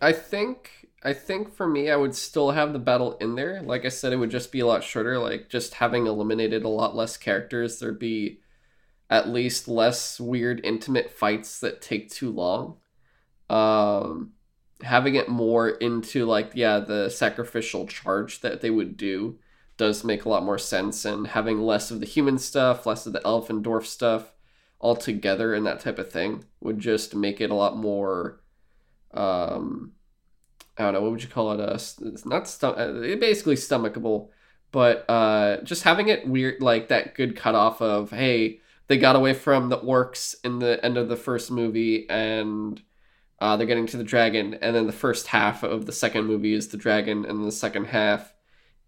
[0.00, 3.62] I think I think for me, I would still have the battle in there.
[3.62, 5.18] Like I said, it would just be a lot shorter.
[5.18, 8.40] Like just having eliminated a lot less characters, there'd be
[9.10, 12.78] at least less weird intimate fights that take too long.
[13.48, 14.32] Um,
[14.82, 19.38] having it more into like yeah the sacrificial charge that they would do
[19.76, 23.12] does make a lot more sense, and having less of the human stuff, less of
[23.12, 24.32] the elf and dwarf stuff
[24.78, 28.40] all together and that type of thing would just make it a lot more
[29.14, 29.92] um
[30.78, 31.60] I don't know what would you call it?
[31.60, 34.28] Uh it's not stom- uh, basically stomachable
[34.72, 39.32] but uh just having it weird like that good cutoff of hey they got away
[39.32, 42.82] from the orcs in the end of the first movie and
[43.38, 46.54] uh, they're getting to the dragon and then the first half of the second movie
[46.54, 48.32] is the dragon and the second half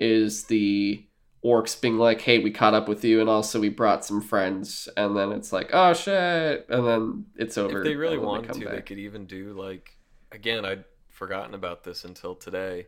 [0.00, 1.04] is the
[1.44, 4.88] orcs being like hey we caught up with you and also we brought some friends
[4.96, 8.28] and then it's like oh shit and then it's over if they really and then
[8.28, 9.96] wanted come to, they could even do like
[10.32, 10.64] again.
[10.64, 12.86] I'd forgotten about this until today.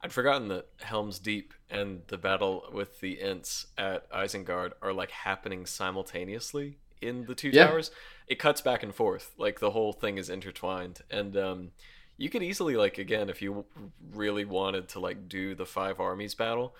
[0.00, 5.10] I'd forgotten that Helm's Deep and the battle with the Ents at Isengard are like
[5.10, 7.66] happening simultaneously in the two Yeah.
[7.66, 7.90] towers.
[8.26, 11.70] It cuts back and forth, like the whole thing is intertwined, and um,
[12.18, 13.64] you could easily like again if you
[14.12, 16.74] really wanted to like do the five armies battle.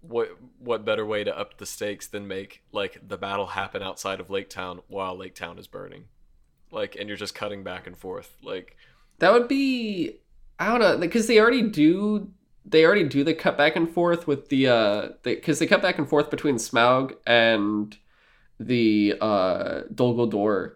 [0.00, 4.20] What what better way to up the stakes than make like the battle happen outside
[4.20, 6.04] of Lake Town while Lake Town is burning?
[6.74, 8.76] like and you're just cutting back and forth like
[9.20, 10.18] That would be
[10.58, 12.30] I don't know because they already do
[12.66, 15.98] they already do the cut back and forth with the uh because they, cut back
[15.98, 17.96] and forth between Smaug and
[18.60, 20.74] the uh Dol Guldur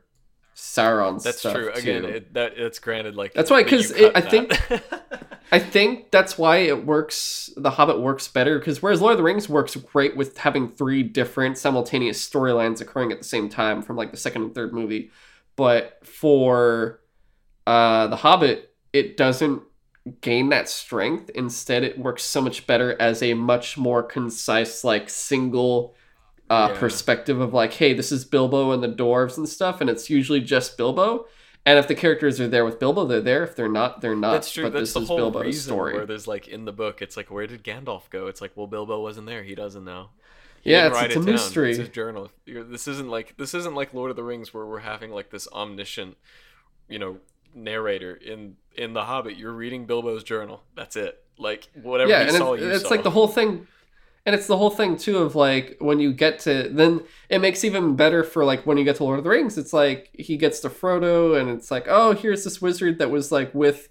[0.60, 4.14] Sauron that's true again it, that it's granted like That's why, because you 'cause it-
[4.14, 4.82] cut I think-
[5.52, 7.48] I think that's why it works.
[7.56, 11.02] The Hobbit works better because whereas Lord of the Rings works great with having three
[11.02, 15.10] different simultaneous storylines occurring at the same time from like the second and third movie,
[15.56, 17.01] but for
[17.66, 19.62] uh, the Hobbit, it doesn't
[20.20, 21.30] gain that strength.
[21.30, 25.94] Instead, it works so much better as a much more concise, like single
[26.51, 26.79] uh, Yeah.
[26.81, 30.41] perspective of like, hey, this is Bilbo and the dwarves and stuff, and it's usually
[30.41, 31.27] just Bilbo.
[31.66, 33.43] And if the characters are there with Bilbo, they're there.
[33.45, 34.33] If they're not, they're not.
[34.33, 35.93] that's true But that's this the is whole Bilbo's reason story.
[35.95, 38.66] where there's like in the book it's like where did gandalf go it's like well
[38.66, 40.09] bilbo wasn't there he doesn't know
[40.62, 41.33] He Yeah, it's- it's it a down.
[41.35, 41.70] mystery.
[41.70, 44.79] it's his journal this isn't like this isn't like lord of the rings where we're
[44.79, 46.16] having like this omniscient
[46.89, 47.19] you know
[47.55, 52.29] narrator in in the hobbit you're reading bilbo's journal that's it like whatever yeah, you
[52.29, 52.89] and saw it's, you it's saw.
[52.91, 53.66] like the whole thing,
[54.28, 57.64] and it's the whole thing too of like when you get to then it makes
[57.64, 59.56] even better for like when you get to Lord of the Rings.
[59.56, 63.32] It's like he gets to Frodo, and it's like oh here's this wizard that was
[63.32, 63.88] like with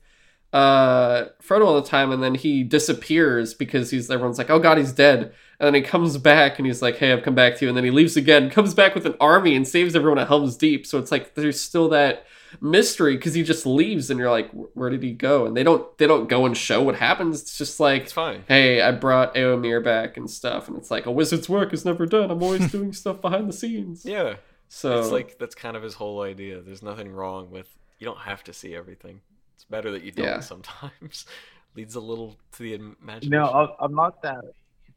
[0.54, 4.78] uh Frodo all the time, and then he disappears because he's everyone's like oh god
[4.78, 7.66] he's dead, and then he comes back and he's like hey I've come back to
[7.66, 10.28] you, and then he leaves again, comes back with an army and saves everyone at
[10.28, 10.86] Helm's Deep.
[10.86, 12.28] So it's like there's still that
[12.62, 15.98] mystery because he just leaves and you're like where did he go and they don't
[15.98, 19.36] they don't go and show what happens it's just like it's fine hey, I brought
[19.36, 22.32] Eomer back and stuff, and it's like a wizard's work is never done.
[22.32, 24.06] I'm always doing stuff behind the scenes.
[24.06, 24.36] yeah
[24.70, 27.68] So it's like that's kind of his whole idea there's nothing wrong with
[28.00, 29.22] you don't have to see everything
[29.56, 30.40] it's better that you don't Yeah.
[30.40, 31.26] sometimes
[31.76, 34.44] leads a little to the imagination No, I- I'm not that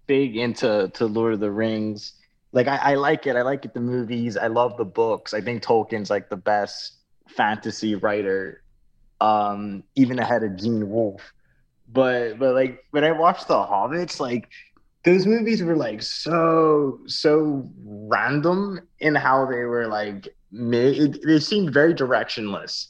[0.06, 2.14] big into to Lord of the Rings.
[2.52, 3.36] Like I, I like it.
[3.36, 3.74] I like it.
[3.74, 4.36] The movies.
[4.36, 5.32] I love the books.
[5.34, 6.94] I think Tolkien's like the best
[7.36, 8.62] fantasy writer,
[9.20, 11.32] um, even ahead of Gene Wolfe.
[11.92, 14.48] But but like when I watched The Hobbits, like
[15.04, 21.20] those movies were like so so random in how they were like made.
[21.24, 22.88] They seemed very directionless.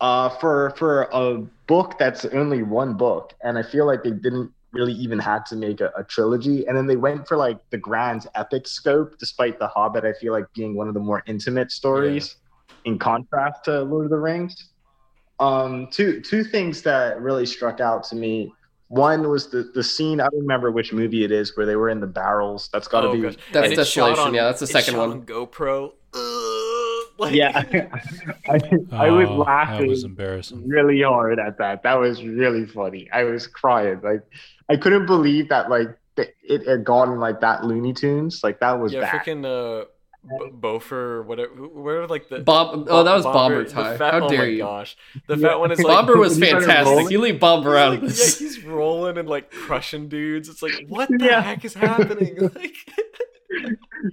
[0.00, 4.52] Uh, for for a book that's only one book, and I feel like they didn't
[4.72, 6.66] really even had to make a, a, trilogy.
[6.66, 10.32] And then they went for like the grand epic scope, despite The Hobbit, I feel
[10.32, 12.36] like being one of the more intimate stories.
[12.88, 14.70] In contrast to Lord of the Rings.
[15.38, 18.52] Um, two two things that really struck out to me.
[18.88, 20.20] One was the, the scene.
[20.20, 22.70] I don't remember which movie it is where they were in the barrels.
[22.72, 23.36] That's got to oh, be gosh.
[23.52, 24.34] that's Desolation.
[24.34, 25.10] yeah, that's the second one.
[25.10, 25.92] On GoPro.
[27.20, 27.64] Like, yeah,
[28.48, 28.60] I,
[28.92, 29.80] I, was oh, laughing.
[29.80, 30.68] That was embarrassing.
[30.68, 31.82] Really hard at that.
[31.82, 33.08] That was really funny.
[33.12, 34.00] I was crying.
[34.04, 34.22] Like
[34.68, 38.44] I couldn't believe that like it had gone like that Looney Tunes.
[38.44, 39.86] Like that was yeah, freaking uh,
[40.28, 42.86] B- Bofur, whatever, where like the Bob.
[42.88, 44.58] Oh, that was Bombur, Bombur Fat, How dare oh you?
[44.58, 44.96] Gosh,
[45.26, 45.48] the yeah.
[45.48, 47.10] fat one is like Bombur was fantastic.
[47.10, 48.40] You leave Bombur out of this.
[48.40, 50.48] Yeah, he's rolling and like crushing dudes.
[50.48, 51.40] It's like what the yeah.
[51.40, 52.38] heck is happening?
[52.54, 52.76] Like.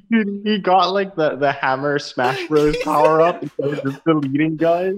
[0.10, 4.56] Dude, he got like the the hammer Smash Bros power up instead of just deleting
[4.56, 4.96] guys.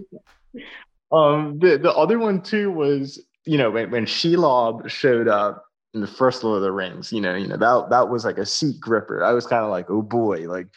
[1.11, 6.01] Um, the the other one too was you know, when, when Shelob showed up in
[6.01, 8.45] the first Lord of the Rings, you know, you know, that that was like a
[8.45, 9.23] seat gripper.
[9.23, 10.67] I was kind of like, oh boy, like,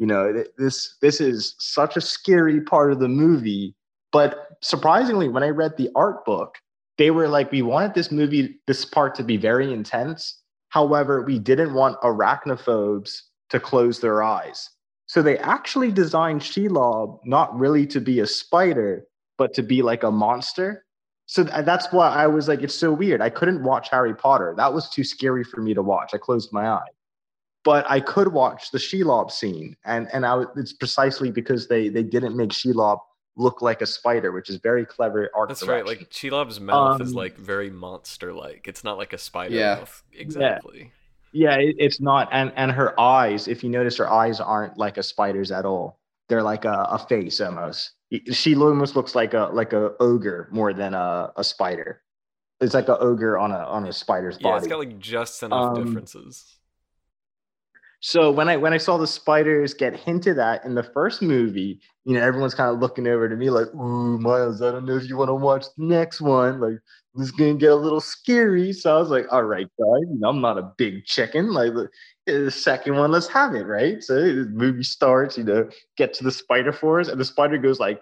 [0.00, 3.76] you know, this this is such a scary part of the movie.
[4.12, 6.56] But surprisingly, when I read the art book,
[6.98, 10.42] they were like, we wanted this movie, this part to be very intense.
[10.70, 13.20] However, we didn't want arachnophobes
[13.50, 14.68] to close their eyes.
[15.06, 19.06] So they actually designed Shelob not really to be a spider,
[19.38, 20.84] but to be like a monster
[21.30, 23.22] so that's why I was like, it's so weird.
[23.22, 24.52] I couldn't watch Harry Potter.
[24.56, 26.10] That was too scary for me to watch.
[26.12, 26.88] I closed my eye.
[27.62, 32.02] But I could watch the Shelob scene, and and I it's precisely because they they
[32.02, 32.98] didn't make Shelob
[33.36, 35.48] look like a spider, which is very clever art.
[35.48, 35.86] That's direction.
[35.86, 35.98] right.
[35.98, 38.66] Like Shelob's mouth um, is like very monster-like.
[38.66, 39.76] It's not like a spider yeah.
[39.76, 40.02] mouth.
[40.12, 40.90] Exactly.
[41.32, 42.28] Yeah, yeah it, it's not.
[42.32, 45.98] And and her eyes, if you notice, her eyes aren't like a spider's at all.
[46.28, 47.92] They're like a, a face almost
[48.32, 52.02] she almost looks like a like a ogre more than a, a spider.
[52.60, 54.52] It's like an ogre on a on a spider's body.
[54.52, 56.56] Yeah, it's got like just enough um, differences.
[58.02, 61.80] So when I when I saw the spiders get hinted at in the first movie,
[62.06, 64.96] you know, everyone's kind of looking over to me like, "Ooh, Miles, I don't know
[64.96, 66.60] if you want to watch the next one.
[66.60, 66.78] Like,
[67.14, 70.40] this is gonna get a little scary." So I was like, "All right, guys, I'm
[70.40, 71.52] not a big chicken.
[71.52, 71.72] Like,
[72.26, 75.68] eh, the second one, let's have it, right?" So the movie starts, you know,
[75.98, 78.00] get to the spider forest, and the spider goes like,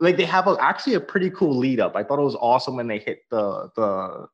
[0.00, 1.96] like they have a, actually a pretty cool lead up.
[1.96, 4.28] I thought it was awesome when they hit the the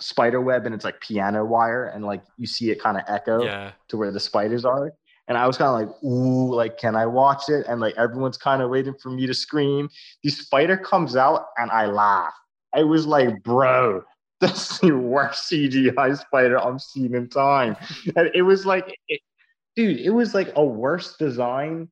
[0.00, 3.44] spider web and it's like piano wire and like you see it kind of echo
[3.44, 3.72] yeah.
[3.88, 4.92] to where the spiders are.
[5.28, 7.64] And I was kind of like, ooh, like, can I watch it?
[7.68, 9.88] And like everyone's kind of waiting for me to scream.
[10.24, 12.34] The spider comes out and I laugh.
[12.74, 14.02] I was like, bro,
[14.40, 17.76] that's the worst CGI spider I've seen in time.
[18.16, 19.20] And it was like, it,
[19.76, 21.88] dude, it was like a worse design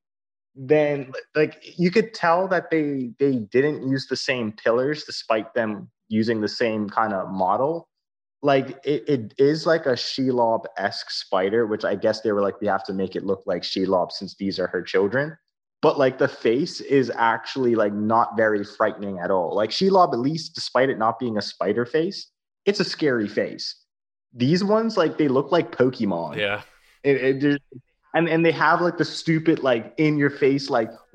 [0.59, 5.89] than like you could tell that they they didn't use the same pillars despite them
[6.09, 7.88] using the same kind of model
[8.43, 12.69] like it, it is like a shelob-esque spider which i guess they were like we
[12.69, 15.37] have to make it look like shelob since these are her children.
[15.81, 19.55] But like the face is actually like not very frightening at all.
[19.55, 22.33] Like shelob at least despite it not being a spider face
[22.69, 23.75] it's a scary face.
[24.35, 26.37] These ones like they look like pokemon.
[26.37, 26.61] Yeah.
[27.03, 27.63] It, it,
[28.15, 30.91] and and they have like the stupid like in your face like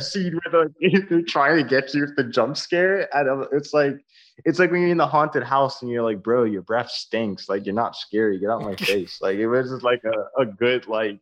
[0.00, 3.14] scene where they're, they're trying to get you with the jump scare.
[3.14, 3.96] And it's like
[4.44, 7.48] it's like when you're in the haunted house and you're like bro your breath stinks.
[7.48, 8.38] Like you're not scary.
[8.38, 9.18] Get out my face.
[9.20, 11.20] Like it was just like a, a good like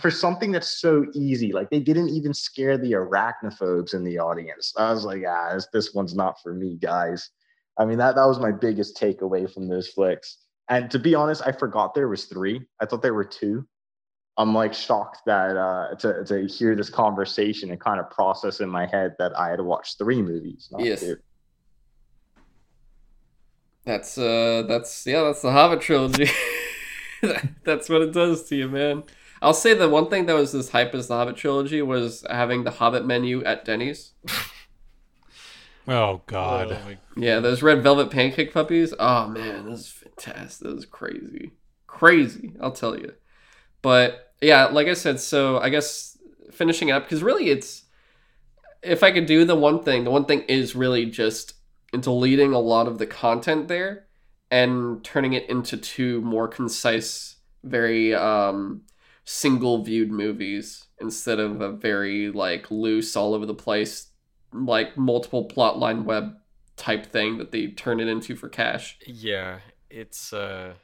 [0.00, 4.72] for something that's so easy like they didn't even scare the arachnophobes in the audience.
[4.78, 7.30] I was like ah this, this one's not for me guys.
[7.78, 10.38] I mean that that was my biggest takeaway from those flicks
[10.72, 12.66] and to be honest, I forgot there was three.
[12.80, 13.66] I thought there were two.
[14.38, 18.70] I'm like shocked that uh, to to hear this conversation and kind of process in
[18.70, 20.72] my head that I had to watch three movies.
[20.78, 21.00] yes.
[21.00, 21.16] Two.
[23.84, 26.30] That's uh, that's yeah, that's the Hobbit trilogy.
[27.64, 29.02] that's what it does to you, man.
[29.42, 32.64] I'll say the one thing that was as hype as the Hobbit trilogy was having
[32.64, 34.12] the Hobbit menu at Denny's.
[35.88, 36.72] oh God.
[36.72, 38.94] Oh, yeah, those red velvet pancake puppies.
[38.98, 40.60] Oh man, those test.
[40.60, 41.52] That was crazy.
[41.86, 43.12] Crazy, I'll tell you.
[43.82, 46.16] But yeah, like I said, so I guess
[46.50, 47.84] finishing up, because really it's,
[48.82, 51.54] if I could do the one thing, the one thing is really just
[51.92, 54.06] deleting a lot of the content there
[54.50, 58.82] and turning it into two more concise, very um,
[59.24, 64.08] single viewed movies instead of a very like loose, all over the place,
[64.52, 66.34] like multiple plotline web
[66.76, 68.98] type thing that they turn it into for cash.
[69.06, 69.60] Yeah,
[69.92, 70.74] it's uh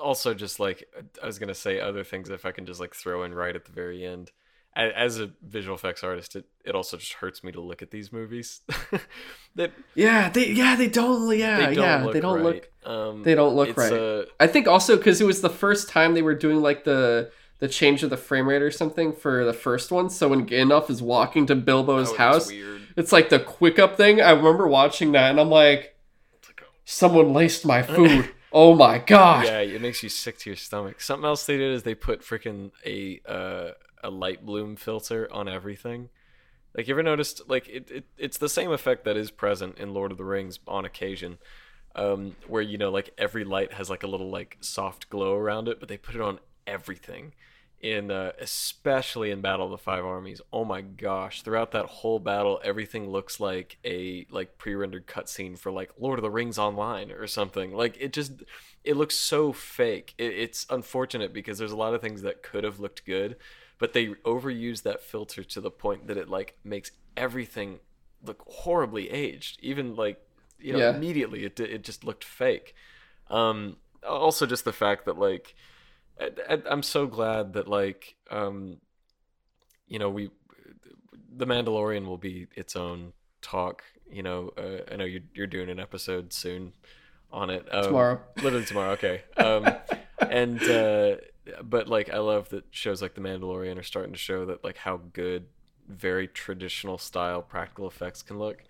[0.00, 0.84] also just like
[1.22, 3.64] I was gonna say other things if I can just like throw in right at
[3.64, 4.30] the very end.
[4.74, 8.10] As a visual effects artist, it, it also just hurts me to look at these
[8.10, 8.62] movies.
[9.54, 12.54] that Yeah, they yeah they don't yeah they don't yeah look they don't right.
[12.54, 13.92] look Um, they don't look right.
[13.92, 17.30] Uh, I think also because it was the first time they were doing like the
[17.58, 20.08] the change of the frame rate or something for the first one.
[20.08, 22.80] So when Gandalf is walking to Bilbo's oh, house, weird.
[22.96, 24.22] it's like the quick up thing.
[24.22, 25.91] I remember watching that and I'm like,
[26.84, 28.30] someone laced my food.
[28.52, 29.46] oh my god.
[29.46, 31.00] yeah, it makes you sick to your stomach.
[31.00, 33.72] Something else they did is they put freaking a uh,
[34.02, 36.08] a light bloom filter on everything.
[36.76, 37.42] Like you ever noticed?
[37.48, 40.58] Like it, it it's the same effect that is present in Lord of the Rings
[40.66, 41.38] on occasion,
[41.94, 45.68] um, where you know like every light has like a little like soft glow around
[45.68, 47.34] it, but they put it on everything.
[47.82, 51.42] In uh, especially in Battle of the Five Armies, oh my gosh!
[51.42, 56.22] Throughout that whole battle, everything looks like a like pre-rendered cutscene for like Lord of
[56.22, 57.72] the Rings Online or something.
[57.74, 58.44] Like it just
[58.84, 60.14] it looks so fake.
[60.16, 63.34] It, it's unfortunate because there's a lot of things that could have looked good,
[63.80, 67.80] but they overuse that filter to the point that it like makes everything
[68.24, 69.58] look horribly aged.
[69.60, 70.24] Even like
[70.60, 70.86] you know Yeah.
[70.86, 72.76] immediately it it just looked fake.
[73.28, 73.76] Um,
[74.06, 75.54] also just the fact that like
[76.48, 78.78] I, I'm so glad that like um,
[79.86, 80.30] you know we
[81.34, 83.82] the Mandalorian will be its own talk.
[84.10, 86.72] You know, uh, I know you're you're doing an episode soon
[87.32, 88.20] on it um, Tomorrow.
[88.42, 88.92] literally tomorrow.
[88.92, 89.66] Okay, um,
[90.30, 91.16] and uh,
[91.62, 94.78] but like I love that shows like The Mandalorian are starting to show that like
[94.78, 95.46] how good
[95.88, 98.62] very traditional style practical effects can look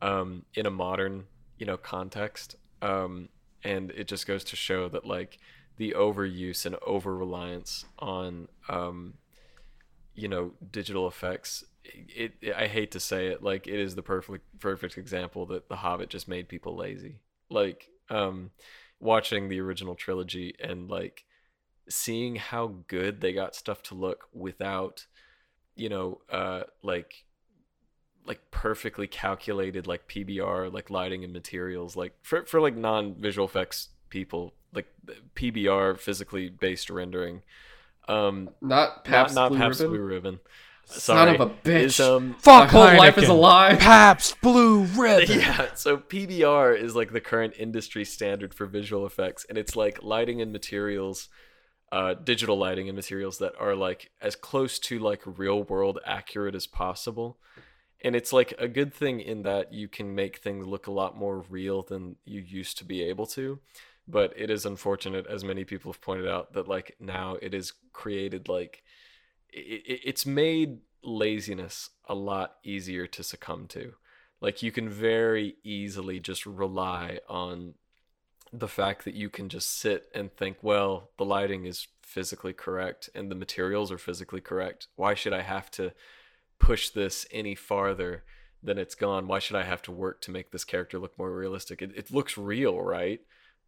[0.00, 1.24] um, in a modern
[1.58, 2.56] you know context.
[2.80, 3.28] Um,
[3.64, 5.38] and it just goes to show that like
[5.82, 9.14] the overuse and over reliance on um,
[10.14, 11.64] you know digital effects.
[11.84, 15.68] It, it i hate to say it like it is the perfect perfect example that
[15.68, 17.18] the hobbit just made people lazy.
[17.50, 18.52] Like um
[19.00, 21.24] watching the original trilogy and like
[21.88, 25.06] seeing how good they got stuff to look without
[25.74, 27.24] you know uh like
[28.24, 33.48] like perfectly calculated like PBR like lighting and materials like for for like non visual
[33.48, 34.86] effects people like
[35.34, 37.42] PBR physically based rendering
[38.08, 39.96] um Not Pabst not, not Blue Pabst Ribbon.
[39.96, 40.40] Blue Ribbon
[40.84, 41.34] Son Sorry.
[41.36, 41.84] of a bitch.
[41.84, 43.76] Is, um, Fuck whole life is a lie.
[43.76, 45.38] Pabst Blue Ribbon.
[45.40, 50.02] yeah so pbr is like the current industry standard for visual effects and it's like
[50.02, 51.28] lighting and materials
[51.90, 56.54] uh, digital lighting and materials that are like as close to like real world accurate
[56.54, 57.38] as possible
[58.04, 61.16] and it's like a good thing in that you can make things look a lot
[61.16, 63.58] more real than you used to be able to
[64.08, 67.72] but it is unfortunate as many people have pointed out that like now it is
[67.92, 68.82] created like
[69.50, 73.94] it, it- it's made laziness a lot easier to succumb to.
[74.40, 77.74] Like you can very easily just rely on
[78.52, 83.08] the fact that you can just sit and think well the lighting is physically correct
[83.14, 84.88] and the materials are physically correct.
[84.96, 85.92] Why should i have to
[86.58, 88.24] push this any farther
[88.62, 89.26] than it's gone?
[89.26, 91.82] Why should i have to work to make this character look more realistic?
[91.82, 93.20] It, it looks real right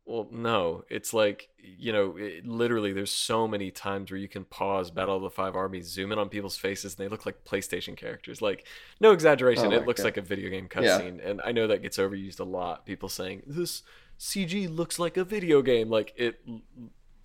[0.06, 4.44] well no it's like you know it, literally there's so many times where you can
[4.44, 7.44] pause battle of the five armies zoom in on people's faces and they look like
[7.44, 8.66] playstation characters like
[9.01, 10.09] no oh exaggeration Oh it looks God.
[10.09, 10.98] like a video game Yeah.
[11.01, 13.82] cutscene and i know that gets overused a lot people saying this
[14.20, 16.40] cg looks like a video game like it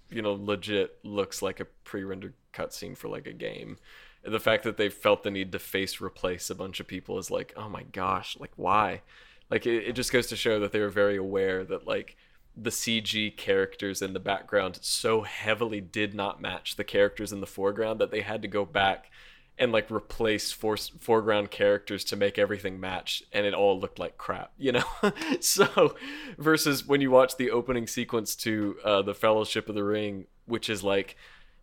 [0.09, 3.77] you know legit looks like a pre-rendered cutscene for like a game
[4.23, 7.17] And the fact that they felt the need to face replace a bunch of people
[7.19, 9.01] is like oh my gosh like why
[9.49, 12.15] like it, it just goes to show that they were very aware that like
[12.63, 17.47] the cg characters in the background so heavily did not match the characters in the
[17.47, 19.09] foreground that they had to go back
[19.57, 24.17] and like replace for- foreground characters to make everything match and it all looked like
[24.17, 24.83] crap you know?
[25.41, 25.95] So
[26.37, 30.69] versus when you watch the opening sequence to uh, the fellowship of the ring which
[30.69, 31.15] is like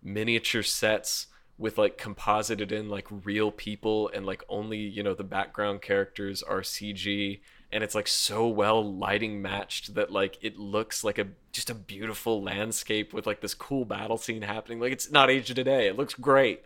[0.03, 1.27] miniature sets
[1.59, 6.43] with like composited in like real people and like only you know the background characters
[6.43, 7.41] are cg
[7.73, 11.75] and it's like so well lighting matched that like it looks like a just a
[11.75, 14.81] beautiful landscape with like this cool battle scene happening.
[14.81, 16.63] Like it's not aged today it looks great.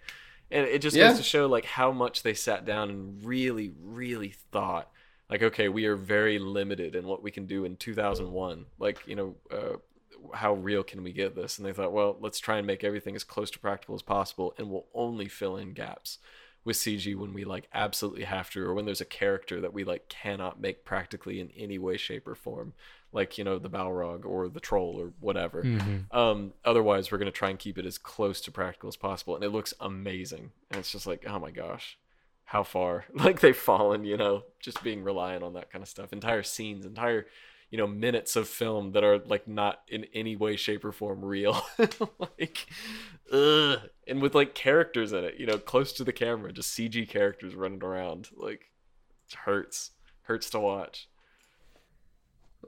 [0.51, 1.09] And it just Yeah.
[1.09, 4.91] goes to show like how much they sat down and really really thought
[5.31, 9.15] like okay we are very limited in what we can do in 2001 like you
[9.17, 9.77] know uh,
[10.35, 11.59] how real can we get this?
[11.59, 14.55] And they thought well let's try and make everything as close to practical as possible
[14.59, 16.19] and we'll only fill in gaps
[16.65, 19.83] with cg when we like absolutely have to or when there's a character that we
[19.85, 22.75] like cannot make practically in any way shape or form
[23.13, 25.63] like you know the balrog or the troll or whatever.
[26.13, 29.35] Um otherwise we're going to try and keep it as close to practical as possible
[29.35, 30.53] and it looks amazing.
[30.71, 31.99] And it's just like oh my gosh
[32.45, 33.07] how far?
[33.15, 36.13] Like they've fallen you know just being reliant on that kind of stuff.
[36.13, 37.27] Entire scenes entire
[37.71, 41.25] you know minutes of film that are like not in any way shape or form
[41.25, 41.63] real
[42.19, 42.67] like
[43.33, 43.79] ugh.
[44.07, 47.55] and with like characters in it you know close to the camera just cg characters
[47.55, 48.71] running around like
[49.29, 49.93] it hurts
[50.23, 51.09] hurts to watch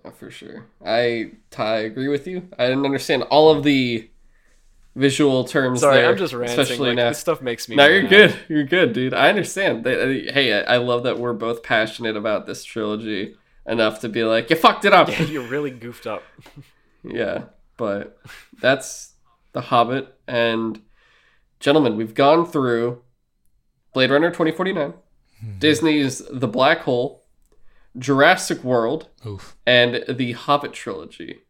[0.05, 0.66] Oh, for sure.
[0.85, 2.49] I Ty agree with you.
[2.59, 4.09] I didn't understand all of the
[4.95, 7.09] visual terms sorry there, i'm just ranting especially like now.
[7.09, 8.37] this stuff makes me No, you're good.
[8.49, 9.15] You're good, dude.
[9.15, 9.87] I understand.
[9.87, 14.56] Hey, I love that we're both passionate about this trilogy enough to be like, you
[14.56, 15.09] fucked it up.
[15.09, 16.22] yeah you're really goofed up
[17.05, 17.44] Yeah,
[17.76, 18.18] but
[18.60, 19.14] that's
[19.52, 20.16] The Hobbit.
[20.28, 20.80] And,
[21.59, 23.02] gentlemen, we've gone through
[23.93, 24.94] Blade Runner 2049,
[25.59, 27.24] Disney's The Black Hole,
[27.98, 29.56] Jurassic World, Oof.
[29.66, 31.40] and the Hobbit trilogy.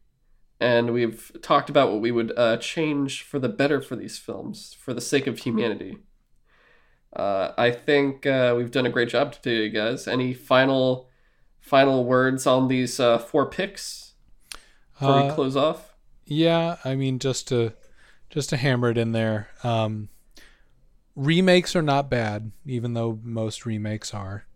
[0.58, 4.74] And we've talked about what we would uh, change for the better for these films,
[4.80, 5.98] for the sake of humanity.
[7.14, 10.08] Uh, I think uh, we've done a great job today, guys.
[10.08, 11.08] Any final
[11.62, 14.12] final words on these uh, four picks
[14.92, 15.94] before we Uh, close off?
[16.26, 17.72] Yeah, I mean just to
[18.28, 19.48] just to hammer it in there.
[19.64, 20.08] Um,
[21.14, 24.46] remakes are not bad, even though most remakes are.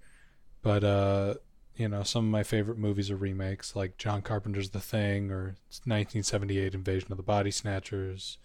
[0.62, 1.34] But uh,
[1.76, 5.56] you know, some of my favorite movies are remakes, like John Carpenter's The Thing or
[5.84, 8.38] 1978 Invasion of the Body Snatchers,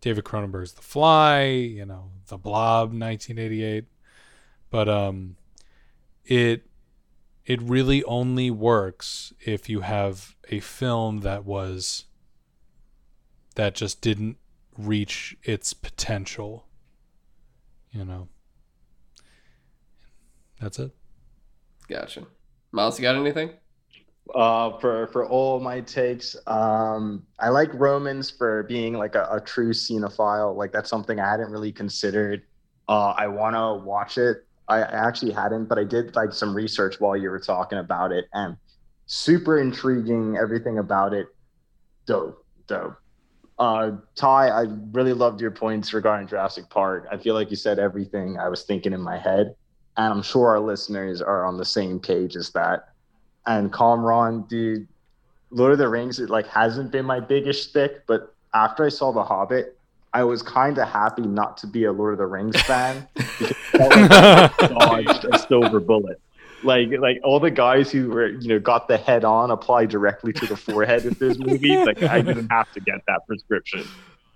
[0.00, 3.84] David Cronenberg's The Fly, you know, The Blob 1988.
[4.70, 5.36] But um,
[6.24, 6.67] it
[7.48, 12.04] it really only works if you have a film that was
[13.54, 14.36] that just didn't
[14.76, 16.66] reach its potential.
[17.90, 18.28] You know.
[20.60, 20.90] That's it.
[21.88, 22.26] Gotcha.
[22.70, 23.52] Miles, you got anything?
[24.34, 29.40] Uh, for for all my takes, um, I like Romans for being like a, a
[29.40, 30.54] true cinephile.
[30.54, 32.42] Like that's something I hadn't really considered.
[32.90, 34.46] Uh, I want to watch it.
[34.68, 38.26] I, actually hadn't, but I did like some research while you were talking about it,
[38.32, 38.56] and
[39.06, 40.36] super intriguing.
[40.36, 41.28] Everything about it,
[42.06, 42.96] dope, dope.
[43.58, 47.08] Uh, Ty, I really loved your points regarding Jurassic Park.
[47.10, 49.56] I feel like you said everything I was thinking in my head,
[49.96, 52.88] and I'm sure our listeners are on the same page as that
[53.48, 54.86] and Kamron, dude,
[55.50, 59.10] Lord of the Rings, it like hasn't been my biggest stick, but after I saw
[59.10, 59.77] The Hobbit,
[60.12, 63.56] I was kind of happy not to be a Lord of the Rings fan because
[63.74, 64.50] I
[65.04, 66.20] dodged a silver bullet.
[66.64, 70.32] Like, like all the guys who were, you know, got the head on applied directly
[70.32, 71.86] to the forehead with those movies.
[71.86, 73.84] Like, I didn't have to get that prescription.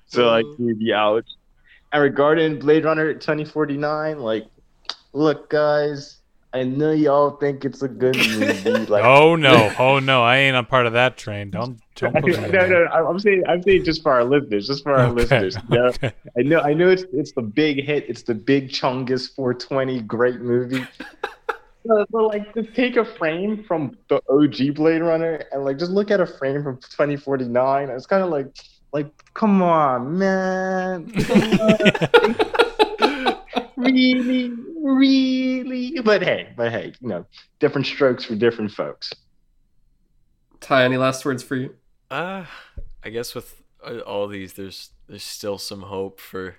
[0.07, 0.55] So, like, uh-huh.
[0.59, 1.29] dude, the ouch.
[1.93, 4.47] And regarding Blade Runner 2049, like,
[5.13, 6.19] look, guys,
[6.55, 8.87] I know y'all think it's a good movie.
[8.87, 11.51] Like, oh no, oh no, I ain't a part of that train.
[11.51, 13.09] Don't don't put me no, no, no.
[13.09, 15.57] I'm saying, I'm saying just for our listeners, just for our Okay, listeners.
[15.71, 15.87] You know?
[15.87, 16.13] okay.
[16.39, 18.05] I know, I know, it's it's the big hit.
[18.09, 20.87] It's the big Chungus 420, great movie.
[21.85, 25.91] but, but, like, just take a frame from the OG Blade Runner and like just
[25.91, 27.89] look at a frame from 2049.
[27.89, 28.55] It's kind of like,
[28.93, 31.11] like, come on, man.
[31.13, 32.72] Come on.
[33.85, 34.53] Really,
[34.83, 36.01] really.
[36.01, 37.27] But hey, but hey, you know,
[37.61, 39.13] different strokes for different folks.
[40.61, 41.75] Ty, any last words for you?
[42.11, 42.45] Uh,
[43.03, 46.57] I guess with uh, all these, there's there's still some hope for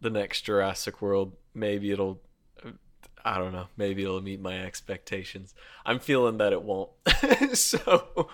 [0.00, 1.34] the next Jurassic World.
[1.54, 2.20] Maybe it'll,
[3.24, 3.66] I don't know.
[3.76, 5.54] Maybe it'll meet my expectations.
[5.84, 6.90] I'm feeling that it won't.
[7.52, 8.30] so,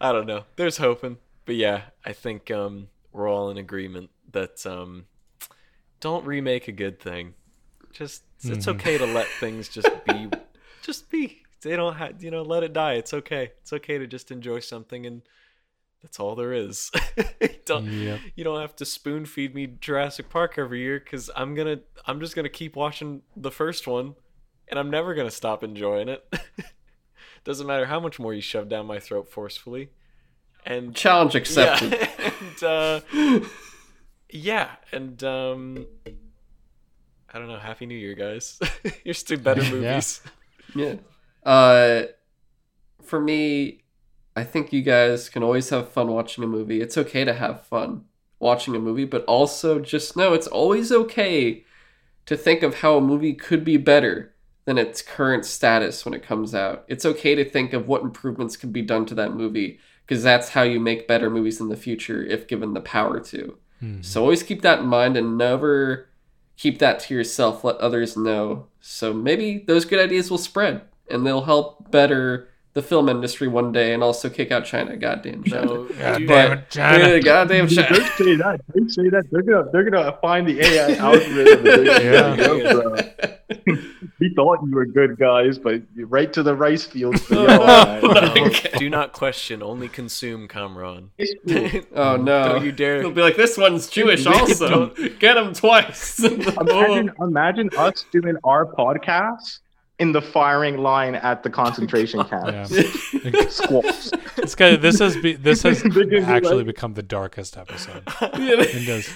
[0.00, 0.44] I don't know.
[0.56, 5.06] There's hoping, but yeah, I think um we're all in agreement that um
[6.00, 7.34] don't remake a good thing.
[7.92, 8.74] Just it's Mhm.
[8.76, 10.28] okay to let things just be,
[10.82, 11.42] just be.
[11.62, 12.94] They don't have you know let it die.
[12.94, 13.52] It's okay.
[13.62, 15.22] It's okay to just enjoy something and
[16.02, 16.92] that's all there is.
[17.64, 18.20] don't Yep.
[18.36, 22.20] you don't have to spoon feed me Jurassic Park every year because I'm gonna I'm
[22.20, 24.14] just gonna keep watching the first one,
[24.68, 26.24] and I'm never gonna stop enjoying it.
[27.44, 29.90] Doesn't matter how much more you shove down my throat forcefully.
[30.66, 31.92] And Challenge accepted.
[31.92, 33.40] yeah, and uh,
[34.30, 35.86] yeah, and um,
[37.32, 37.58] I don't know.
[37.58, 38.58] Happy New Year, guys!
[39.04, 40.20] Here's two better movies.
[40.74, 40.94] Yeah.
[41.44, 42.04] Uh,
[43.02, 43.82] for me,
[44.36, 46.80] I think you guys can always have fun watching a movie.
[46.80, 48.04] It's okay to have fun
[48.38, 51.64] watching a movie, but also just know it's always okay
[52.26, 54.34] to think of how a movie could be better
[54.64, 56.84] than its current status when it comes out.
[56.88, 60.50] It's okay to think of what improvements could be done to that movie because that's
[60.50, 63.56] how you make better movies in the future if given the power to.
[63.82, 64.04] Mhm.
[64.04, 66.08] So always keep that in mind and never
[66.58, 67.64] keep that to yourself.
[67.64, 68.66] Let others know.
[68.80, 73.48] So maybe those good ideas will spread and they'll help better the the film industry
[73.48, 74.96] one day and also kick out China.
[74.96, 75.66] Goddamn China.
[75.66, 77.08] No, God damn it, China.
[77.08, 77.88] Yeah, goddamn China.
[77.88, 78.60] Don't say that.
[78.72, 79.24] Don't say that.
[79.32, 81.66] They're gonna they're gonna find the AI algorithm.
[81.66, 82.34] Yeah.
[82.36, 83.26] yeah.
[84.20, 87.46] we thought you were good guys, but you're right to the rice fields for oh
[87.46, 88.02] y'all.
[88.02, 88.38] No, man.
[88.46, 88.78] Okay.
[88.78, 91.08] do not question, only consume, Kamron.
[91.94, 92.48] Oh no!
[92.52, 93.00] Don't you dare.
[93.00, 94.94] He'll be like, "This one's Jewish, also.
[95.18, 99.58] Get him twice." imagine, imagine us doing our podcast
[99.98, 102.46] in the firing line at the concentration camp.
[102.52, 102.64] Yeah.
[103.48, 104.10] Squawks.
[104.36, 107.56] This guy, this has be, this has They're gonna be actually like- become the darkest
[107.56, 108.62] episode Yeah.
[108.62, 109.10] in just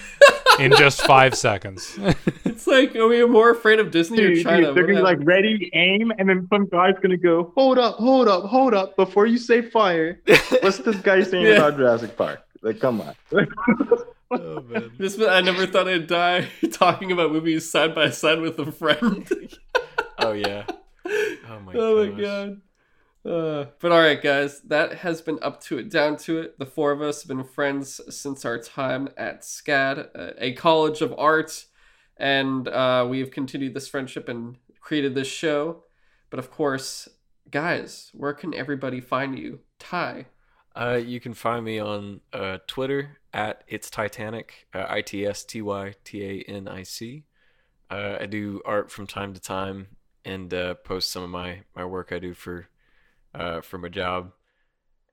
[0.58, 1.98] in just five seconds.
[2.44, 4.66] it's like, are we more afraid of Disney or China?
[4.66, 7.78] dude, they're What gonna be like ready, aim, and then some guy's gonna go, hold
[7.78, 10.20] up, hold up, hold up, before you say fire.
[10.60, 11.52] What's this guy saying Yeah.
[11.54, 12.40] about Jurassic Park?
[12.60, 13.14] Like, come on.
[14.30, 14.90] Oh, man.
[14.98, 19.28] Just, I never thought I'd die talking about movies side by side with a friend.
[20.22, 20.64] Oh, yeah.
[21.48, 22.14] Oh, my oh gosh.
[22.14, 22.60] my god.
[23.24, 26.58] Uh, but all right, guys, that has been up to it, down to it.
[26.58, 31.02] The four of us have been friends since our time at SCAD, uh, a college
[31.02, 31.66] of art,
[32.16, 35.84] and uh, we have continued this friendship and created this show.
[36.30, 37.08] But of course,
[37.50, 39.60] guys, where can everybody find you?
[39.78, 40.26] Ty.
[40.74, 45.44] Uh, you can find me on uh, Twitter at it's Titanic, uh, I T S
[45.44, 47.24] T Y T A N I C.
[47.88, 49.88] Uh, I do art from time to time
[50.24, 52.68] and uh, post some of my, my work I do for
[53.34, 54.32] uh, for my job.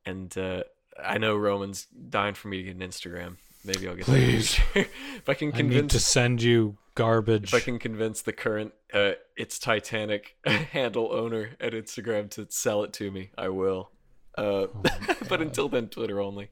[0.06, 0.64] And uh,
[1.04, 3.38] I know Roman's dying for me to get an Instagram.
[3.64, 4.56] Maybe I'll get that Please.
[4.56, 4.90] future.
[5.18, 7.54] if I can convince I need convince to send you garbage.
[7.54, 12.84] if I can convince the current uh, it's Titanic handle owner at Instagram to sell
[12.84, 13.92] it to me, I will.
[14.38, 14.84] Uh, Oh
[15.30, 16.50] but until then, Twitter only.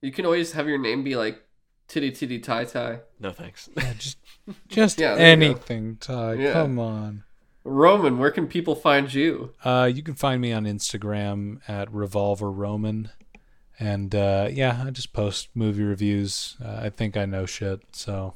[0.00, 1.42] You can always have your name be like
[1.92, 3.00] Titty Titty Tie Tie.
[3.20, 3.68] No thanks.
[3.76, 4.16] Yeah, just
[4.68, 5.44] just Yeah, there you go.
[5.46, 6.34] anything, Ty.
[6.34, 6.52] Yeah.
[6.54, 7.24] Come on.
[7.64, 9.52] Roman, where can people find you?
[9.62, 13.10] Uh, you can find me on Instagram at Revolver Roman,
[13.78, 16.56] and uh, yeah, I just post movie reviews.
[16.64, 18.32] Uh, I think I know shit, so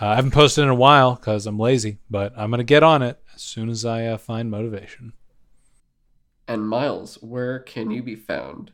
[0.00, 3.02] uh, I haven't posted in a while because I'm lazy, but I'm gonna get on
[3.02, 5.12] it as soon as I uh, find motivation.
[6.48, 8.72] And Miles, where can you be found?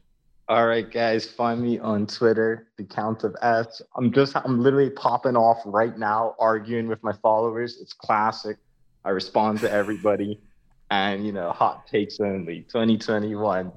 [0.48, 3.82] All right, guys, find me on Twitter, the Count of S.
[3.96, 7.76] I'm just, I'm literally popping off right now, arguing with my followers.
[7.82, 8.56] It's classic.
[9.04, 10.40] I respond to everybody,
[10.90, 12.62] and you know, hot takes only.
[12.62, 13.70] 2021,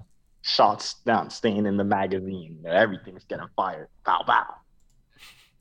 [0.43, 2.59] shots not staying in the magazine.
[2.59, 3.89] You know, everything's getting fired.
[4.05, 4.45] Bow bow.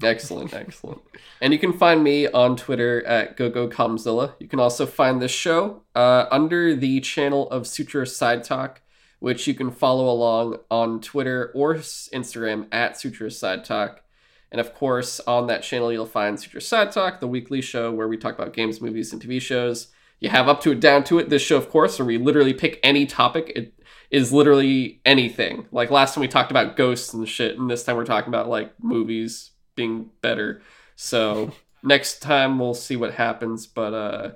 [0.00, 1.02] Excellent, excellent.
[1.40, 4.34] And you can find me on Twitter at GoGoKamzilla.
[4.38, 8.80] You can also find this show uh, under the channel of Sutro Side Talk,
[9.20, 14.02] which you can follow along on Twitter or Instagram at Sutro Side Talk.
[14.50, 18.08] And of course, on that channel, you'll find Sutro Side Talk, the weekly show where
[18.08, 19.88] we talk about games, movies, and TV shows.
[20.18, 21.30] You have up to it, down to it.
[21.30, 23.52] This show, of course, where we literally pick any topic.
[23.54, 23.72] It
[24.10, 25.66] is literally anything.
[25.70, 28.48] Like last time we talked about ghosts and shit, and this time we're talking about
[28.48, 30.62] like movies being better.
[30.96, 33.66] So next time we'll see what happens.
[33.66, 34.30] But uh,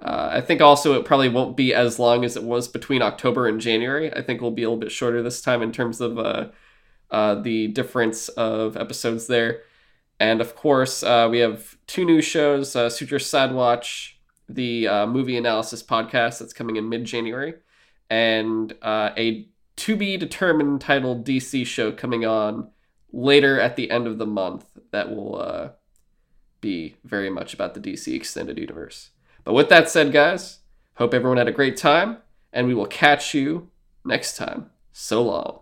[0.00, 3.46] uh, I think also it probably won't be as long as it was between October
[3.46, 4.12] and January.
[4.12, 6.48] I think we'll be a little bit shorter this time in terms of uh,
[7.10, 9.62] uh, the difference of episodes there.
[10.20, 14.12] And of course, uh, we have two new shows uh, Sutro Sidewatch,
[14.48, 17.54] the uh, movie analysis podcast that's coming in mid January,
[18.10, 22.70] and a to be determined titled DC show coming on
[23.12, 25.74] later at the end of the month that will
[26.60, 29.10] be very much about the DC extended universe.
[29.46, 30.58] But with that said, guys,
[30.96, 32.18] hope everyone had a great time,
[32.52, 33.70] and we will catch you
[34.04, 34.70] next time.
[34.92, 35.60] So long.